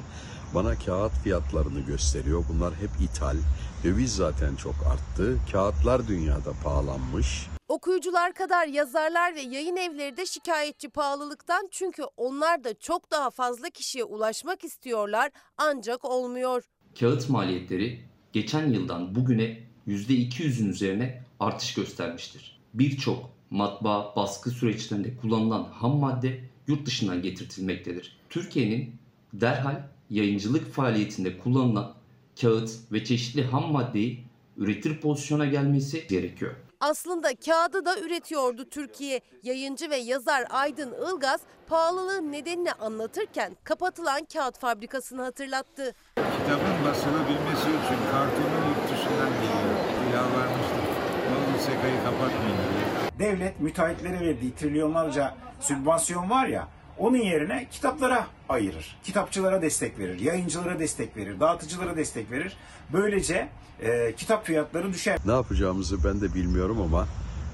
[0.56, 2.44] Bana kağıt fiyatlarını gösteriyor.
[2.50, 3.36] Bunlar hep ithal.
[3.84, 5.38] Döviz zaten çok arttı.
[5.52, 7.48] Kağıtlar dünyada pahalanmış.
[7.68, 13.70] Okuyucular kadar yazarlar ve yayın evleri de şikayetçi pahalılıktan çünkü onlar da çok daha fazla
[13.70, 16.64] kişiye ulaşmak istiyorlar ancak olmuyor.
[17.00, 22.57] Kağıt maliyetleri geçen yıldan bugüne %200'ün üzerine artış göstermiştir.
[22.80, 28.18] Birçok matbaa baskı süreçlerinde kullanılan ham madde yurt dışından getirtilmektedir.
[28.30, 28.96] Türkiye'nin
[29.34, 31.94] derhal yayıncılık faaliyetinde kullanılan
[32.42, 34.24] kağıt ve çeşitli ham maddeyi
[34.58, 36.56] üretir pozisyona gelmesi gerekiyor.
[36.80, 39.22] Aslında kağıdı da üretiyordu Türkiye.
[39.44, 45.96] Yayıncı ve yazar Aydın Ilgaz pahalılığın nedenini anlatırken kapatılan kağıt fabrikasını hatırlattı.
[46.16, 50.14] Kitabın basılabilmesi için kartonu yurt dışından geliyor.
[50.14, 50.88] Yalvarmıştım.
[51.32, 53.07] Ne olur SEKA'yı kapatmayın diye.
[53.20, 56.68] Devlet müteahhitlere verdiği trilyonlarca sübvansiyon var ya
[56.98, 58.98] onun yerine kitaplara ayırır.
[59.04, 62.58] Kitapçılara destek verir, yayıncılara destek verir, dağıtıcılara destek verir.
[62.94, 63.50] Böylece
[63.82, 65.20] e, kitap fiyatları düşer.
[65.26, 67.08] Ne yapacağımızı ben de bilmiyorum ama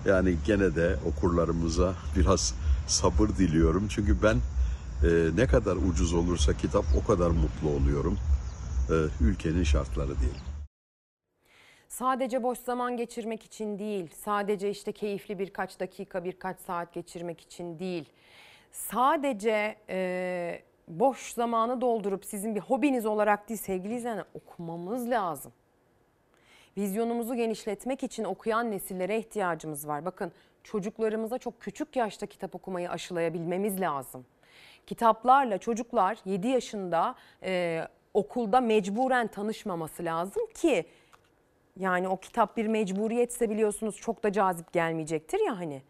[0.06, 2.54] yani gene de okurlarımıza biraz
[2.88, 3.88] sabır diliyorum.
[3.90, 4.36] Çünkü ben
[5.08, 8.18] e, ne kadar ucuz olursa kitap o kadar mutlu oluyorum.
[8.90, 10.53] E, ülkenin şartları değil.
[11.94, 17.80] Sadece boş zaman geçirmek için değil, sadece işte keyifli birkaç dakika, birkaç saat geçirmek için
[17.80, 18.10] değil.
[18.72, 25.52] Sadece e, boş zamanı doldurup sizin bir hobiniz olarak değil sevgili izleyenler okumamız lazım.
[26.78, 30.06] Vizyonumuzu genişletmek için okuyan nesillere ihtiyacımız var.
[30.06, 30.32] Bakın
[30.64, 34.26] çocuklarımıza çok küçük yaşta kitap okumayı aşılayabilmemiz lazım.
[34.88, 37.82] Kitaplarla çocuklar 7 yaşında e,
[38.14, 40.86] okulda mecburen tanışmaması lazım ki
[41.80, 45.82] yani o kitap bir mecburiyetse biliyorsunuz çok da cazip gelmeyecektir ya hani.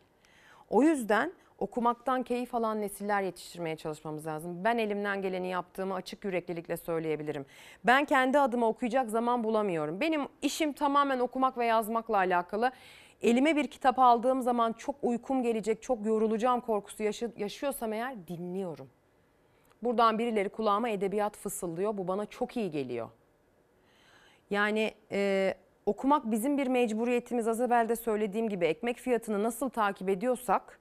[0.69, 4.63] O yüzden okumaktan keyif alan nesiller yetiştirmeye çalışmamız lazım.
[4.63, 7.45] Ben elimden geleni yaptığımı açık yüreklilikle söyleyebilirim.
[7.85, 10.01] Ben kendi adıma okuyacak zaman bulamıyorum.
[10.01, 12.71] Benim işim tamamen okumak ve yazmakla alakalı.
[13.21, 18.89] Elime bir kitap aldığım zaman çok uykum gelecek, çok yorulacağım korkusu yaşı- yaşıyorsam eğer dinliyorum.
[19.83, 21.97] Buradan birileri kulağıma edebiyat fısıldıyor.
[21.97, 23.09] Bu bana çok iyi geliyor.
[24.49, 25.53] Yani e,
[25.85, 27.47] okumak bizim bir mecburiyetimiz.
[27.47, 30.79] Az evvel de söylediğim gibi ekmek fiyatını nasıl takip ediyorsak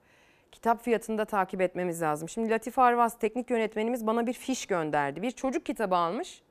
[0.52, 2.28] kitap fiyatını da takip etmemiz lazım.
[2.28, 5.22] Şimdi Latif Arvaz teknik yönetmenimiz bana bir fiş gönderdi.
[5.22, 6.42] Bir çocuk kitabı almış.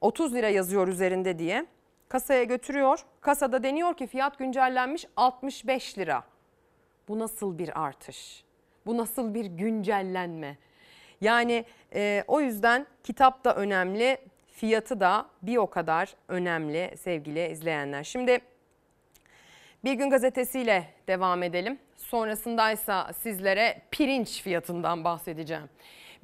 [0.00, 1.66] 30 lira yazıyor üzerinde diye.
[2.08, 3.04] Kasaya götürüyor.
[3.20, 6.24] Kasada deniyor ki fiyat güncellenmiş 65 lira.
[7.08, 8.44] Bu nasıl bir artış?
[8.86, 10.56] Bu nasıl bir güncellenme?
[11.20, 14.18] Yani e, o yüzden kitap da önemli,
[14.54, 18.04] fiyatı da bir o kadar önemli sevgili izleyenler.
[18.04, 18.38] Şimdi
[19.84, 21.78] bir gün gazetesiyle devam edelim.
[21.96, 25.68] Sonrasındaysa sizlere pirinç fiyatından bahsedeceğim.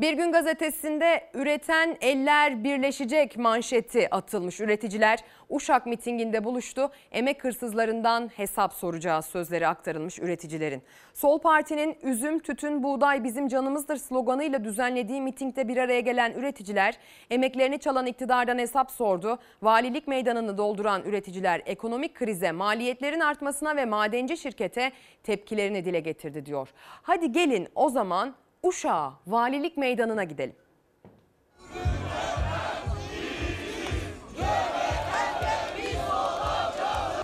[0.01, 4.61] Bir gün gazetesinde üreten eller birleşecek manşeti atılmış.
[4.61, 5.19] Üreticiler
[5.49, 6.91] Uşak mitinginde buluştu.
[7.13, 10.83] Emek hırsızlarından hesap soracağı sözleri aktarılmış üreticilerin.
[11.15, 16.99] Sol Parti'nin üzüm, tütün, buğday bizim canımızdır sloganıyla düzenlediği mitingde bir araya gelen üreticiler
[17.31, 19.39] emeklerini çalan iktidardan hesap sordu.
[19.63, 26.69] Valilik meydanını dolduran üreticiler ekonomik krize, maliyetlerin artmasına ve madenci şirkete tepkilerini dile getirdi diyor.
[27.03, 30.57] Hadi gelin o zaman Uşak'a, valilik meydanına gidelim.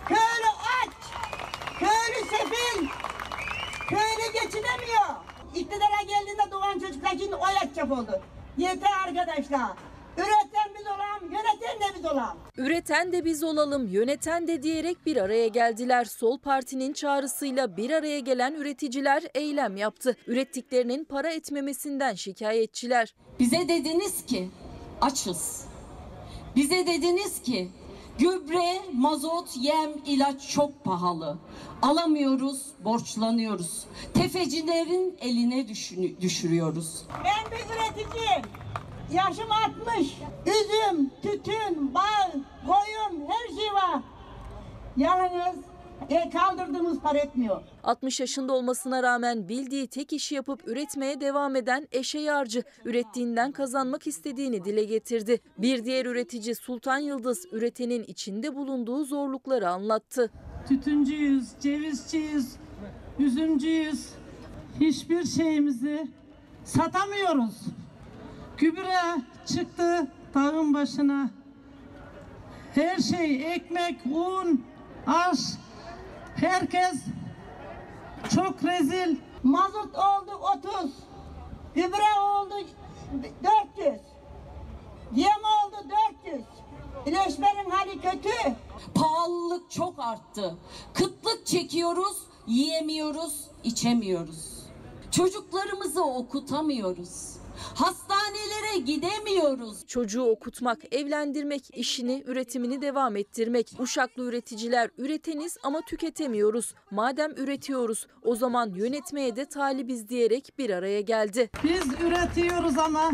[0.09, 0.51] Köylü
[0.81, 0.93] aç,
[1.79, 2.87] köylü sefil,
[3.89, 5.07] köylü geçinemiyor.
[5.55, 8.21] İktidara geldiğinde doğan çocuklar şimdi oy atacak oldu.
[8.57, 9.71] Yeter arkadaşlar.
[10.17, 12.39] Üreten biz olalım, yöneten de biz olalım.
[12.57, 16.05] Üreten de biz olalım, yöneten de diyerek bir araya geldiler.
[16.05, 20.17] Sol Parti'nin çağrısıyla bir araya gelen üreticiler eylem yaptı.
[20.27, 23.15] Ürettiklerinin para etmemesinden şikayetçiler.
[23.41, 24.51] Bize dediniz ki
[25.01, 25.65] açız.
[26.57, 27.71] Bize dediniz ki
[28.19, 31.39] Gübre, mazot, yem, ilaç çok pahalı.
[31.83, 33.85] Alamıyoruz, borçlanıyoruz.
[34.15, 35.69] Tefecilerin eline
[36.21, 37.03] düşürüyoruz.
[37.25, 38.43] Ben bir üreticiyim.
[39.13, 39.53] Yaşım
[39.87, 40.17] 60.
[40.47, 42.31] Üzüm, tütün, bal,
[42.67, 44.03] koyun her şey var.
[44.97, 45.57] Yalnız
[46.11, 47.63] e, kaldırdığımız para etmiyor.
[47.85, 54.07] 60 yaşında olmasına rağmen bildiği tek işi yapıp üretmeye devam eden Eşe Yarcı ürettiğinden kazanmak
[54.07, 55.41] istediğini dile getirdi.
[55.59, 60.31] Bir diğer üretici Sultan Yıldız üretenin içinde bulunduğu zorlukları anlattı.
[60.69, 62.57] tütüncüyüz, cevizciyiz,
[63.19, 64.09] üzümcüyüz.
[64.81, 66.09] Hiçbir şeyimizi
[66.65, 67.55] satamıyoruz.
[68.59, 71.31] Gübre çıktı dağın başına.
[72.75, 74.65] Her şey ekmek, un,
[75.07, 75.39] aş.
[76.37, 76.95] Herkes
[78.35, 79.17] çok rezil.
[79.43, 80.41] Mazot oldu
[80.73, 80.93] 30.
[81.75, 82.55] Gübre oldu
[83.79, 84.01] 400.
[85.15, 85.77] Yem oldu
[86.25, 86.45] 400.
[87.07, 88.57] İleşmenin hali kötü.
[88.95, 90.57] Pahalılık çok arttı.
[90.95, 94.63] Kıtlık çekiyoruz, yiyemiyoruz, içemiyoruz.
[95.11, 97.36] Çocuklarımızı okutamıyoruz.
[97.75, 99.87] Hastanelere gidemiyoruz.
[99.87, 103.73] Çocuğu okutmak, evlendirmek, işini, üretimini devam ettirmek.
[103.79, 106.75] Uşaklı üreticiler üreteniz ama tüketemiyoruz.
[106.91, 111.51] Madem üretiyoruz o zaman yönetmeye de talibiz diyerek bir araya geldi.
[111.65, 113.11] Biz üretiyoruz ama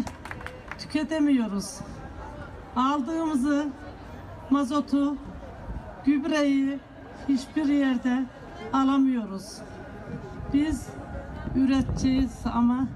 [0.78, 1.74] tüketemiyoruz.
[2.76, 3.66] Aldığımızı,
[4.50, 5.16] mazotu,
[6.06, 6.78] gübreyi
[7.28, 8.24] hiçbir yerde
[8.72, 9.58] alamıyoruz.
[10.52, 10.86] Biz
[11.56, 12.88] üreteceğiz ama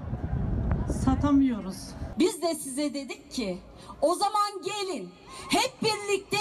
[1.05, 1.77] satamıyoruz.
[2.19, 3.57] Biz de size dedik ki
[4.01, 5.09] o zaman gelin
[5.49, 6.37] hep birlikte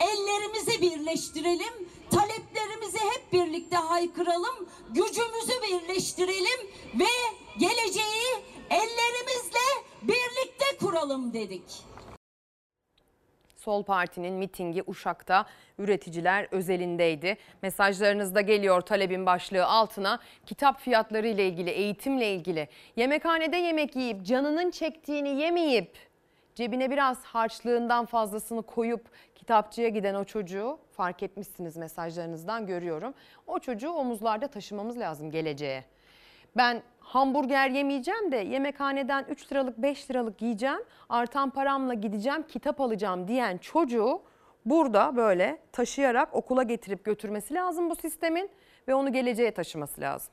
[0.00, 1.88] ellerimizi birleştirelim.
[2.10, 4.68] Taleplerimizi hep birlikte haykıralım.
[4.90, 7.08] Gücümüzü birleştirelim ve
[7.58, 9.66] geleceği ellerimizle
[10.02, 11.87] birlikte kuralım dedik.
[13.68, 15.46] Sol Parti'nin mitingi Uşak'ta
[15.78, 17.36] üreticiler özelindeydi.
[17.62, 22.68] Mesajlarınızda geliyor talebin başlığı altına kitap fiyatları ile ilgili, eğitimle ilgili.
[22.96, 25.96] Yemekhanede yemek yiyip canının çektiğini yemeyip
[26.54, 33.14] cebine biraz harçlığından fazlasını koyup kitapçıya giden o çocuğu fark etmişsiniz mesajlarınızdan görüyorum.
[33.46, 35.84] O çocuğu omuzlarda taşımamız lazım geleceğe.
[36.56, 40.80] Ben hamburger yemeyeceğim de yemekhaneden 3 liralık 5 liralık yiyeceğim.
[41.08, 44.22] Artan paramla gideceğim kitap alacağım diyen çocuğu
[44.64, 48.50] burada böyle taşıyarak okula getirip götürmesi lazım bu sistemin
[48.88, 50.32] ve onu geleceğe taşıması lazım.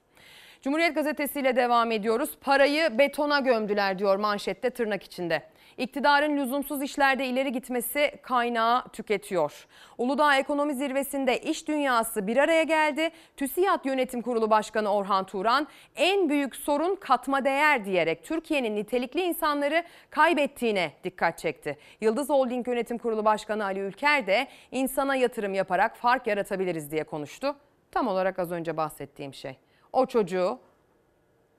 [0.61, 2.37] Cumhuriyet Gazetesi ile devam ediyoruz.
[2.41, 5.43] Parayı betona gömdüler diyor manşette tırnak içinde.
[5.77, 9.67] İktidarın lüzumsuz işlerde ileri gitmesi kaynağı tüketiyor.
[9.97, 13.09] Uludağ Ekonomi Zirvesi'nde iş dünyası bir araya geldi.
[13.37, 19.83] TÜSİAD Yönetim Kurulu Başkanı Orhan Turan en büyük sorun katma değer diyerek Türkiye'nin nitelikli insanları
[20.09, 21.77] kaybettiğine dikkat çekti.
[22.01, 27.55] Yıldız Holding Yönetim Kurulu Başkanı Ali Ülker de insana yatırım yaparak fark yaratabiliriz diye konuştu.
[27.91, 29.57] Tam olarak az önce bahsettiğim şey.
[29.93, 30.59] O çocuğu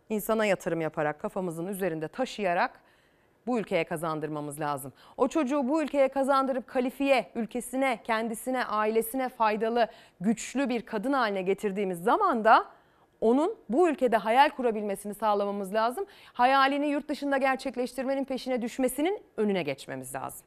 [0.09, 2.86] insana yatırım yaparak kafamızın üzerinde taşıyarak
[3.47, 4.93] bu ülkeye kazandırmamız lazım.
[5.17, 9.89] O çocuğu bu ülkeye kazandırıp kalifiye, ülkesine, kendisine, ailesine faydalı,
[10.21, 12.67] güçlü bir kadın haline getirdiğimiz zaman da
[13.21, 16.07] onun bu ülkede hayal kurabilmesini sağlamamız lazım.
[16.33, 20.47] Hayalini yurt dışında gerçekleştirmenin peşine düşmesinin önüne geçmemiz lazım.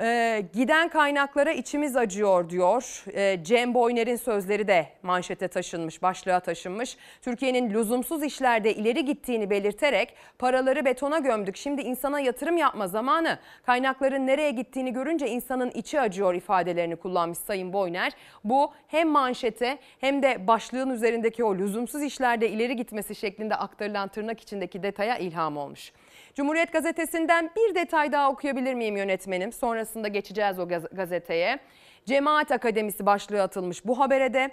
[0.00, 3.04] Ee, giden kaynaklara içimiz acıyor diyor.
[3.14, 6.96] Ee, Cem Boyner'in sözleri de manşete taşınmış, başlığa taşınmış.
[7.22, 11.56] Türkiye'nin lüzumsuz işlerde ileri gittiğini belirterek paraları betona gömdük.
[11.56, 13.38] Şimdi insana yatırım yapma zamanı.
[13.66, 18.12] Kaynakların nereye gittiğini görünce insanın içi acıyor ifadelerini kullanmış Sayın Boyner.
[18.44, 24.40] Bu hem manşete hem de başlığın üzerindeki o lüzumsuz işlerde ileri gitmesi şeklinde aktarılan tırnak
[24.40, 25.92] içindeki detaya ilham olmuş.
[26.34, 29.52] Cumhuriyet Gazetesi'nden bir detay daha okuyabilir miyim yönetmenim?
[29.52, 31.58] Sonrasında geçeceğiz o gaz- gazeteye.
[32.06, 34.50] Cemaat Akademisi başlığı atılmış bu habere de.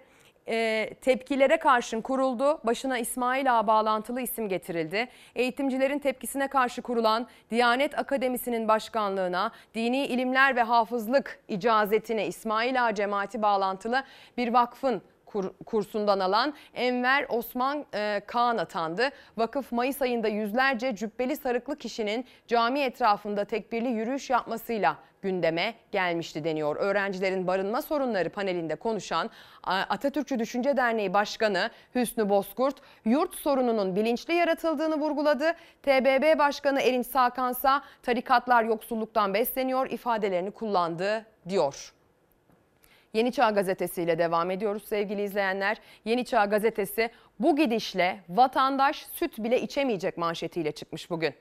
[0.47, 2.59] e, tepkilere karşın kuruldu.
[2.63, 5.07] Başına İsmail Ağa bağlantılı isim getirildi.
[5.35, 13.41] Eğitimcilerin tepkisine karşı kurulan Diyanet Akademisi'nin başkanlığına dini ilimler ve hafızlık icazetine İsmail Ağa cemaati
[13.41, 14.03] bağlantılı
[14.37, 15.01] bir vakfın
[15.33, 19.09] kur- kursundan alan Enver Osman e, Kaan atandı.
[19.37, 26.75] Vakıf Mayıs ayında yüzlerce cübbeli sarıklı kişinin cami etrafında tekbirli yürüyüş yapmasıyla gündeme gelmişti deniyor.
[26.75, 29.29] Öğrencilerin barınma sorunları panelinde konuşan
[29.63, 32.75] Atatürkçü Düşünce Derneği Başkanı Hüsnü Bozkurt,
[33.05, 35.53] yurt sorununun bilinçli yaratıldığını vurguladı.
[35.83, 41.93] TBB Başkanı Erinç Sakansa tarikatlar yoksulluktan besleniyor ifadelerini kullandı diyor.
[43.13, 45.77] Yeni Çağ Gazetesi ile devam ediyoruz sevgili izleyenler.
[46.05, 47.09] Yeni Çağ Gazetesi
[47.39, 51.33] bu gidişle vatandaş süt bile içemeyecek manşetiyle çıkmış bugün.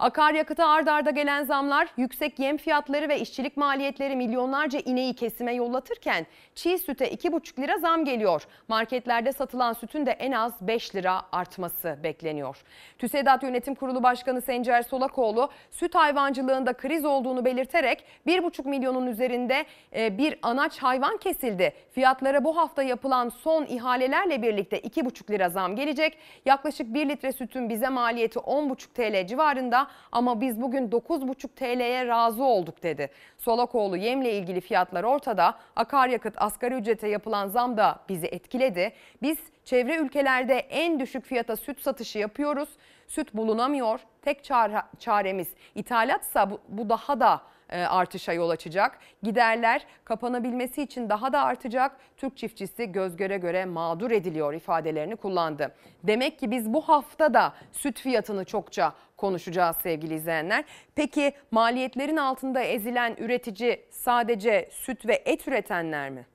[0.00, 6.26] Akaryakıta ard arda gelen zamlar, yüksek yem fiyatları ve işçilik maliyetleri milyonlarca ineği kesime yollatırken
[6.54, 8.42] çiğ süte 2,5 lira zam geliyor.
[8.68, 12.62] Marketlerde satılan sütün de en az 5 lira artması bekleniyor.
[12.98, 19.66] TÜSEDAT Yönetim Kurulu Başkanı Sencer Solakoğlu süt hayvancılığında kriz olduğunu belirterek 1,5 milyonun üzerinde
[19.96, 21.72] e, bir anaç hayvan kesildi.
[21.92, 26.18] Fiyatlara bu hafta yapılan son ihalelerle birlikte 2,5 lira zam gelecek.
[26.44, 32.44] Yaklaşık 1 litre sütün bize maliyeti 10,5 TL civarında ama biz bugün 9,5 TL'ye razı
[32.44, 33.10] olduk dedi.
[33.38, 35.54] Solakoğlu yemle ilgili fiyatlar ortada.
[35.76, 38.92] Akaryakıt asgari ücrete yapılan zam da bizi etkiledi.
[39.22, 42.68] Biz çevre ülkelerde en düşük fiyata süt satışı yapıyoruz.
[43.08, 44.00] Süt bulunamıyor.
[44.22, 47.40] Tek çare, çaremiz ithalatsa bu, bu daha da
[47.70, 48.98] e, artışa yol açacak.
[49.22, 51.96] Giderler kapanabilmesi için daha da artacak.
[52.16, 55.74] Türk çiftçisi göz göre göre mağdur ediliyor ifadelerini kullandı.
[56.04, 60.64] Demek ki biz bu hafta da süt fiyatını çokça konuşacağız sevgili izleyenler.
[60.94, 66.26] Peki maliyetlerin altında ezilen üretici sadece süt ve et üretenler mi?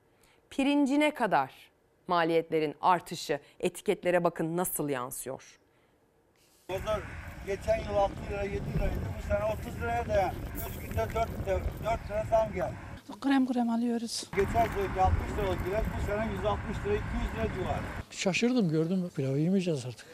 [0.50, 1.52] Pirincine kadar
[2.08, 5.60] maliyetlerin artışı etiketlere bakın nasıl yansıyor.
[6.70, 7.04] Mazot
[7.48, 10.34] geçen yıl 6 lira 7 liraydı bu sene 30 liraya da
[10.70, 12.76] 3 günde 4 lira, 4 lira zam geldi.
[13.22, 14.24] Krem krem alıyoruz.
[14.36, 17.04] Geçen sene 60 liralık biraz bu sene 160 lira 200
[17.36, 17.82] lira civarı.
[18.12, 19.10] Şaşırdım gördüm.
[19.16, 20.06] Pilavı yemeyeceğiz artık.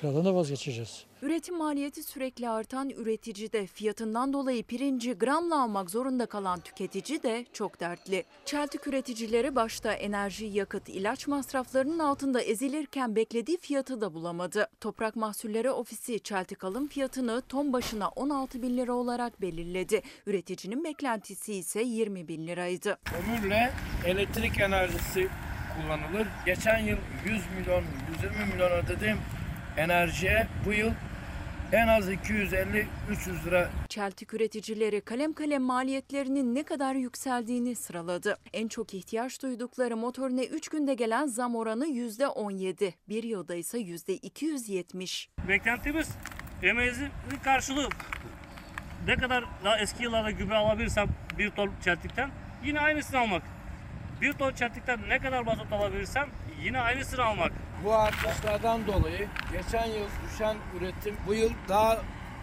[0.00, 1.04] Pilavdan da vazgeçeceğiz.
[1.22, 7.46] Üretim maliyeti sürekli artan üretici de fiyatından dolayı pirinci gramla almak zorunda kalan tüketici de
[7.52, 8.24] çok dertli.
[8.44, 14.68] Çeltik üreticileri başta enerji, yakıt, ilaç masraflarının altında ezilirken beklediği fiyatı da bulamadı.
[14.80, 20.02] Toprak Mahsulleri Ofisi çeltik alım fiyatını ton başına 16 bin lira olarak belirledi.
[20.26, 22.98] Üreticinin beklentisi ise 20 bin liraydı.
[23.04, 23.72] Kömürle
[24.06, 25.28] elektrik enerjisi
[25.74, 26.26] kullanılır.
[26.46, 27.84] Geçen yıl 100 milyon,
[28.22, 29.18] 120 milyon ödediğim
[29.80, 30.90] enerjiye bu yıl
[31.72, 32.84] en az 250-300
[33.46, 38.38] lira Çeltik üreticileri kalem kalem maliyetlerinin ne kadar yükseldiğini sıraladı.
[38.52, 45.28] En çok ihtiyaç duydukları motorine 3 günde gelen zam oranı %17, bir yılda ise %270.
[45.48, 46.08] Beklentimiz
[46.62, 47.08] emeğimizin
[47.44, 47.88] karşılığı.
[49.06, 51.08] Ne kadar daha eski yıllarda gübre alabilirsem
[51.38, 52.30] bir ton çeltikten
[52.64, 53.59] yine aynısını almak.
[54.20, 56.28] Bir ton çeltikten ne kadar mazot alabilirsem
[56.62, 57.52] yine aynısını almak.
[57.84, 61.98] Bu artışlardan dolayı geçen yıl düşen üretim bu yıl daha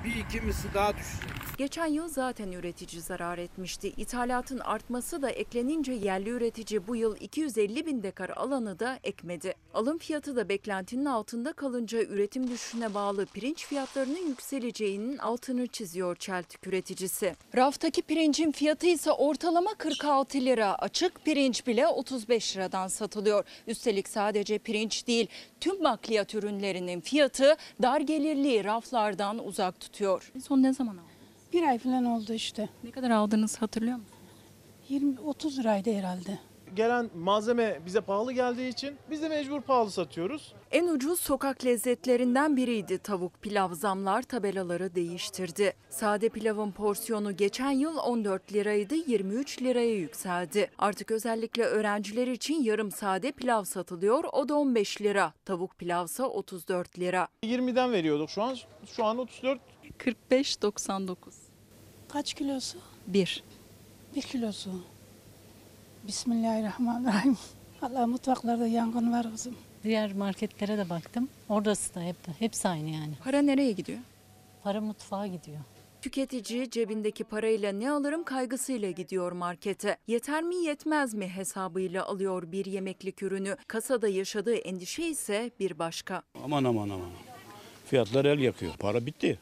[0.05, 1.47] bir iki misli daha düşecek.
[1.57, 3.87] Geçen yıl zaten üretici zarar etmişti.
[3.97, 9.53] İthalatın artması da eklenince yerli üretici bu yıl 250 bin dekar alanı da ekmedi.
[9.73, 16.67] Alım fiyatı da beklentinin altında kalınca üretim düşüşüne bağlı pirinç fiyatlarının yükseleceğinin altını çiziyor Çeltik
[16.67, 17.35] üreticisi.
[17.55, 20.75] Raftaki pirincin fiyatı ise ortalama 46 lira.
[20.75, 23.43] Açık pirinç bile 35 liradan satılıyor.
[23.67, 25.27] Üstelik sadece pirinç değil
[25.59, 29.86] tüm bakliyat ürünlerinin fiyatı dar gelirli raflardan uzak tutuyor.
[30.43, 31.07] Son ne zaman aldın?
[31.53, 32.69] Bir ay falan oldu işte.
[32.83, 34.17] Ne kadar aldınız hatırlıyor musun?
[34.89, 36.39] 20-30 liraydı herhalde.
[36.75, 40.53] Gelen malzeme bize pahalı geldiği için biz de mecbur pahalı satıyoruz.
[40.71, 45.73] En ucuz sokak lezzetlerinden biriydi tavuk pilav zamlar tabelaları değiştirdi.
[45.89, 50.71] Sade pilavın porsiyonu geçen yıl 14 liraydı 23 liraya yükseldi.
[50.77, 55.33] Artık özellikle öğrenciler için yarım sade pilav satılıyor o da 15 lira.
[55.45, 57.27] Tavuk pilavsa 34 lira.
[57.43, 59.59] 20'den veriyorduk şu an şu an 34
[59.99, 61.15] 45.99.
[62.09, 62.77] Kaç kilosu?
[63.07, 63.43] 1.
[64.15, 64.69] Bir kilosu.
[66.07, 67.37] Bismillahirrahmanirrahim.
[67.81, 69.55] Allah mutfaklarda yangın var kızım.
[69.83, 71.29] Diğer marketlere de baktım.
[71.49, 73.13] Orası da hep hepsi aynı yani.
[73.23, 73.99] Para nereye gidiyor?
[74.63, 75.59] Para mutfağa gidiyor.
[76.01, 79.97] Tüketici cebindeki parayla ne alırım kaygısıyla gidiyor markete.
[80.07, 83.57] Yeter mi yetmez mi hesabıyla alıyor bir yemeklik ürünü.
[83.67, 86.21] Kasada yaşadığı endişe ise bir başka.
[86.43, 87.09] Aman aman aman.
[87.85, 88.73] Fiyatlar el yakıyor.
[88.79, 89.39] Para bitti.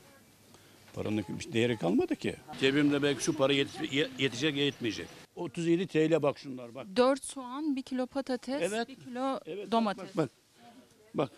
[0.95, 2.35] Paranın değeri kalmadı ki.
[2.59, 5.07] Cebimde belki şu para yet- ye- yetecek yetmeyecek.
[5.35, 6.88] 37 TL bak şunlar bak.
[6.95, 8.88] 4 soğan, 1 kilo patates, Evet.
[8.88, 10.17] 1 kilo Evet, domates.
[10.17, 10.30] Bak
[11.13, 11.31] bak.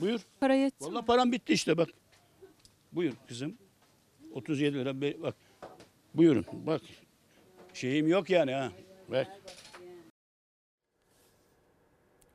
[0.00, 0.20] Buyur.
[0.40, 1.88] Para yetti Vallahi param bitti işte bak.
[2.92, 3.58] Buyur kızım.
[4.34, 5.34] 37 lira be- bak.
[6.14, 6.80] Buyurun bak.
[7.74, 8.72] Şeyim yok yani ha.
[9.08, 9.26] Bak.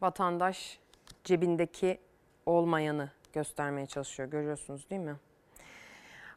[0.01, 0.79] Vatandaş
[1.23, 1.97] cebindeki
[2.45, 4.29] olmayanı göstermeye çalışıyor.
[4.29, 5.15] Görüyorsunuz değil mi?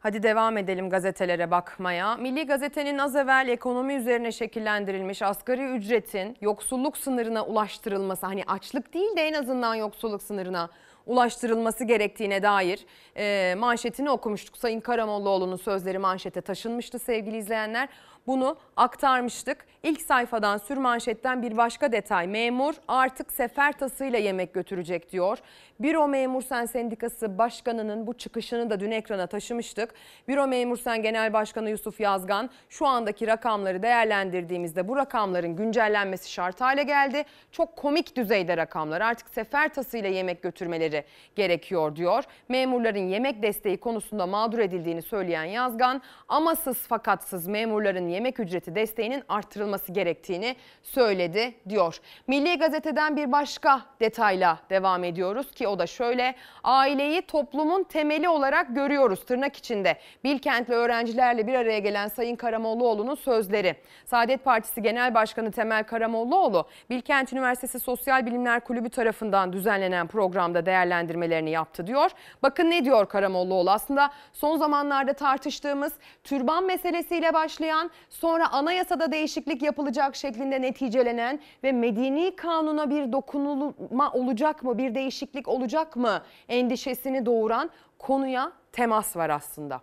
[0.04, 2.16] Hadi devam edelim gazetelere bakmaya.
[2.16, 9.16] Milli Gazete'nin az evvel ekonomi üzerine şekillendirilmiş asgari ücretin yoksulluk sınırına ulaştırılması, hani açlık değil
[9.16, 10.70] de en azından yoksulluk sınırına
[11.06, 12.86] ulaştırılması gerektiğine dair
[13.16, 14.56] e, manşetini okumuştuk.
[14.56, 17.88] Sayın Karamollaoğlu'nun sözleri manşete taşınmıştı sevgili izleyenler.
[18.26, 19.66] Bunu aktarmıştık.
[19.82, 22.26] İlk sayfadan sürmanşetten bir başka detay.
[22.26, 25.38] Memur artık sefer tasıyla yemek götürecek diyor.
[25.80, 29.94] Büro Memur Sen Sendikası Başkanı'nın bu çıkışını da dün ekrana taşımıştık.
[30.28, 36.60] Büro Memur Sen Genel Başkanı Yusuf Yazgan şu andaki rakamları değerlendirdiğimizde bu rakamların güncellenmesi şart
[36.60, 37.24] hale geldi.
[37.52, 41.04] Çok komik düzeyde rakamlar artık sefer tasıyla yemek götürmeleri
[41.36, 42.24] gerekiyor diyor.
[42.48, 49.92] Memurların yemek desteği konusunda mağdur edildiğini söyleyen Yazgan amasız fakatsız memurların yemek ücreti desteğinin arttırılması
[49.92, 51.98] gerektiğini söyledi diyor.
[52.26, 56.34] Milli Gazete'den bir başka detayla devam ediyoruz ki o da şöyle
[56.64, 59.98] aileyi toplumun temeli olarak görüyoruz tırnak içinde.
[60.24, 63.76] Bilkentli öğrencilerle bir araya gelen Sayın Karamollaoğlu'nun sözleri.
[64.04, 71.50] Saadet Partisi Genel Başkanı Temel Karamollaoğlu Bilkent Üniversitesi Sosyal Bilimler Kulübü tarafından düzenlenen programda değerlendirmelerini
[71.50, 72.10] yaptı diyor.
[72.42, 75.92] Bakın ne diyor Karamollaoğlu aslında son zamanlarda tartıştığımız
[76.24, 84.62] türban meselesiyle başlayan sonra anayasada değişiklik yapılacak şeklinde neticelenen ve medeni kanuna bir dokunulma olacak
[84.62, 89.80] mı bir değişiklik olacak mı endişesini doğuran konuya temas var aslında.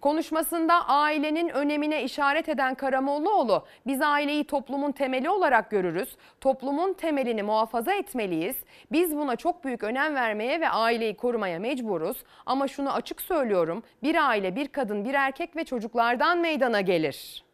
[0.00, 6.16] Konuşmasında ailenin önemine işaret eden Karamollaoğlu, biz aileyi toplumun temeli olarak görürüz.
[6.40, 8.56] Toplumun temelini muhafaza etmeliyiz.
[8.92, 12.24] Biz buna çok büyük önem vermeye ve aileyi korumaya mecburuz.
[12.46, 17.44] Ama şunu açık söylüyorum, bir aile, bir kadın, bir erkek ve çocuklardan meydana gelir.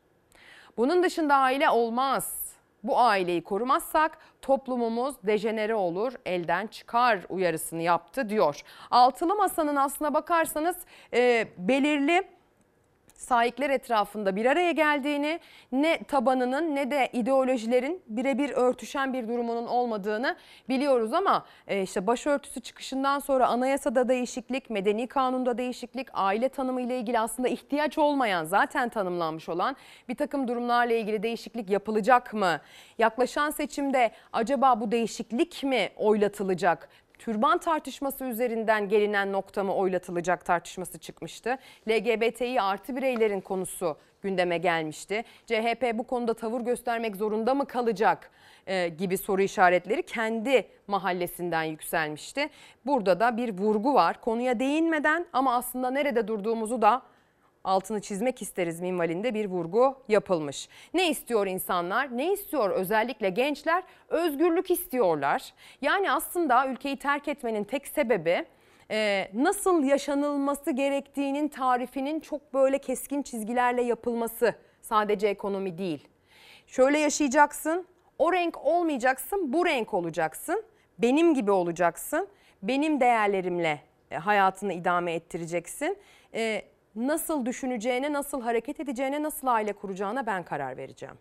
[0.81, 2.55] Bunun dışında aile olmaz.
[2.83, 8.63] Bu aileyi korumazsak toplumumuz dejenere olur, elden çıkar uyarısını yaptı diyor.
[8.91, 10.77] Altılı Masa'nın aslına bakarsanız
[11.15, 12.29] e, belirli
[13.21, 15.41] sahipler etrafında bir araya geldiğini,
[15.73, 20.37] ne tabanının ne de ideolojilerin birebir örtüşen bir durumunun olmadığını
[20.69, 26.99] biliyoruz ama e, işte başörtüsü çıkışından sonra anayasada değişiklik, medeni kanunda değişiklik, aile tanımı ile
[26.99, 29.77] ilgili aslında ihtiyaç olmayan, zaten tanımlanmış olan
[30.09, 32.61] bir takım durumlarla ilgili değişiklik yapılacak mı?
[32.99, 36.89] Yaklaşan seçimde acaba bu değişiklik mi oylatılacak?
[37.21, 41.59] Türban tartışması üzerinden gelinen nokta mı oylatılacak tartışması çıkmıştı.
[41.89, 45.25] LGBTİ artı bireylerin konusu gündeme gelmişti.
[45.47, 48.31] CHP bu konuda tavır göstermek zorunda mı kalacak
[48.67, 52.49] e, gibi soru işaretleri kendi mahallesinden yükselmişti.
[52.87, 54.21] Burada da bir vurgu var.
[54.21, 57.03] Konuya değinmeden ama aslında nerede durduğumuzu da
[57.65, 60.69] altını çizmek isteriz minvalinde bir vurgu yapılmış.
[60.95, 62.17] Ne istiyor insanlar?
[62.17, 63.83] Ne istiyor özellikle gençler?
[64.09, 65.55] Özgürlük istiyorlar.
[65.83, 68.45] Yani aslında ülkeyi terk etmenin tek sebebi
[68.91, 74.55] e, nasıl yaşanılması gerektiğinin tarifinin çok böyle keskin çizgilerle yapılması.
[74.83, 76.09] Sadece ekonomi değil.
[76.67, 77.87] Şöyle yaşayacaksın,
[78.19, 80.63] o renk olmayacaksın, bu renk olacaksın.
[80.99, 82.29] Benim gibi olacaksın.
[82.63, 83.81] Benim değerlerimle
[84.11, 85.99] e, hayatını idame ettireceksin.
[86.35, 86.63] E,
[86.97, 91.17] nasıl düşüneceğine, nasıl hareket edeceğine, nasıl aile kuracağına ben karar vereceğim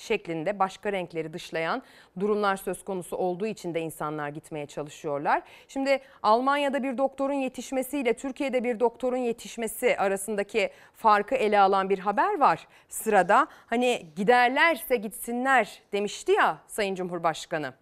[0.00, 1.82] şeklinde başka renkleri dışlayan
[2.20, 5.42] durumlar söz konusu olduğu için de insanlar gitmeye çalışıyorlar.
[5.68, 12.38] Şimdi Almanya'da bir doktorun yetişmesiyle Türkiye'de bir doktorun yetişmesi arasındaki farkı ele alan bir haber
[12.38, 13.46] var sırada.
[13.66, 17.74] Hani giderlerse gitsinler demişti ya Sayın Cumhurbaşkanı.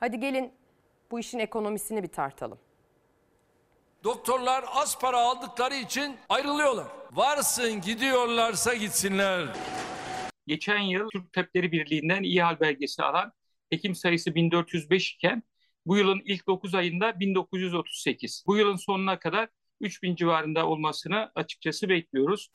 [0.00, 0.52] Hadi gelin
[1.10, 2.58] bu işin ekonomisini bir tartalım.
[4.06, 6.86] Doktorlar az para aldıkları için ayrılıyorlar.
[7.12, 9.48] Varsın gidiyorlarsa gitsinler.
[10.46, 13.32] Geçen yıl Türk Tabipleri Birliği'nden iyi hal belgesi alan
[13.70, 15.42] hekim sayısı 1405 iken
[15.86, 18.44] bu yılın ilk 9 ayında 1938.
[18.46, 19.48] Bu yılın sonuna kadar
[19.80, 22.50] 3000 civarında olmasını açıkçası bekliyoruz.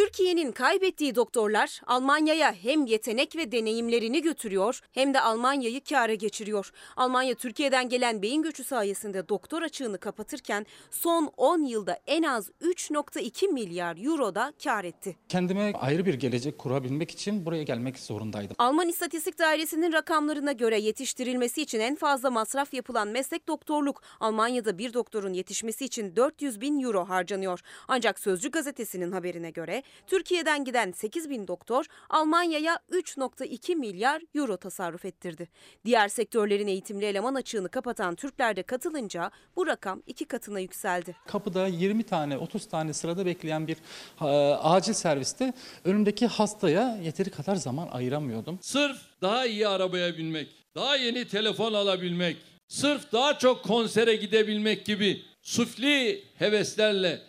[0.00, 6.70] Türkiye'nin kaybettiği doktorlar Almanya'ya hem yetenek ve deneyimlerini götürüyor hem de Almanya'yı kâra geçiriyor.
[6.96, 13.52] Almanya Türkiye'den gelen beyin göçü sayesinde doktor açığını kapatırken son 10 yılda en az 3.2
[13.52, 15.16] milyar euro da kar etti.
[15.28, 18.56] Kendime ayrı bir gelecek kurabilmek için buraya gelmek zorundaydım.
[18.58, 24.02] Alman İstatistik Dairesi'nin rakamlarına göre yetiştirilmesi için en fazla masraf yapılan meslek doktorluk.
[24.20, 27.60] Almanya'da bir doktorun yetişmesi için 400 bin euro harcanıyor.
[27.88, 35.04] Ancak Sözcü gazetesinin haberine göre Türkiye'den giden 8 bin doktor Almanya'ya 3.2 milyar euro tasarruf
[35.04, 35.48] ettirdi.
[35.84, 41.16] Diğer sektörlerin eğitimli eleman açığını kapatan Türkler de katılınca bu rakam iki katına yükseldi.
[41.26, 43.76] Kapıda 20 tane 30 tane sırada bekleyen bir
[44.20, 45.52] e, acil serviste
[45.84, 48.58] önümdeki hastaya yeteri kadar zaman ayıramıyordum.
[48.62, 52.36] Sırf daha iyi arabaya binmek, daha yeni telefon alabilmek,
[52.68, 57.20] sırf daha çok konsere gidebilmek gibi sufli heveslerle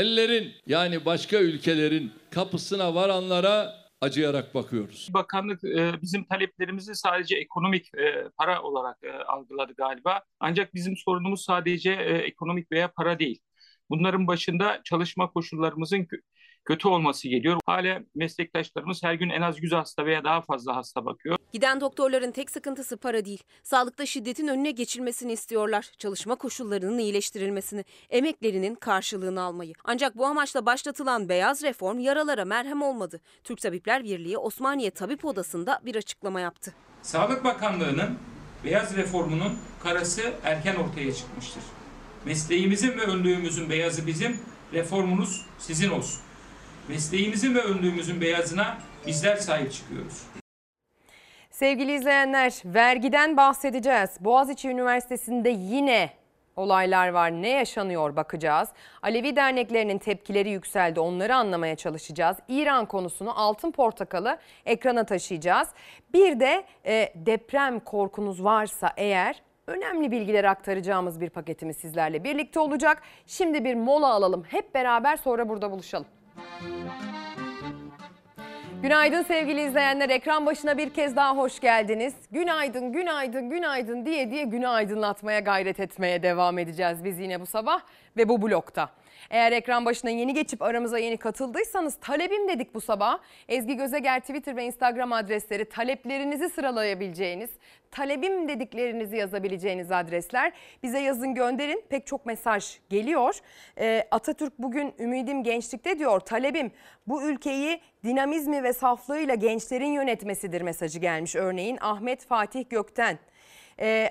[0.00, 5.08] ellerin yani başka ülkelerin kapısına varanlara acıyarak bakıyoruz.
[5.10, 10.22] Bakanlık e, bizim taleplerimizi sadece ekonomik e, para olarak e, algıladı galiba.
[10.40, 11.92] Ancak bizim sorunumuz sadece
[12.24, 13.40] ekonomik veya para değil.
[13.90, 16.06] Bunların başında çalışma koşullarımızın
[16.70, 17.60] kötü olması geliyor.
[17.66, 21.36] Hala meslektaşlarımız her gün en az 100 hasta veya daha fazla hasta bakıyor.
[21.52, 23.42] Giden doktorların tek sıkıntısı para değil.
[23.62, 25.90] Sağlıkta şiddetin önüne geçilmesini istiyorlar.
[25.98, 29.72] Çalışma koşullarının iyileştirilmesini, emeklerinin karşılığını almayı.
[29.84, 33.20] Ancak bu amaçla başlatılan beyaz reform yaralara merhem olmadı.
[33.44, 36.74] Türk Tabipler Birliği Osmaniye Tabip Odası'nda bir açıklama yaptı.
[37.02, 38.18] Sağlık Bakanlığı'nın
[38.64, 41.62] beyaz reformunun karası erken ortaya çıkmıştır.
[42.24, 44.40] Mesleğimizin ve önlüğümüzün beyazı bizim,
[44.72, 46.20] reformunuz sizin olsun.
[46.90, 50.22] Mesleğimizin ve önlüğümüzün beyazına bizler sahip çıkıyoruz.
[51.50, 54.10] Sevgili izleyenler, vergiden bahsedeceğiz.
[54.20, 56.10] Boğaziçi Üniversitesi'nde yine
[56.56, 57.30] olaylar var.
[57.30, 58.68] Ne yaşanıyor bakacağız.
[59.02, 61.00] Alevi derneklerinin tepkileri yükseldi.
[61.00, 62.36] Onları anlamaya çalışacağız.
[62.48, 65.68] İran konusunu altın portakalı ekrana taşıyacağız.
[66.14, 73.02] Bir de e, deprem korkunuz varsa eğer önemli bilgiler aktaracağımız bir paketimiz sizlerle birlikte olacak.
[73.26, 74.44] Şimdi bir mola alalım.
[74.48, 76.06] Hep beraber sonra burada buluşalım.
[78.82, 80.10] Günaydın sevgili izleyenler.
[80.10, 82.14] Ekran başına bir kez daha hoş geldiniz.
[82.30, 87.80] Günaydın, günaydın, günaydın diye diye günü aydınlatmaya gayret etmeye devam edeceğiz biz yine bu sabah
[88.16, 88.90] ve bu blokta.
[89.30, 93.18] Eğer ekran başına yeni geçip aramıza yeni katıldıysanız talebim dedik bu sabah.
[93.48, 97.50] Ezgi Gözeger Twitter ve Instagram adresleri taleplerinizi sıralayabileceğiniz,
[97.90, 100.52] talebim dediklerinizi yazabileceğiniz adresler.
[100.82, 101.84] Bize yazın gönderin.
[101.88, 103.38] Pek çok mesaj geliyor.
[103.78, 106.20] Ee, Atatürk bugün ümidim gençlikte diyor.
[106.20, 106.72] Talebim
[107.06, 111.36] bu ülkeyi dinamizmi ve saflığıyla gençlerin yönetmesidir mesajı gelmiş.
[111.36, 113.18] Örneğin Ahmet Fatih Gökten.
[113.80, 114.10] Ee,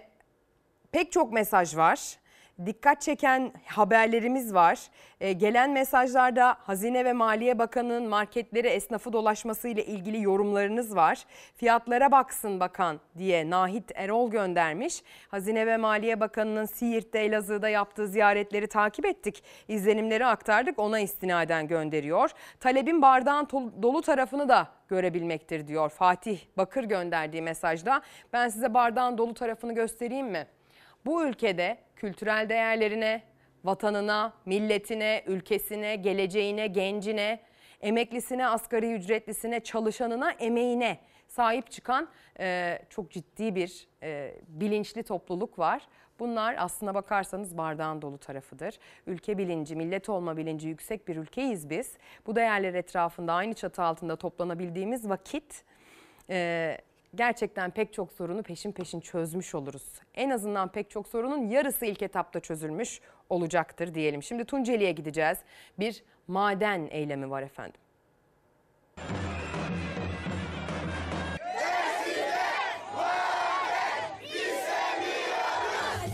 [0.91, 2.17] pek çok mesaj var.
[2.65, 4.79] Dikkat çeken haberlerimiz var.
[5.21, 11.25] Ee, gelen mesajlarda Hazine ve Maliye Bakanı'nın marketleri esnafı dolaşması ile ilgili yorumlarınız var.
[11.55, 15.03] Fiyatlara baksın bakan diye Nahit Erol göndermiş.
[15.27, 19.43] Hazine ve Maliye Bakanı'nın Siirt'te Elazığ'da yaptığı ziyaretleri takip ettik.
[19.67, 22.31] İzlenimleri aktardık ona istinaden gönderiyor.
[22.59, 23.47] Talebin bardağın
[23.81, 28.01] dolu tarafını da görebilmektir diyor Fatih Bakır gönderdiği mesajda.
[28.33, 30.47] Ben size bardağın dolu tarafını göstereyim mi?
[31.05, 33.21] Bu ülkede kültürel değerlerine,
[33.63, 37.39] vatanına, milletine, ülkesine, geleceğine, gencine,
[37.81, 42.09] emeklisine, asgari ücretlisine, çalışanına, emeğine sahip çıkan
[42.39, 45.87] e, çok ciddi bir e, bilinçli topluluk var.
[46.19, 48.79] Bunlar aslına bakarsanız bardağın dolu tarafıdır.
[49.07, 51.97] Ülke bilinci, millet olma bilinci yüksek bir ülkeyiz biz.
[52.27, 55.63] Bu değerler etrafında aynı çatı altında toplanabildiğimiz vakit
[56.29, 56.77] e,
[57.15, 59.83] gerçekten pek çok sorunu peşin peşin çözmüş oluruz.
[60.13, 64.23] En azından pek çok sorunun yarısı ilk etapta çözülmüş olacaktır diyelim.
[64.23, 65.37] Şimdi Tunceli'ye gideceğiz.
[65.79, 67.81] Bir maden eylemi var efendim.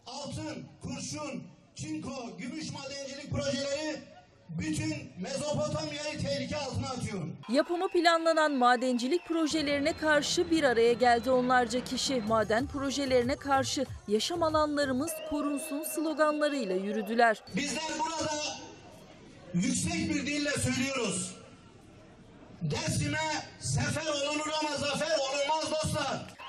[0.07, 1.43] Altın, kurşun,
[1.75, 4.14] çinko, gümüş madencilik projeleri
[4.49, 7.21] bütün Mezopotamya'yı tehlike altına atıyor.
[7.49, 12.21] Yapımı planlanan madencilik projelerine karşı bir araya geldi onlarca kişi.
[12.27, 17.43] Maden projelerine karşı yaşam alanlarımız korunsun sloganlarıyla yürüdüler.
[17.55, 18.31] Bizler burada
[19.53, 21.35] yüksek bir dille söylüyoruz.
[22.61, 23.17] Dersim'e
[23.59, 25.44] sefer olunur ama zafer dostlar.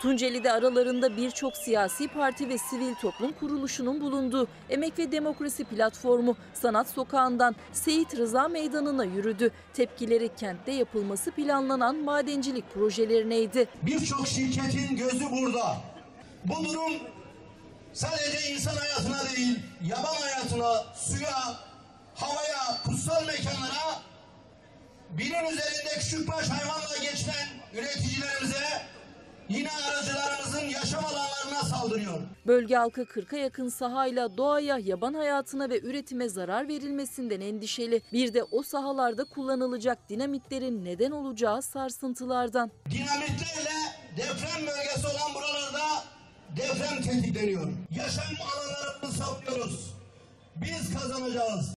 [0.06, 6.88] Tunceli'de aralarında birçok siyasi parti ve sivil toplum kuruluşunun bulunduğu Emek ve Demokrasi Platformu Sanat
[6.88, 9.50] Sokağı'ndan Seyit Rıza Meydanı'na yürüdü.
[9.74, 13.68] Tepkileri kentte yapılması planlanan madencilik projelerineydi.
[13.82, 15.76] Birçok şirketin gözü burada.
[16.44, 16.92] Bu durum
[17.92, 21.36] sadece insan hayatına değil, yaban hayatına, suya,
[22.14, 24.02] havaya, kutsal mekanlara,
[25.10, 28.95] binin üzerinde küçükbaş hayvanla geçinen üreticilerimize
[29.48, 32.18] yine aracılarımızın yaşam alanlarına saldırıyor.
[32.46, 38.02] Bölge halkı 40'a yakın sahayla doğaya, yaban hayatına ve üretime zarar verilmesinden endişeli.
[38.12, 42.70] Bir de o sahalarda kullanılacak dinamitlerin neden olacağı sarsıntılardan.
[42.90, 43.76] Dinamitlerle
[44.16, 46.04] deprem bölgesi olan buralarda
[46.56, 47.68] deprem tetikleniyor.
[47.96, 49.94] Yaşam alanlarımızı savunuyoruz.
[50.56, 51.75] Biz kazanacağız.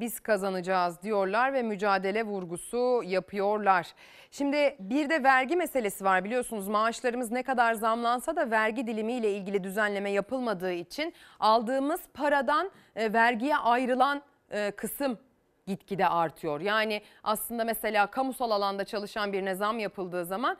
[0.00, 3.86] Biz kazanacağız diyorlar ve mücadele vurgusu yapıyorlar.
[4.30, 9.64] Şimdi bir de vergi meselesi var biliyorsunuz maaşlarımız ne kadar zamlansa da vergi dilimiyle ilgili
[9.64, 15.18] düzenleme yapılmadığı için aldığımız paradan e, vergiye ayrılan e, kısım
[15.66, 16.60] gitgide artıyor.
[16.60, 20.56] Yani aslında mesela kamusal alanda çalışan birine zam yapıldığı zaman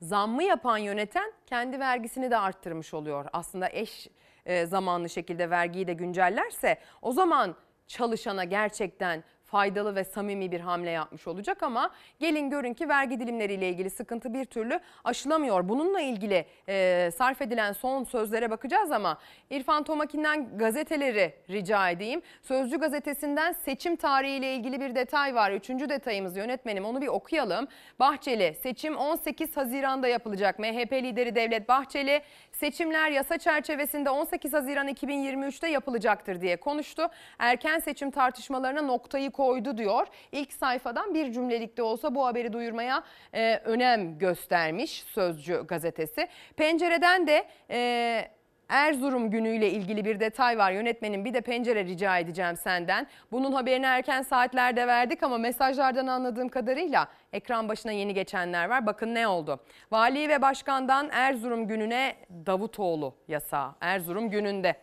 [0.00, 3.26] zammı yapan yöneten kendi vergisini de arttırmış oluyor.
[3.32, 4.08] Aslında eş
[4.46, 7.56] e, zamanlı şekilde vergiyi de güncellerse o zaman
[7.90, 13.68] çalışana gerçekten faydalı ve samimi bir hamle yapmış olacak ama gelin görün ki vergi dilimleriyle
[13.68, 15.68] ilgili sıkıntı bir türlü aşılamıyor.
[15.68, 19.18] Bununla ilgili e, sarf edilen son sözlere bakacağız ama
[19.50, 22.22] İrfan Tomakin'den gazeteleri rica edeyim.
[22.42, 25.50] Sözcü gazetesinden seçim tarihiyle ilgili bir detay var.
[25.52, 27.68] Üçüncü detayımız yönetmenim onu bir okuyalım.
[28.00, 30.58] Bahçeli seçim 18 Haziran'da yapılacak.
[30.58, 32.22] MHP lideri Devlet Bahçeli
[32.52, 37.08] seçimler yasa çerçevesinde 18 Haziran 2023'te yapılacaktır diye konuştu.
[37.38, 40.06] Erken seçim tartışmalarına noktayı koydu diyor.
[40.32, 43.02] İlk sayfadan bir cümlelikte olsa bu haberi duyurmaya
[43.34, 46.28] e, önem göstermiş Sözcü gazetesi.
[46.56, 48.30] Pencereden de e,
[48.68, 50.72] Erzurum günüyle ilgili bir detay var.
[50.72, 53.06] Yönetmenim bir de pencere rica edeceğim senden.
[53.32, 58.86] Bunun haberini erken saatlerde verdik ama mesajlardan anladığım kadarıyla ekran başına yeni geçenler var.
[58.86, 59.60] Bakın ne oldu?
[59.90, 62.14] Vali ve başkandan Erzurum gününe
[62.46, 63.74] Davutoğlu yasağı.
[63.80, 64.76] Erzurum gününde.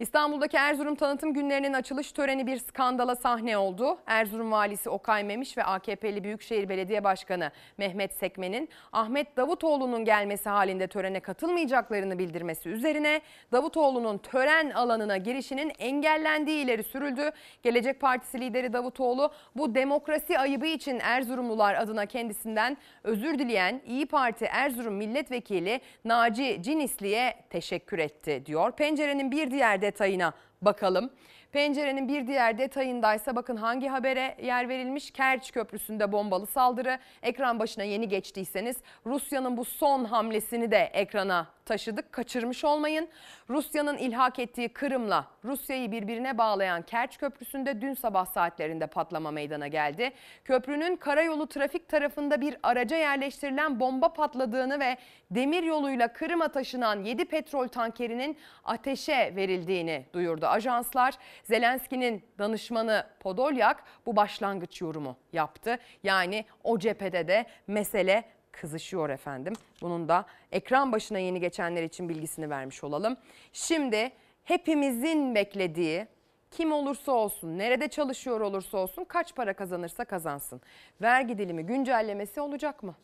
[0.00, 3.98] İstanbul'daki Erzurum tanıtım günlerinin açılış töreni bir skandala sahne oldu.
[4.06, 10.86] Erzurum valisi Okay Memiş ve AKP'li Büyükşehir Belediye Başkanı Mehmet Sekmen'in Ahmet Davutoğlu'nun gelmesi halinde
[10.86, 13.20] törene katılmayacaklarını bildirmesi üzerine
[13.52, 17.30] Davutoğlu'nun tören alanına girişinin engellendiği ileri sürüldü.
[17.62, 24.44] Gelecek Partisi lideri Davutoğlu bu demokrasi ayıbı için Erzurumlular adına kendisinden özür dileyen İyi Parti
[24.44, 28.72] Erzurum Milletvekili Naci Cinisli'ye teşekkür etti diyor.
[28.72, 31.10] Pencerenin bir diğer detayına bakalım.
[31.52, 35.10] Pencerenin bir diğer detayındaysa bakın hangi habere yer verilmiş?
[35.10, 36.98] Kerç Köprüsü'nde bombalı saldırı.
[37.22, 38.76] Ekran başına yeni geçtiyseniz
[39.06, 42.12] Rusya'nın bu son hamlesini de ekrana taşıdık.
[42.12, 43.08] Kaçırmış olmayın.
[43.50, 50.12] Rusya'nın ilhak ettiği Kırım'la Rusya'yı birbirine bağlayan Kerç Köprüsü'nde dün sabah saatlerinde patlama meydana geldi.
[50.44, 54.96] Köprünün karayolu trafik tarafında bir araca yerleştirilen bomba patladığını ve
[55.30, 61.14] demir yoluyla Kırım'a taşınan 7 petrol tankerinin ateşe verildiğini duyurdu ajanslar.
[61.42, 65.78] Zelenski'nin danışmanı Podolyak bu başlangıç yorumu yaptı.
[66.02, 69.52] Yani o cephede de mesele kızışıyor efendim.
[69.82, 73.16] Bunun da ekran başına yeni geçenler için bilgisini vermiş olalım.
[73.52, 74.12] Şimdi
[74.44, 76.06] hepimizin beklediği
[76.50, 80.60] kim olursa olsun, nerede çalışıyor olursa olsun, kaç para kazanırsa kazansın.
[81.02, 82.94] Vergi dilimi güncellemesi olacak mı?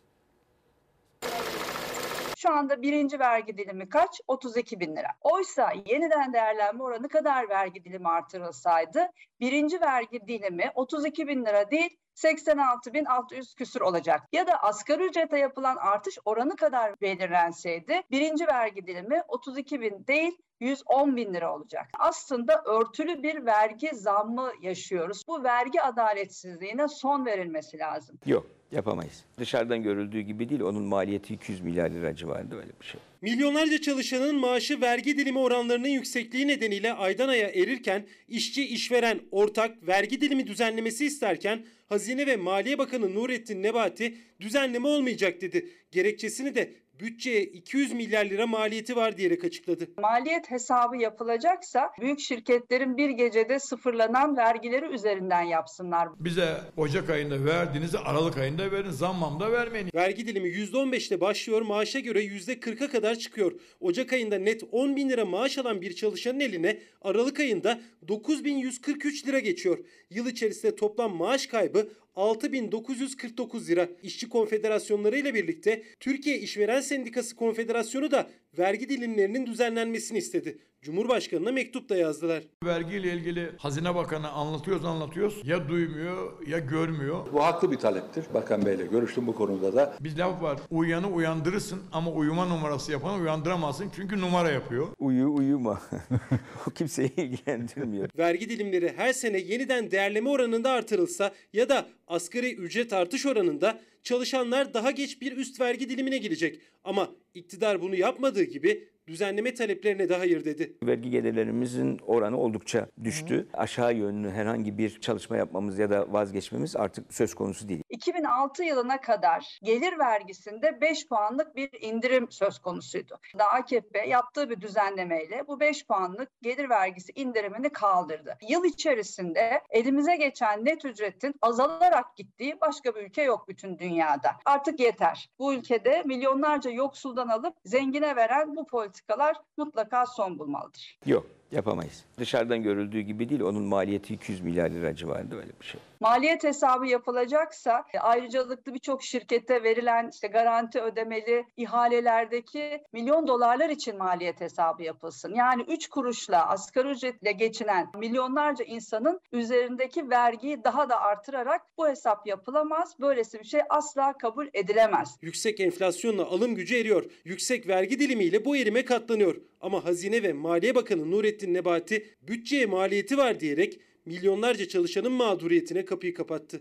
[2.37, 4.21] Şu anda birinci vergi dilimi kaç?
[4.27, 5.09] 32 bin lira.
[5.21, 9.09] Oysa yeniden değerlenme oranı kadar vergi dilimi artırılsaydı
[9.41, 14.23] birinci vergi dilimi 32 bin lira değil 86.600 küsür olacak.
[14.33, 20.33] Ya da asgari ücrete yapılan artış oranı kadar belirlenseydi birinci vergi dilimi 32 bin değil
[20.61, 21.89] 110 bin lira olacak.
[21.99, 25.23] Aslında örtülü bir vergi zammı yaşıyoruz.
[25.29, 28.19] Bu vergi adaletsizliğine son verilmesi lazım.
[28.27, 29.25] Yok yapamayız.
[29.39, 33.01] Dışarıdan görüldüğü gibi değil onun maliyeti 200 milyar lira civarında öyle bir şey.
[33.27, 40.21] Milyonlarca çalışanın maaşı vergi dilimi oranlarının yüksekliği nedeniyle aydan aya erirken işçi işveren ortak vergi
[40.21, 45.69] dilimi düzenlemesi isterken Hazine ve Maliye Bakanı Nurettin Nebati düzenleme olmayacak dedi.
[45.91, 49.89] Gerekçesini de bütçeye 200 milyar lira maliyeti var diyerek açıkladı.
[49.99, 56.09] Maliyet hesabı yapılacaksa büyük şirketlerin bir gecede sıfırlanan vergileri üzerinden yapsınlar.
[56.19, 59.91] Bize Ocak ayında verdiğinizi Aralık ayında verin, zammamda vermeyin.
[59.95, 63.53] Vergi dilimi %15'te başlıyor, maaşa göre %40'a kadar çıkıyor.
[63.81, 69.39] Ocak ayında net 10 bin lira maaş alan bir çalışanın eline Aralık ayında 9143 lira
[69.39, 69.79] geçiyor.
[70.11, 73.89] Yıl içerisinde toplam maaş kaybı 6949 lira.
[74.03, 80.59] İşçi konfederasyonları ile birlikte Türkiye İşveren Sendikası Konfederasyonu da vergi dilimlerinin düzenlenmesini istedi.
[80.87, 82.43] Cumhurbaşkanına mektup da yazdılar.
[82.65, 85.41] Vergiyle ilgili Hazine Bakanı anlatıyoruz anlatıyoruz.
[85.45, 87.33] Ya duymuyor ya görmüyor.
[87.33, 88.25] Bu haklı bir taleptir.
[88.35, 89.97] Bakan Bey'le görüştüm bu konuda da.
[90.01, 90.59] Biz laf var.
[90.71, 93.91] Uyanı uyandırırsın ama uyuma numarası yapanı uyandıramazsın.
[93.97, 94.87] Çünkü numara yapıyor.
[94.99, 95.83] Uyu uyuma.
[96.67, 98.09] o kimseyi ilgilendirmiyor.
[98.19, 104.75] Vergi dilimleri her sene yeniden değerleme oranında artırılsa ya da asgari ücret artış oranında çalışanlar
[104.75, 106.61] daha geç bir üst vergi dilimine girecek.
[106.85, 110.77] Ama iktidar bunu yapmadığı gibi düzenleme taleplerine de hayır dedi.
[110.83, 113.37] Vergi gelirlerimizin oranı oldukça düştü.
[113.37, 113.59] Hı.
[113.59, 117.83] Aşağı yönlü herhangi bir çalışma yapmamız ya da vazgeçmemiz artık söz konusu değil.
[117.91, 123.19] 2006 yılına kadar gelir vergisinde 5 puanlık bir indirim söz konusuydu.
[123.39, 128.39] Da AKP yaptığı bir düzenlemeyle bu 5 puanlık gelir vergisi indirimini kaldırdı.
[128.49, 134.31] Yıl içerisinde elimize geçen net ücretin azalarak gittiği başka bir ülke yok bütün dünyada.
[134.45, 135.31] Artık yeter.
[135.39, 138.67] Bu ülkede milyonlarca yoksuldan alıp zengine veren bu
[138.97, 140.99] politikalar mutlaka son bulmalıdır.
[141.07, 142.05] Yok Yapamayız.
[142.19, 143.41] Dışarıdan görüldüğü gibi değil.
[143.41, 145.81] Onun maliyeti 200 milyar lira civarında öyle bir şey.
[146.01, 153.99] Maliyet hesabı yapılacaksa e, ayrıcalıklı birçok şirkete verilen işte garanti ödemeli ihalelerdeki milyon dolarlar için
[153.99, 155.35] maliyet hesabı yapılsın.
[155.35, 162.27] Yani 3 kuruşla asgari ücretle geçinen milyonlarca insanın üzerindeki vergiyi daha da artırarak bu hesap
[162.27, 162.95] yapılamaz.
[163.01, 165.17] Böylesi bir şey asla kabul edilemez.
[165.23, 167.05] Yüksek enflasyonla alım gücü eriyor.
[167.25, 169.37] Yüksek vergi dilimiyle bu erime katlanıyor.
[169.61, 176.15] Ama Hazine ve Maliye Bakanı Nurettin Nebati bütçeye maliyeti var diyerek milyonlarca çalışanın mağduriyetine kapıyı
[176.15, 176.61] kapattı.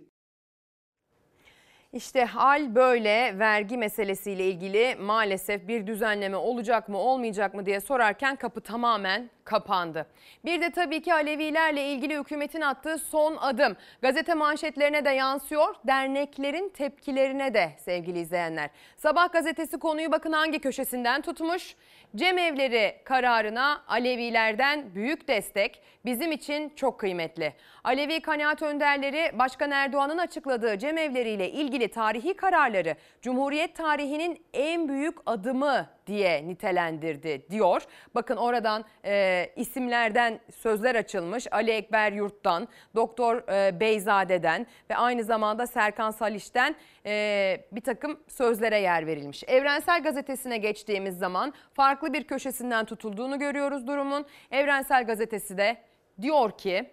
[1.94, 8.36] İşte hal böyle vergi meselesiyle ilgili maalesef bir düzenleme olacak mı olmayacak mı diye sorarken
[8.36, 10.08] kapı tamamen kapandı.
[10.46, 13.76] Bir de tabii ki Alevilerle ilgili hükümetin attığı son adım.
[14.02, 18.70] Gazete manşetlerine de yansıyor, derneklerin tepkilerine de sevgili izleyenler.
[18.98, 21.76] Sabah gazetesi konuyu bakın hangi köşesinden tutmuş.
[22.16, 27.54] Cemevleri kararına Alevilerden büyük destek bizim için çok kıymetli.
[27.84, 35.95] Alevi kanaat önderleri Başkan Erdoğan'ın açıkladığı cemevleriyle ilgili tarihi kararları Cumhuriyet tarihinin en büyük adımı
[36.08, 37.82] diye nitelendirdi diyor.
[38.16, 41.48] Bakın oradan e, isimlerden sözler açılmış.
[41.52, 46.76] Ali Ekber Yurt'tan, Doktor e, Beyzade'den ve aynı zamanda Serkan Saliş'ten
[47.06, 49.44] e, bir takım sözlere yer verilmiş.
[49.48, 54.26] Evrensel Gazetesi'ne geçtiğimiz zaman farklı bir köşesinden tutulduğunu görüyoruz durumun.
[54.52, 55.78] Evrensel Gazetesi de
[56.22, 56.90] diyor ki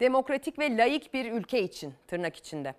[0.00, 2.74] demokratik ve layık bir ülke için tırnak içinde.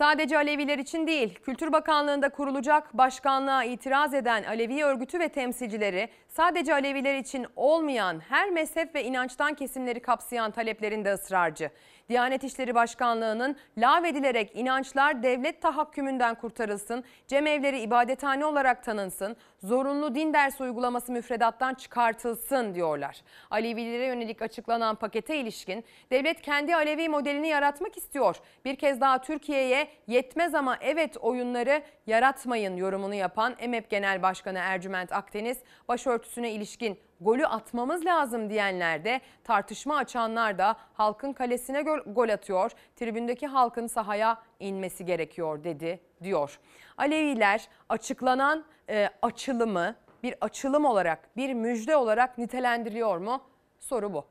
[0.00, 6.74] Sadece Aleviler için değil, Kültür Bakanlığı'nda kurulacak başkanlığa itiraz eden Alevi örgütü ve temsilcileri sadece
[6.74, 11.70] Aleviler için olmayan her mezhep ve inançtan kesimleri kapsayan taleplerin de ısrarcı.
[12.08, 20.62] Diyanet İşleri Başkanlığı'nın lağvedilerek inançlar devlet tahakkümünden kurtarılsın, cemevleri ibadethane olarak tanınsın, zorunlu din dersi
[20.62, 23.22] uygulaması müfredattan çıkartılsın diyorlar.
[23.50, 28.36] Alevilere yönelik açıklanan pakete ilişkin devlet kendi Alevi modelini yaratmak istiyor.
[28.64, 35.12] Bir kez daha Türkiye'ye yetmez ama evet oyunları yaratmayın yorumunu yapan EMEP Genel Başkanı Ercüment
[35.12, 35.58] Akdeniz
[35.88, 42.70] başörtüsüne ilişkin golü atmamız lazım diyenler de tartışma açanlar da halkın kalesine gol atıyor.
[42.96, 46.58] Tribündeki halkın sahaya inmesi gerekiyor dedi diyor.
[46.96, 53.42] Aleviler açıklanan e, açılımı bir açılım olarak bir müjde olarak nitelendiriyor mu?
[53.78, 54.24] Soru bu.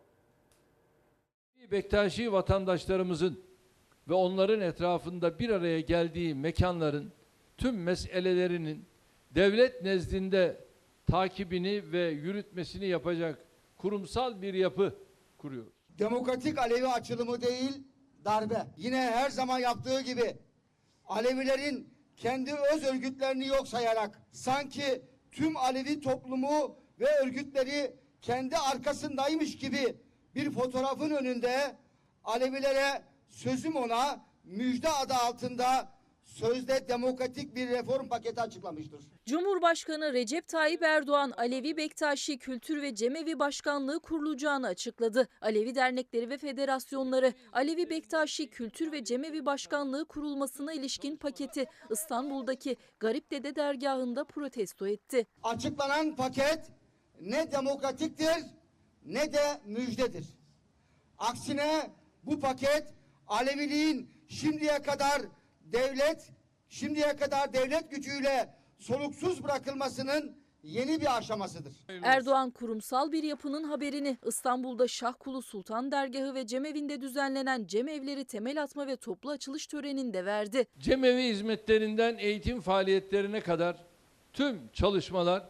[1.72, 3.44] Bektaşi vatandaşlarımızın
[4.07, 7.14] ve onların etrafında bir araya geldiği mekanların
[7.57, 8.86] tüm meselelerinin
[9.32, 10.66] devlet nezdinde
[11.07, 13.45] takibini ve yürütmesini yapacak
[13.78, 14.95] kurumsal bir yapı
[15.38, 15.74] kuruyoruz.
[15.99, 17.84] Demokratik Alevi açılımı değil,
[18.26, 18.68] darbe.
[18.78, 20.38] Yine her zaman yaptığı gibi
[21.10, 29.98] Alevilerin kendi öz örgütlerini yok sayarak sanki tüm Alevi toplumu ve örgütleri kendi arkasındaymış gibi
[30.36, 31.76] bir fotoğrafın önünde
[32.23, 35.98] Alevilere sözüm ona müjde adı altında
[36.40, 38.99] sözde demokratik bir reform paketi açıklamıştır.
[39.26, 45.28] Cumhurbaşkanı Recep Tayyip Erdoğan Alevi Bektaşi Kültür ve Cemevi Başkanlığı kurulacağını açıkladı.
[45.41, 53.32] Alevi dernekleri ve federasyonları Alevi Bektaşi Kültür ve Cemevi Başkanlığı kurulmasına ilişkin paketi İstanbul'daki Garip
[53.32, 55.28] Dede dergahında protesto etti.
[55.44, 56.60] Açıklanan paket
[57.22, 58.45] ne demokratiktir
[59.06, 60.26] ne de müjdedir.
[61.18, 61.91] Aksine
[62.24, 62.94] bu paket
[63.28, 65.22] Aleviliğin şimdiye kadar
[65.73, 66.31] devlet
[66.69, 71.73] şimdiye kadar devlet gücüyle soluksuz bırakılmasının yeni bir aşamasıdır.
[72.03, 78.87] Erdoğan kurumsal bir yapının haberini İstanbul'da Şahkulu Sultan Dergahı ve Cemevi'nde düzenlenen Cemevleri temel atma
[78.87, 80.67] ve toplu açılış töreninde verdi.
[80.79, 83.85] Cemevi hizmetlerinden eğitim faaliyetlerine kadar
[84.33, 85.49] tüm çalışmalar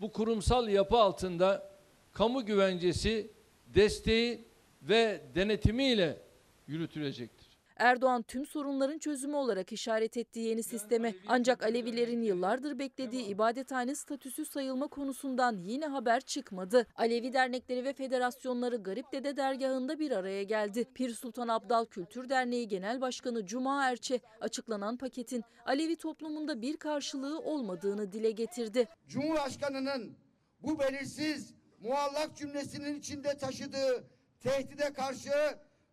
[0.00, 1.70] bu kurumsal yapı altında
[2.12, 3.30] kamu güvencesi,
[3.74, 4.44] desteği
[4.82, 6.22] ve denetimiyle
[6.66, 7.39] yürütülecektir.
[7.80, 14.44] Erdoğan tüm sorunların çözümü olarak işaret ettiği yeni sisteme ancak Alevilerin yıllardır beklediği ibadethane statüsü
[14.44, 16.86] sayılma konusundan yine haber çıkmadı.
[16.96, 20.84] Alevi dernekleri ve federasyonları Garip Dede dergahında bir araya geldi.
[20.94, 27.40] Pir Sultan Abdal Kültür Derneği Genel Başkanı Cuma Erçe açıklanan paketin Alevi toplumunda bir karşılığı
[27.40, 28.88] olmadığını dile getirdi.
[29.08, 30.16] Cumhurbaşkanının
[30.62, 34.04] bu belirsiz muallak cümlesinin içinde taşıdığı
[34.40, 35.30] tehdide karşı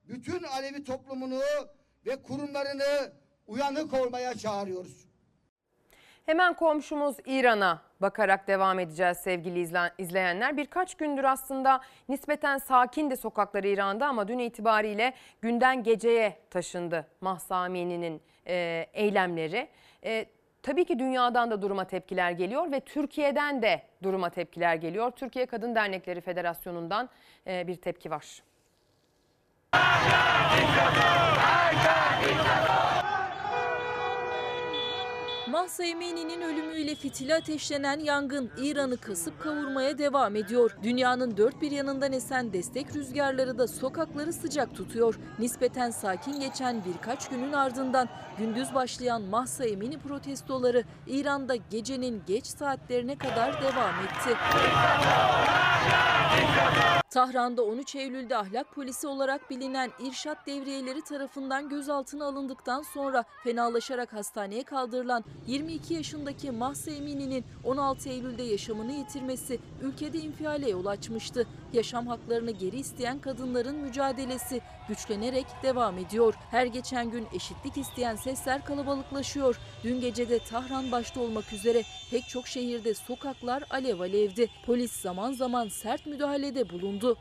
[0.08, 1.42] bütün Alevi toplumunu
[2.08, 3.12] ve kurumlarını
[3.48, 5.08] uyanık olmaya çağırıyoruz.
[6.26, 9.60] Hemen komşumuz İran'a bakarak devam edeceğiz sevgili
[9.98, 10.58] izleyenler.
[10.58, 17.56] Birkaç gündür aslında nispeten sakin de sokakları İran'da ama dün itibariyle günden geceye taşındı Mahsa
[17.56, 19.70] Amini'nin e, eylemleri.
[20.04, 20.26] E,
[20.64, 25.12] tabii ki dünyadan da duruma tepkiler geliyor ve Türkiye'den de duruma tepkiler geliyor.
[25.12, 27.10] Türkiye Kadın Dernekleri Federasyonu'ndan
[27.48, 28.44] e, bir tepki var.
[35.52, 40.78] Mahsa Emini'nin ölümüyle fitili ateşlenen yangın İran'ı kasıp kavurmaya devam ediyor.
[40.84, 45.20] Dünyanın dört bir yanından esen destek rüzgarları da sokakları sıcak tutuyor.
[45.40, 53.18] Nispeten sakin geçen birkaç günün ardından gündüz başlayan Mahsa Emini protestoları İran'da gecenin geç saatlerine
[53.18, 54.38] kadar devam etti.
[57.10, 64.64] Tahran'da 13 Eylül'de ahlak polisi olarak bilinen İrşat devriyeleri tarafından gözaltına alındıktan sonra fenalaşarak hastaneye
[64.64, 71.48] kaldırılan 22 yaşındaki Mahsa Emini'nin 16 Eylül'de yaşamını yitirmesi ülkede infiale yol açmıştı.
[71.74, 76.34] Yaşam haklarını geri isteyen kadınların mücadelesi güçlenerek devam ediyor.
[76.52, 79.60] Her geçen gün eşitlik isteyen sesler kalabalıklaşıyor.
[79.84, 84.50] Dün gece de Tahran başta olmak üzere pek çok şehirde sokaklar alev alevdi.
[84.66, 87.18] Polis zaman zaman sert müdahalede bulundu.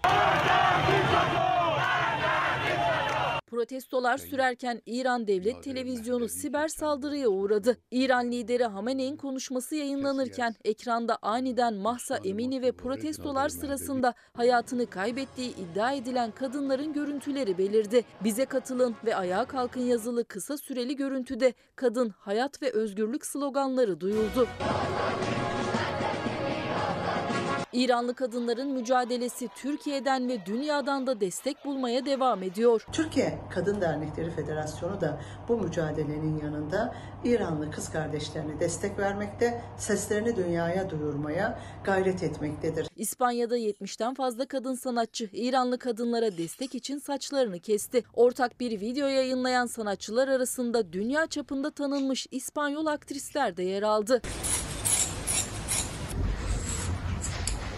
[3.46, 7.76] Protestolar sürerken İran Devlet Televizyonu siber saldırıya uğradı.
[7.90, 15.92] İran lideri Hamene'in konuşması yayınlanırken ekranda aniden Mahsa Emini ve protestolar sırasında hayatını kaybettiği iddia
[15.92, 18.04] edilen kadınların görüntüleri belirdi.
[18.24, 24.48] Bize katılın ve ayağa kalkın yazılı kısa süreli görüntüde kadın, hayat ve özgürlük sloganları duyuldu.
[27.76, 32.86] İranlı kadınların mücadelesi Türkiye'den ve dünyadan da destek bulmaya devam ediyor.
[32.92, 36.94] Türkiye Kadın Dernekleri Federasyonu da bu mücadelenin yanında
[37.24, 42.88] İranlı kız kardeşlerine destek vermekte, seslerini dünyaya duyurmaya gayret etmektedir.
[42.96, 48.04] İspanya'da 70'ten fazla kadın sanatçı İranlı kadınlara destek için saçlarını kesti.
[48.14, 54.22] Ortak bir video yayınlayan sanatçılar arasında dünya çapında tanınmış İspanyol aktrisler de yer aldı.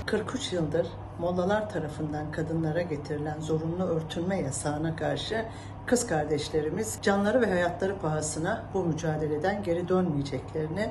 [0.08, 0.86] 43 yıldır
[1.18, 5.44] mollalar tarafından kadınlara getirilen zorunlu örtünme yasağına karşı
[5.86, 10.90] kız kardeşlerimiz canları ve hayatları pahasına bu mücadeleden geri dönmeyeceklerini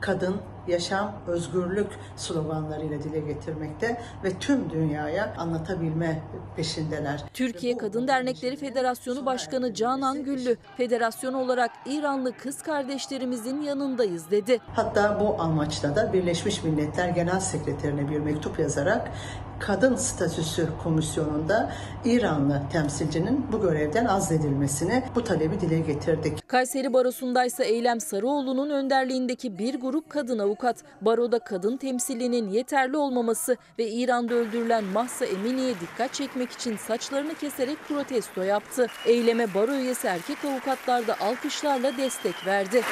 [0.00, 0.36] kadın,
[0.68, 1.86] yaşam, özgürlük
[2.16, 6.22] sloganlarıyla dile getirmekte ve tüm dünyaya anlatabilme
[6.56, 7.24] peşindeler.
[7.34, 14.58] Türkiye Kadın Dernekleri Federasyonu Başkanı Canan Güllü, federasyon olarak İranlı kız kardeşlerimizin yanındayız dedi.
[14.74, 19.10] Hatta bu amaçla da Birleşmiş Milletler Genel Sekreterine bir mektup yazarak
[19.58, 21.72] Kadın Statüsü Komisyonu'nda
[22.04, 26.48] İranlı temsilcinin bu görevden azledilmesini, bu talebi dile getirdik.
[26.48, 30.55] Kayseri Barosu'ndaysa Eylem Sarıoğlu'nun önderliğindeki bir grup kadın avukat,
[31.00, 37.78] baroda kadın temsilinin yeterli olmaması ve İran'da öldürülen Mahsa Emini'ye dikkat çekmek için saçlarını keserek
[37.88, 38.86] protesto yaptı.
[39.06, 42.82] Eyleme baro üyesi erkek avukatlar da alkışlarla destek verdi.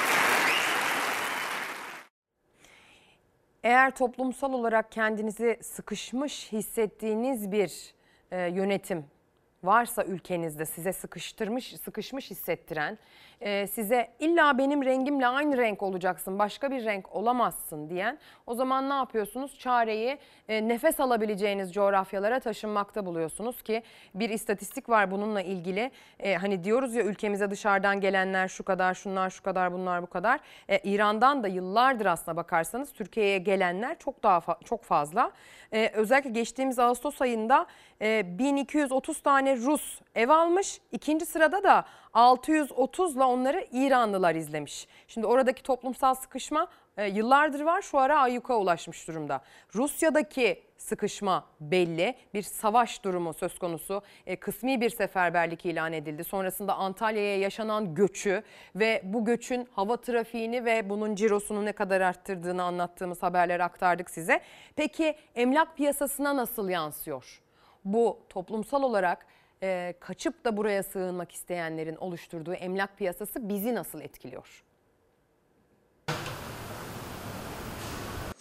[3.64, 7.94] Eğer toplumsal olarak kendinizi sıkışmış hissettiğiniz bir
[8.30, 9.04] e, yönetim
[9.64, 12.98] varsa ülkenizde size sıkıştırmış, sıkışmış hissettiren,
[13.44, 18.90] e, size illa benim rengimle aynı renk olacaksın, başka bir renk olamazsın diyen o zaman
[18.90, 19.58] ne yapıyorsunuz?
[19.58, 20.18] Çareyi
[20.48, 23.82] e, nefes alabileceğiniz coğrafyalara taşınmakta buluyorsunuz ki
[24.14, 25.90] bir istatistik var bununla ilgili.
[26.18, 30.40] E, hani diyoruz ya ülkemize dışarıdan gelenler şu kadar, şunlar şu kadar, bunlar bu kadar.
[30.68, 35.30] E, İran'dan da yıllardır aslına bakarsanız Türkiye'ye gelenler çok daha fa- çok fazla.
[35.72, 37.66] E, özellikle geçtiğimiz Ağustos ayında
[38.02, 40.80] e, 1230 tane Rus ev almış.
[40.92, 41.84] İkinci sırada da
[42.14, 44.88] 630 ile onları İranlılar izlemiş.
[45.08, 49.40] Şimdi oradaki toplumsal sıkışma e, yıllardır var şu ara ayyuka ulaşmış durumda.
[49.74, 52.14] Rusya'daki sıkışma belli.
[52.34, 54.02] Bir savaş durumu söz konusu.
[54.26, 56.24] E, kısmi bir seferberlik ilan edildi.
[56.24, 58.42] Sonrasında Antalya'ya yaşanan göçü
[58.76, 64.40] ve bu göçün hava trafiğini ve bunun cirosunu ne kadar arttırdığını anlattığımız haberleri aktardık size.
[64.76, 67.42] Peki emlak piyasasına nasıl yansıyor?
[67.84, 69.26] Bu toplumsal olarak
[69.62, 74.64] e, kaçıp da buraya sığınmak isteyenlerin oluşturduğu emlak piyasası bizi nasıl etkiliyor?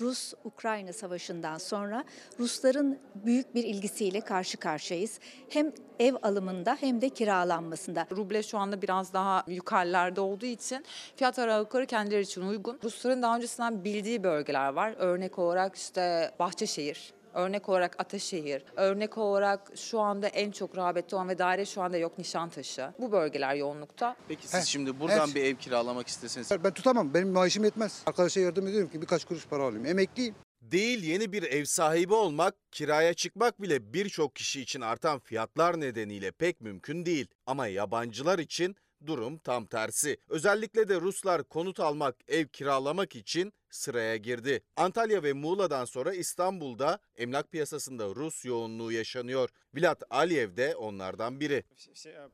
[0.01, 2.03] Rus-Ukrayna savaşından sonra
[2.39, 5.19] Rusların büyük bir ilgisiyle karşı karşıyayız.
[5.49, 8.07] Hem ev alımında hem de kiralanmasında.
[8.11, 10.85] Ruble şu anda biraz daha yukarılarda olduğu için
[11.15, 12.79] fiyat aralıkları kendileri için uygun.
[12.83, 14.95] Rusların daha öncesinden bildiği bölgeler var.
[14.97, 21.29] Örnek olarak işte Bahçeşehir, Örnek olarak Ataşehir, örnek olarak şu anda en çok rağbette olan
[21.29, 22.93] ve daire şu anda yok Nişantaşı.
[22.99, 24.15] Bu bölgeler yoğunlukta.
[24.27, 27.13] Peki siz şimdi buradan her- bir ev kiralamak isteseniz Ben tutamam.
[27.13, 28.03] Benim maaşım yetmez.
[28.05, 29.85] Arkadaşa yardım ediyorum ki birkaç kuruş para alayım.
[29.85, 30.35] Emekliyim.
[30.61, 36.31] Değil yeni bir ev sahibi olmak, kiraya çıkmak bile birçok kişi için artan fiyatlar nedeniyle
[36.31, 37.27] pek mümkün değil.
[37.45, 38.75] Ama yabancılar için
[39.07, 40.17] durum tam tersi.
[40.29, 44.61] Özellikle de Ruslar konut almak, ev kiralamak için sıraya girdi.
[44.75, 49.49] Antalya ve Muğla'dan sonra İstanbul'da emlak piyasasında Rus yoğunluğu yaşanıyor.
[49.75, 51.63] Vilat Aliyev de onlardan biri.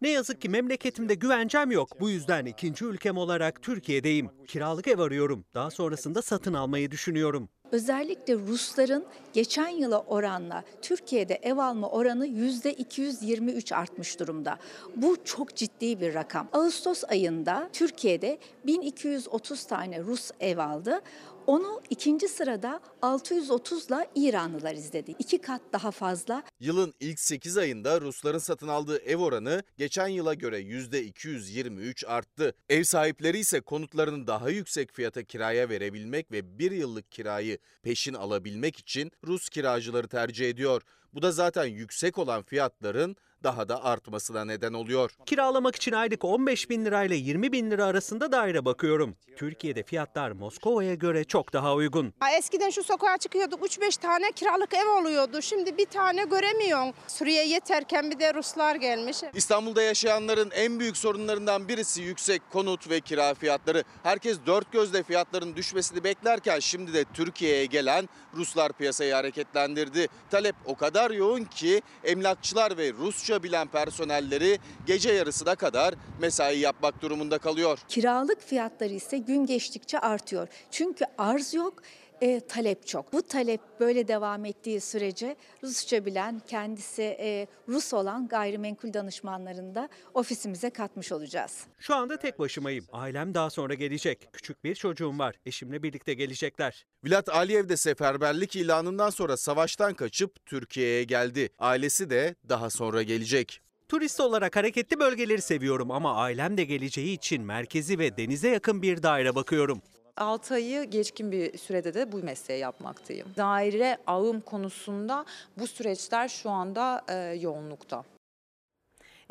[0.02, 2.00] Ne yazık ki memleketimde güvencem yok.
[2.00, 4.30] Bu yüzden ikinci ülkem olarak Türkiye'deyim.
[4.48, 5.46] Kiralık ev arıyorum.
[5.54, 7.50] Daha sonrasında satın almayı düşünüyorum.
[7.72, 14.58] Özellikle Rusların geçen yıla oranla Türkiye'de ev alma oranı %223 artmış durumda.
[14.96, 16.48] Bu çok ciddi bir rakam.
[16.54, 21.02] Ağustos ayında Türkiye'de 1230 tane Rus ev aldı.
[21.50, 25.16] Onu ikinci sırada 630'la İranlılar izledi.
[25.20, 26.44] İki kat daha fazla.
[26.60, 32.54] Yılın ilk 8 ayında Rusların satın aldığı ev oranı geçen yıla göre %223 arttı.
[32.70, 38.80] Ev sahipleri ise konutlarını daha yüksek fiyata kiraya verebilmek ve bir yıllık kirayı peşin alabilmek
[38.80, 40.82] için Rus kiracıları tercih ediyor.
[41.14, 45.12] Bu da zaten yüksek olan fiyatların daha da artmasına neden oluyor.
[45.26, 49.16] Kiralamak için aylık 15 bin lirayla 20 bin lira arasında daire bakıyorum.
[49.38, 52.14] Türkiye'de fiyatlar Moskova'ya göre çok daha uygun.
[52.38, 55.42] Eskiden şu sokağa çıkıyorduk 3-5 tane kiralık ev oluyordu.
[55.42, 56.94] Şimdi bir tane göremiyorsun.
[57.08, 59.18] Suriye yeterken bir de Ruslar gelmiş.
[59.34, 63.84] İstanbul'da yaşayanların en büyük sorunlarından birisi yüksek konut ve kira fiyatları.
[64.04, 70.08] Herkes dört gözle fiyatların düşmesini beklerken şimdi de Türkiye'ye gelen Ruslar piyasayı hareketlendirdi.
[70.32, 77.02] Talep o kadar yoğun ki emlakçılar ve Rusça bilen personelleri gece yarısına kadar mesai yapmak
[77.02, 77.80] durumunda kalıyor.
[77.88, 80.48] Kiralık fiyatları ise gün geçtikçe artıyor.
[80.72, 81.74] Çünkü arz yok,
[82.22, 83.14] e, talep çok.
[83.14, 89.90] Bu talep böyle devam ettiği sürece Rusça bilen, kendisi e, Rus olan gayrimenkul danışmanlarını da
[90.14, 91.64] ofisimize katmış olacağız.
[91.80, 92.86] Şu anda tek başımayım.
[92.92, 94.30] Ailem daha sonra gelecek.
[94.34, 95.36] Küçük bir çocuğum var.
[95.46, 96.86] Eşimle birlikte gelecekler.
[97.06, 101.50] Vilat Aliyev de seferberlik ilanından sonra savaştan kaçıp Türkiye'ye geldi.
[101.60, 103.62] Ailesi de daha sonra gelecek.
[103.90, 109.04] Turist olarak hareketli bölgeleri seviyorum ama ailem de geleceği için merkezi ve denize yakın bir
[109.04, 109.82] daire bakıyorum.
[110.20, 113.28] 6 ayı geçkin bir sürede de bu mesleği yapmaktayım.
[113.38, 115.26] Daire ağım konusunda
[115.58, 118.04] bu süreçler şu anda e, yoğunlukta.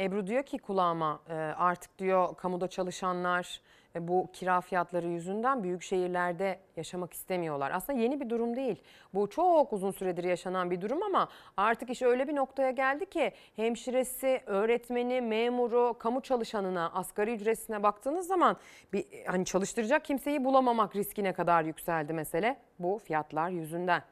[0.01, 3.60] Ebru diyor ki kulağıma e, artık diyor kamuda çalışanlar
[4.01, 7.70] bu kira fiyatları yüzünden büyük şehirlerde yaşamak istemiyorlar.
[7.75, 8.83] Aslında yeni bir durum değil.
[9.15, 13.33] Bu çok uzun süredir yaşanan bir durum ama artık iş öyle bir noktaya geldi ki
[13.57, 18.57] hemşiresi, öğretmeni, memuru, kamu çalışanına, asgari ücretine baktığınız zaman
[18.93, 24.03] bir hani çalıştıracak kimseyi bulamamak riskine kadar yükseldi mesele bu fiyatlar yüzünden.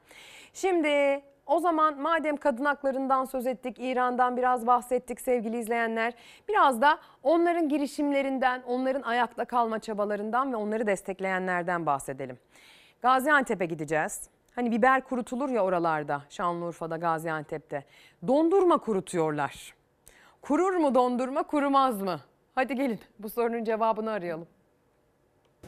[0.53, 6.13] Şimdi o zaman madem kadın haklarından söz ettik, İran'dan biraz bahsettik sevgili izleyenler.
[6.49, 12.37] Biraz da onların girişimlerinden, onların ayakta kalma çabalarından ve onları destekleyenlerden bahsedelim.
[13.01, 14.29] Gaziantep'e gideceğiz.
[14.55, 17.83] Hani biber kurutulur ya oralarda, Şanlıurfa'da, Gaziantep'te.
[18.27, 19.73] Dondurma kurutuyorlar.
[20.41, 22.19] Kurur mu dondurma, kurumaz mı?
[22.55, 24.47] Hadi gelin bu sorunun cevabını arayalım.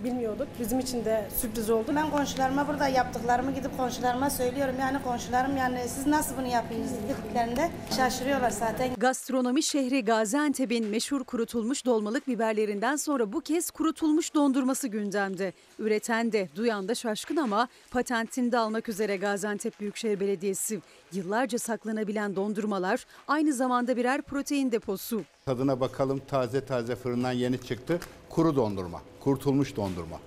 [0.03, 0.47] Bilmiyorduk.
[0.59, 1.91] Bizim için de sürpriz oldu.
[1.95, 4.75] Ben komşularıma burada yaptıklarımı gidip komşularıma söylüyorum.
[4.79, 8.89] Yani komşularım yani siz nasıl bunu yapıyorsunuz dediklerinde şaşırıyorlar zaten.
[8.97, 15.53] Gastronomi şehri Gaziantep'in meşhur kurutulmuş dolmalık biberlerinden sonra bu kez kurutulmuş dondurması gündemde.
[15.79, 20.81] Üreten de duyan da şaşkın ama patentini de almak üzere Gaziantep Büyükşehir Belediyesi.
[21.13, 25.23] Yıllarca saklanabilen dondurmalar aynı zamanda birer protein deposu.
[25.49, 27.99] Tadına bakalım taze taze fırından yeni çıktı.
[28.29, 30.19] Kuru dondurma, kurtulmuş dondurma.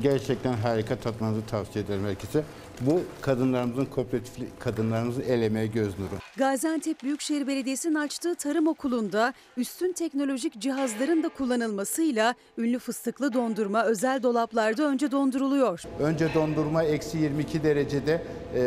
[0.00, 2.44] Gerçekten harika tatmanızı tavsiye ederim herkese.
[2.80, 6.14] Bu kadınlarımızın kooperatif kadınlarımızın el emeği göz nuru.
[6.36, 14.22] Gaziantep Büyükşehir Belediyesi'nin açtığı tarım okulunda üstün teknolojik cihazların da kullanılmasıyla ünlü fıstıklı dondurma özel
[14.22, 15.82] dolaplarda önce donduruluyor.
[16.00, 18.22] Önce dondurma eksi 22 derecede
[18.54, 18.60] e,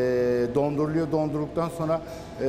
[0.56, 1.12] donduruluyor.
[1.12, 2.02] Dondurulduktan sonra
[2.42, 2.48] e,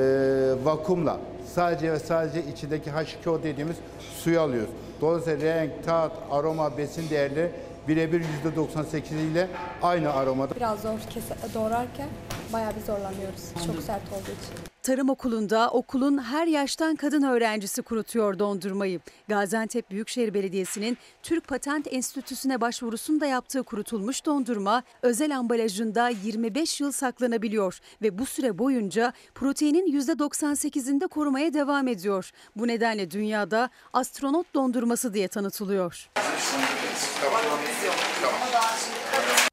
[0.65, 1.21] vakumla
[1.55, 3.77] sadece ve sadece içindeki H2O dediğimiz
[4.19, 4.71] suyu alıyoruz.
[5.01, 7.51] Dolayısıyla renk, tat, aroma, besin değerleri
[7.89, 8.23] birebir
[8.57, 9.49] %98 ile
[9.83, 10.57] aynı aromada.
[10.57, 12.09] Biraz zor kese, doğrarken
[12.53, 13.67] bayağı bir zorlanıyoruz.
[13.67, 14.74] Çok sert olduğu için.
[14.85, 19.01] Tarım okulunda okulun her yaştan kadın öğrencisi kurutuyor dondurmayı.
[19.29, 27.81] Gaziantep Büyükşehir Belediyesi'nin Türk Patent Enstitüsü'ne başvurusunda yaptığı kurutulmuş dondurma özel ambalajında 25 yıl saklanabiliyor
[28.03, 32.31] ve bu süre boyunca proteinin %98'inde korumaya devam ediyor.
[32.57, 36.11] Bu nedenle dünyada astronot dondurması diye tanıtılıyor.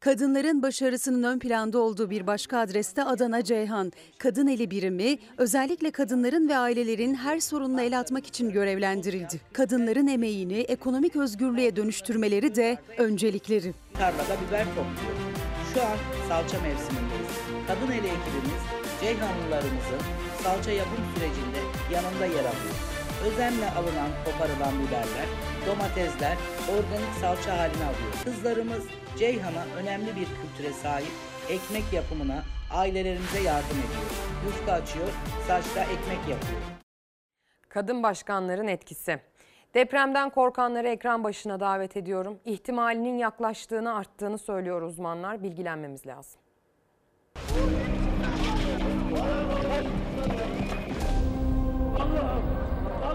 [0.01, 3.91] Kadınların başarısının ön planda olduğu bir başka adreste Adana Ceyhan.
[4.17, 9.41] Kadın eli birimi özellikle kadınların ve ailelerin her sorununa el atmak için görevlendirildi.
[9.53, 13.73] Kadınların emeğini ekonomik özgürlüğe dönüştürmeleri de öncelikleri.
[13.93, 15.15] Tarlada biber topluyor.
[15.73, 15.97] Şu an
[16.29, 17.35] salça mevsimindeyiz.
[17.67, 18.61] Kadın ele ekibimiz
[19.01, 20.01] Ceyhanlılarımızın
[20.43, 21.61] salça yapım sürecinde
[21.93, 22.75] yanında yer alıyor.
[23.27, 25.27] Özenle alınan koparılan biberler,
[25.67, 26.37] domatesler
[26.71, 28.13] organik salça haline alıyor.
[28.23, 28.83] Kızlarımız
[29.17, 31.11] Ceyhan'a önemli bir kültüre sahip
[31.49, 32.43] ekmek yapımına
[32.73, 34.11] ailelerimize yardım ediyor.
[34.45, 35.07] Yufka açıyor,
[35.47, 36.61] saçta ekmek yapıyor.
[37.69, 39.19] Kadın başkanların etkisi.
[39.73, 42.39] Depremden korkanları ekran başına davet ediyorum.
[42.45, 45.43] İhtimalinin yaklaştığını, arttığını söylüyor uzmanlar.
[45.43, 46.41] Bilgilenmemiz lazım.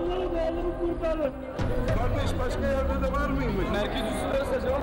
[0.07, 1.33] Allah'ım oğlumu kurtarın.
[1.99, 3.69] Kardeş başka yerde de var mıymış?
[3.73, 4.77] Merkez üstü mesaj o.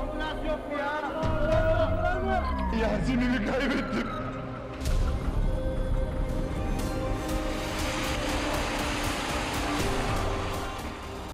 [0.00, 1.12] Ambulans yok mu ya?
[2.80, 4.08] Yasin'imi kaybettim.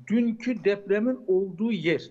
[0.08, 2.02] dünkü depremin olduğu yer.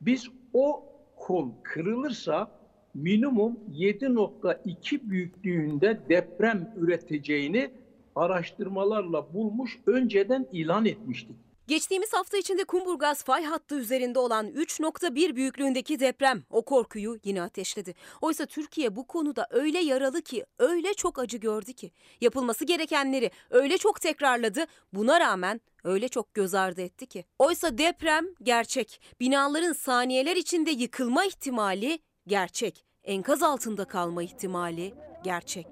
[0.00, 0.84] Biz o
[1.16, 2.50] kol kırılırsa
[2.94, 7.70] minimum 7.2 büyüklüğünde deprem üreteceğini
[8.16, 11.36] araştırmalarla bulmuş önceden ilan etmiştik.
[11.66, 17.94] Geçtiğimiz hafta içinde Kumburgaz fay hattı üzerinde olan 3.1 büyüklüğündeki deprem o korkuyu yine ateşledi.
[18.20, 23.78] Oysa Türkiye bu konuda öyle yaralı ki, öyle çok acı gördü ki, yapılması gerekenleri öyle
[23.78, 27.24] çok tekrarladı, buna rağmen öyle çok göz ardı etti ki.
[27.38, 35.66] Oysa deprem gerçek, binaların saniyeler içinde yıkılma ihtimali gerçek, enkaz altında kalma ihtimali gerçek,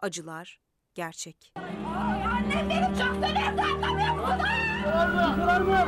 [0.00, 0.65] acılar
[0.96, 1.52] gerçek.
[1.56, 5.86] Annem benim çok seviyorsun anlamıyor musun?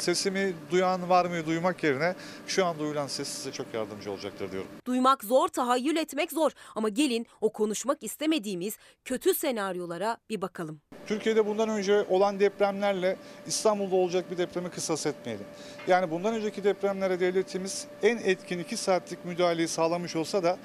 [0.00, 2.14] Sesimi duyan var mı duymak yerine
[2.46, 4.68] şu an duyulan ses size çok yardımcı olacaktır diyorum.
[4.86, 10.80] Duymak zor, tahayyül etmek zor ama gelin o konuşmak istemediğimiz kötü senaryolara bir bakalım.
[11.06, 13.16] Türkiye'de bundan önce olan depremlerle
[13.46, 15.46] İstanbul'da olacak bir depremi kısas etmeyelim.
[15.86, 20.58] Yani bundan önceki depremlere devletimiz en etkin 2 saatlik müdahaleyi sağlamış olsa da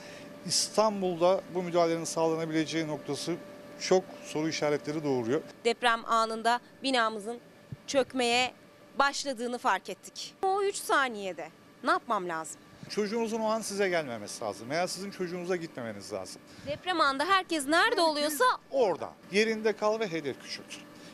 [0.46, 3.36] İstanbul'da bu müdahalenin sağlanabileceği noktası
[3.80, 5.42] çok soru işaretleri doğuruyor.
[5.66, 7.40] Deprem anında binamızın
[7.88, 8.54] çökmeye
[9.00, 10.36] başladığını fark ettik.
[10.44, 11.50] O 3 saniyede
[11.84, 12.62] ne yapmam lazım?
[12.90, 16.42] Çocuğunuzun o an size gelmemesi lazım veya sizin çocuğunuza gitmemeniz lazım.
[16.68, 20.66] Deprem anında herkes nerede oluyorsa Orada yerinde kal ve hedef küçült.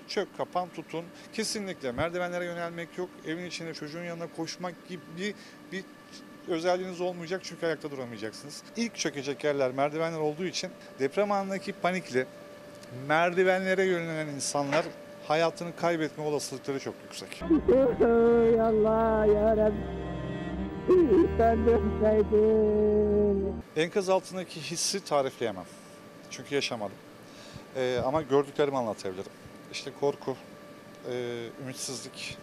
[0.07, 1.06] Çök kapan tutun.
[1.34, 3.10] Kesinlikle merdivenlere yönelmek yok.
[3.27, 5.02] Evin içinde çocuğun yanına koşmak gibi
[5.72, 5.84] bir
[6.48, 8.64] özelliğiniz olmayacak çünkü ayakta duramayacaksınız.
[8.78, 10.70] İlk çökecek yerler merdivenler olduğu için
[11.00, 12.26] deprem anındaki panikle
[13.08, 14.86] merdivenlere yönelen insanlar
[15.28, 17.44] hayatını kaybetme olasılıkları çok yüksek.
[17.70, 19.26] Ey Allah.
[23.76, 25.66] Enkaz altındaki hissi tarifleyemem.
[26.32, 26.96] Çünkü yaşamadım.
[27.76, 29.32] Ee, ama gördüklerimi anlatabilirim.
[29.72, 30.36] İşte korku,
[31.12, 32.38] e, ümitsizlik,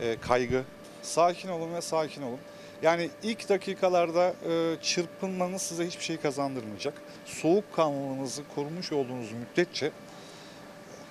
[0.00, 0.64] e, kaygı.
[1.02, 2.38] Sakin olun ve sakin olun.
[2.82, 6.94] Yani ilk dakikalarda e, çırpınmanız size hiçbir şey kazandırmayacak.
[7.24, 9.90] Soğukkanlılığınızı korumuş olduğunuz müddetçe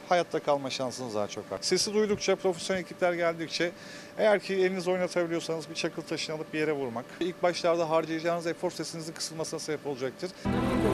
[0.10, 1.60] hayatta kalma şansınız daha çok var.
[1.62, 3.72] Sesi duydukça, profesyonel ekipler geldikçe
[4.18, 7.06] eğer ki elinizi oynatabiliyorsanız bir çakıl taşını alıp bir yere vurmak.
[7.20, 10.32] İlk başlarda harcayacağınız efor sesinizin kısılmasına sebep olacaktır.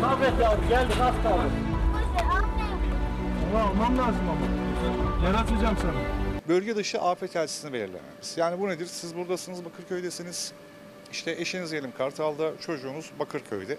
[0.04, 1.52] Ahmet abi geldik az kaldı.
[3.50, 4.66] Ama almam lazım ama.
[5.28, 6.26] Yer sana.
[6.48, 8.34] Bölge dışı afet elçisini belirlememiz.
[8.38, 8.86] Yani bu nedir?
[8.86, 10.54] Siz buradasınız, Bakırköy'desiniz.
[11.16, 13.78] İşte eşiniz diyelim Kartal'da, çocuğunuz Bakırköy'de.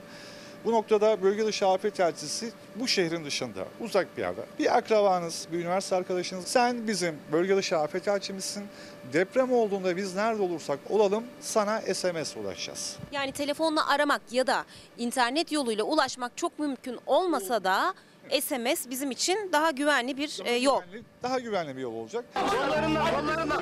[0.64, 4.40] Bu noktada bölge dışı afet elçisi bu şehrin dışında, uzak bir yerde.
[4.58, 8.64] Bir akrabanız, bir üniversite arkadaşınız, sen bizim bölge dışı afet elçimizsin.
[9.12, 12.96] Deprem olduğunda biz nerede olursak olalım sana SMS ulaşacağız.
[13.12, 14.64] yani telefonla aramak ya da
[14.98, 17.94] internet yoluyla ulaşmak çok mümkün olmasa da
[18.40, 20.82] SMS bizim için daha güvenli bir e, yol.
[21.22, 22.24] Daha güvenli bir yol olacak.
[22.34, 23.56] Kollarına, kollarına.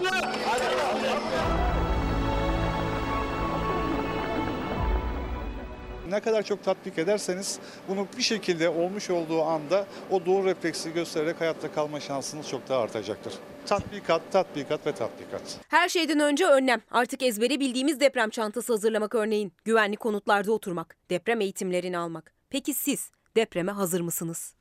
[6.15, 7.59] Ne kadar çok tatbik ederseniz
[7.89, 12.81] bunu bir şekilde olmuş olduğu anda o doğru refleksi göstererek hayatta kalma şansınız çok daha
[12.81, 13.35] artacaktır.
[13.67, 15.61] Tatbikat, tatbikat ve tatbikat.
[15.69, 16.81] Her şeyden önce önlem.
[16.91, 19.53] Artık ezbere bildiğimiz deprem çantası hazırlamak örneğin.
[19.65, 22.35] Güvenli konutlarda oturmak, deprem eğitimlerini almak.
[22.51, 24.55] Peki siz depreme hazır mısınız?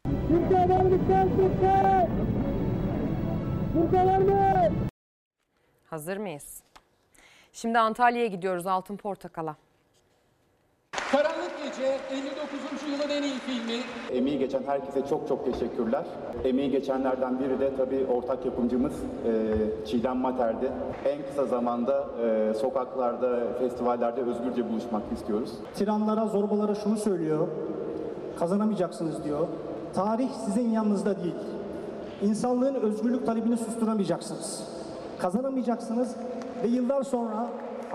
[5.90, 6.62] Hazır mıyız?
[7.54, 9.56] Şimdi Antalya'ya gidiyoruz Altın Portakal'a.
[10.94, 12.60] Karanlık Gece 59.
[12.92, 13.82] yılın en iyi filmi.
[14.12, 16.04] Emeği geçen herkese çok çok teşekkürler.
[16.44, 20.72] Emeği geçenlerden biri de tabii ortak yapımcımız e, Çiğdem Mater'di.
[21.06, 25.52] En kısa zamanda e, sokaklarda, festivallerde özgürce buluşmak istiyoruz.
[25.76, 27.48] Tiranlara, zorbalara şunu söylüyor.
[28.40, 29.48] Kazanamayacaksınız diyor.
[29.94, 31.36] Tarih sizin yanınızda değil.
[32.22, 34.68] İnsanlığın özgürlük talebini susturamayacaksınız.
[35.20, 36.16] Kazanamayacaksınız
[36.64, 37.48] ve yıllar sonra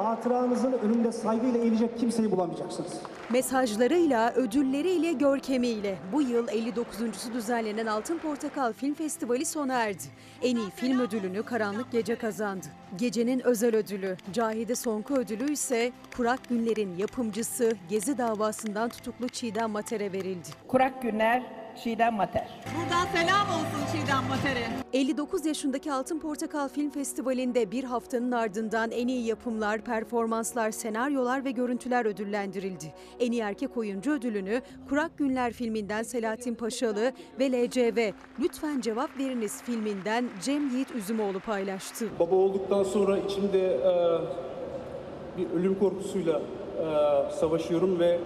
[0.04, 2.92] hatıranızın önünde saygıyla eğilecek kimseyi bulamayacaksınız.
[3.30, 10.02] Mesajlarıyla, ödülleriyle, görkemiyle bu yıl 59.sü düzenlenen Altın Portakal Film Festivali sona erdi.
[10.42, 12.66] En iyi film ödülünü Karanlık Gece kazandı.
[12.96, 20.12] Gecenin özel ödülü, Cahide Sonku ödülü ise Kurak Günler'in yapımcısı Gezi davasından tutuklu Çiğdem Mater'e
[20.12, 20.48] verildi.
[20.68, 21.42] Kurak Günler
[21.84, 22.48] Çiğdem Mater.
[22.76, 24.66] Buradan selam olsun Çiğdem Mater'e.
[24.92, 31.50] 59 yaşındaki Altın Portakal Film Festivali'nde bir haftanın ardından en iyi yapımlar, performanslar, senaryolar ve
[31.50, 32.94] görüntüler ödüllendirildi.
[33.20, 39.62] En iyi erkek oyuncu ödülünü Kurak Günler filminden Selahattin Paşalı ve LCV Lütfen Cevap Veriniz
[39.62, 42.08] filminden Cem Yiğit Üzümoğlu paylaştı.
[42.20, 43.92] Baba olduktan sonra içimde e,
[45.38, 46.40] bir ölüm korkusuyla
[46.78, 46.84] e,
[47.32, 48.18] savaşıyorum ve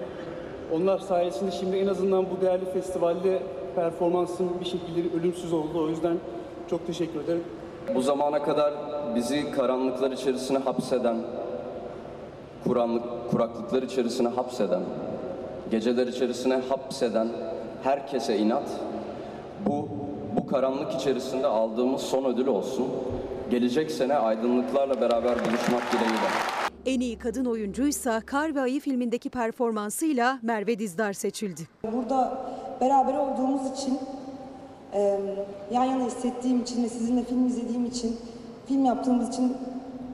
[0.72, 3.42] onlar sayesinde şimdi en azından bu değerli festivalde
[3.74, 5.84] performansım bir şekilde ölümsüz oldu.
[5.84, 6.16] O yüzden
[6.70, 7.44] çok teşekkür ederim.
[7.94, 8.74] Bu zamana kadar
[9.14, 11.16] bizi karanlıklar içerisine hapseden,
[12.64, 14.82] kuranlık, kuraklıklar içerisine hapseden,
[15.70, 17.28] geceler içerisine hapseden
[17.82, 18.70] herkese inat,
[19.66, 19.88] bu,
[20.36, 22.86] bu karanlık içerisinde aldığımız son ödül olsun.
[23.50, 26.61] Gelecek sene aydınlıklarla beraber buluşmak dileğiyle.
[26.86, 31.60] En iyi kadın oyuncuysa Kar ve Ayı filmindeki performansıyla Merve Dizdar seçildi.
[31.92, 32.38] Burada
[32.80, 33.98] beraber olduğumuz için,
[34.92, 35.20] e,
[35.72, 38.16] yan yana hissettiğim için ve sizinle film izlediğim için,
[38.68, 39.56] film yaptığımız için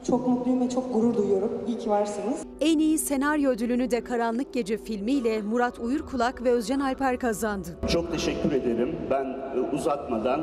[0.07, 1.51] çok mutluyum ve çok gurur duyuyorum.
[1.67, 2.37] İyi ki varsınız.
[2.61, 7.77] En iyi senaryo ödülünü de Karanlık Gece filmiyle Murat Uyurkulak ve Özcan Alper kazandı.
[7.87, 8.95] Çok teşekkür ederim.
[9.09, 10.41] Ben e, uzatmadan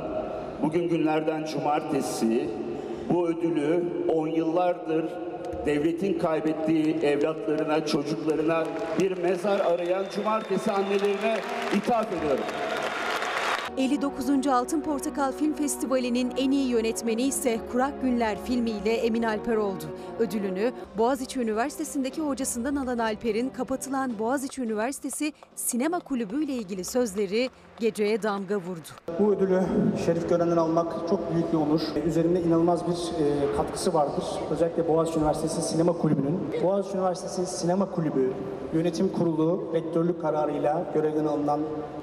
[0.63, 2.51] bugün günlerden cumartesi
[3.13, 3.85] bu ödülü
[4.15, 5.05] on yıllardır
[5.67, 8.65] devletin kaybettiği evlatlarına, çocuklarına
[9.01, 11.41] bir mezar arayan cumartesi annelerine
[11.77, 12.45] ithaf ediyorum.
[13.77, 14.47] 59.
[14.47, 19.85] Altın Portakal Film Festivali'nin en iyi yönetmeni ise Kurak Günler filmiyle Emin Alper oldu.
[20.19, 27.51] Ödülünü Boğaziçi Üniversitesi'ndeki hocasından alan Alper'in kapatılan Boğaziçi Üniversitesi Sinema Kulübü ile ilgili sözleri
[27.81, 28.89] geceye damga vurdu.
[29.19, 29.63] Bu ödülü
[30.05, 31.81] Şerif Gören'den almak çok büyük bir onur.
[32.07, 34.25] Üzerinde inanılmaz bir e, katkısı vardır.
[34.51, 36.39] Özellikle Boğaziçi Üniversitesi Sinema Kulübü'nün.
[36.63, 38.33] Boğaziçi Üniversitesi Sinema Kulübü
[38.75, 41.61] Yönetim Kurulu rektörlük kararıyla görevden alınan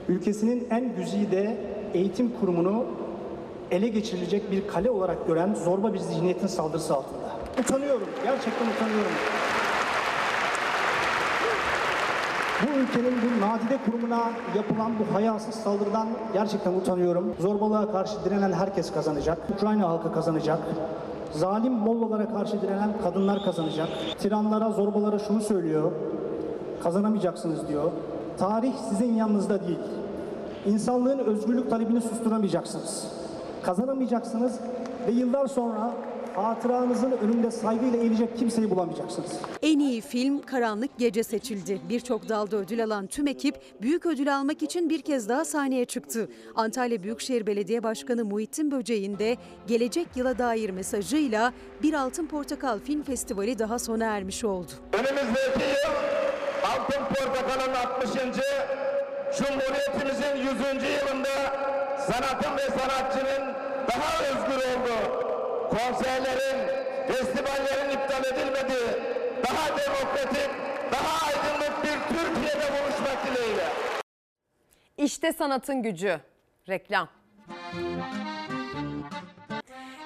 [0.09, 1.57] ülkesinin en güzide
[1.93, 2.85] eğitim kurumunu
[3.71, 7.23] ele geçirilecek bir kale olarak gören zorba bir zihniyetin saldırısı altında.
[7.59, 9.11] Utanıyorum, gerçekten utanıyorum.
[12.63, 17.33] Bu ülkenin bu nadide kurumuna yapılan bu hayasız saldırıdan gerçekten utanıyorum.
[17.39, 19.37] Zorbalığa karşı direnen herkes kazanacak.
[19.55, 20.59] Ukrayna halkı kazanacak.
[21.31, 23.87] Zalim Mollalara karşı direnen kadınlar kazanacak.
[24.19, 25.91] Tiranlara, zorbalara şunu söylüyor.
[26.83, 27.91] Kazanamayacaksınız diyor.
[28.37, 29.79] Tarih sizin yanınızda değil.
[30.65, 33.07] İnsanlığın özgürlük talebini susturamayacaksınız.
[33.63, 34.59] Kazanamayacaksınız
[35.07, 35.91] ve yıllar sonra
[36.35, 39.31] hatıranızın önünde saygıyla eğilecek kimseyi bulamayacaksınız.
[39.61, 41.81] En iyi film Karanlık Gece seçildi.
[41.89, 46.29] Birçok dalda ödül alan tüm ekip büyük ödül almak için bir kez daha sahneye çıktı.
[46.55, 49.37] Antalya Büyükşehir Belediye Başkanı Muhittin Böceğin de
[49.67, 51.53] gelecek yıla dair mesajıyla
[51.83, 54.71] Bir Altın Portakal Film Festivali daha sona ermiş oldu.
[54.93, 55.93] Önümüzdeki yıl
[56.63, 58.09] Altın Portakal'ın 60.
[59.37, 60.49] Cumhuriyetimizin 100.
[60.83, 61.29] yılında
[62.07, 63.53] sanatın ve sanatçının
[63.91, 65.32] daha özgür olduğu,
[65.73, 66.67] konserlerin,
[67.07, 68.89] festivallerin iptal edilmediği,
[69.43, 70.49] daha demokratik,
[70.91, 73.65] daha aydınlık bir Türkiye'de buluşmak dileğiyle.
[74.97, 76.19] İşte sanatın gücü.
[76.69, 77.09] Reklam.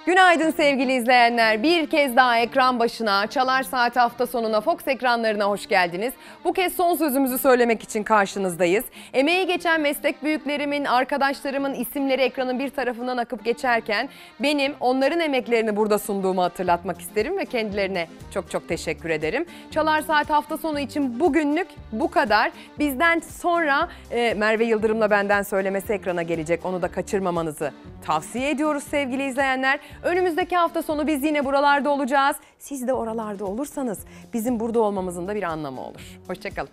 [0.08, 1.64] Günaydın sevgili izleyenler.
[1.64, 6.14] Bir kez daha ekran başına, Çalar Saat hafta sonuna Fox ekranlarına hoş geldiniz.
[6.46, 8.86] Bu kez son sözümüzü söylemek için karşınızdayız.
[9.14, 14.10] Emeği geçen meslek büyüklerimin, arkadaşlarımın isimleri ekranın bir tarafından akıp geçerken
[14.40, 19.46] benim onların emeklerini burada sunduğumu hatırlatmak isterim ve kendilerine çok çok teşekkür ederim.
[19.72, 22.52] Çalar Saat hafta sonu için bugünlük bu kadar.
[22.80, 26.66] Bizden sonra e, Merve Yıldırım'la benden söylemesi ekrana gelecek.
[26.66, 27.72] Onu da kaçırmamanızı
[28.06, 29.80] tavsiye ediyoruz sevgili izleyenler.
[30.04, 32.36] Önümüzdeki hafta sonu biz yine buralarda olacağız.
[32.60, 34.00] Siz de oralarda olursanız
[34.34, 36.20] bizim burada olmamızın da bir anlamı olur.
[36.28, 36.70] Hoşçakalın.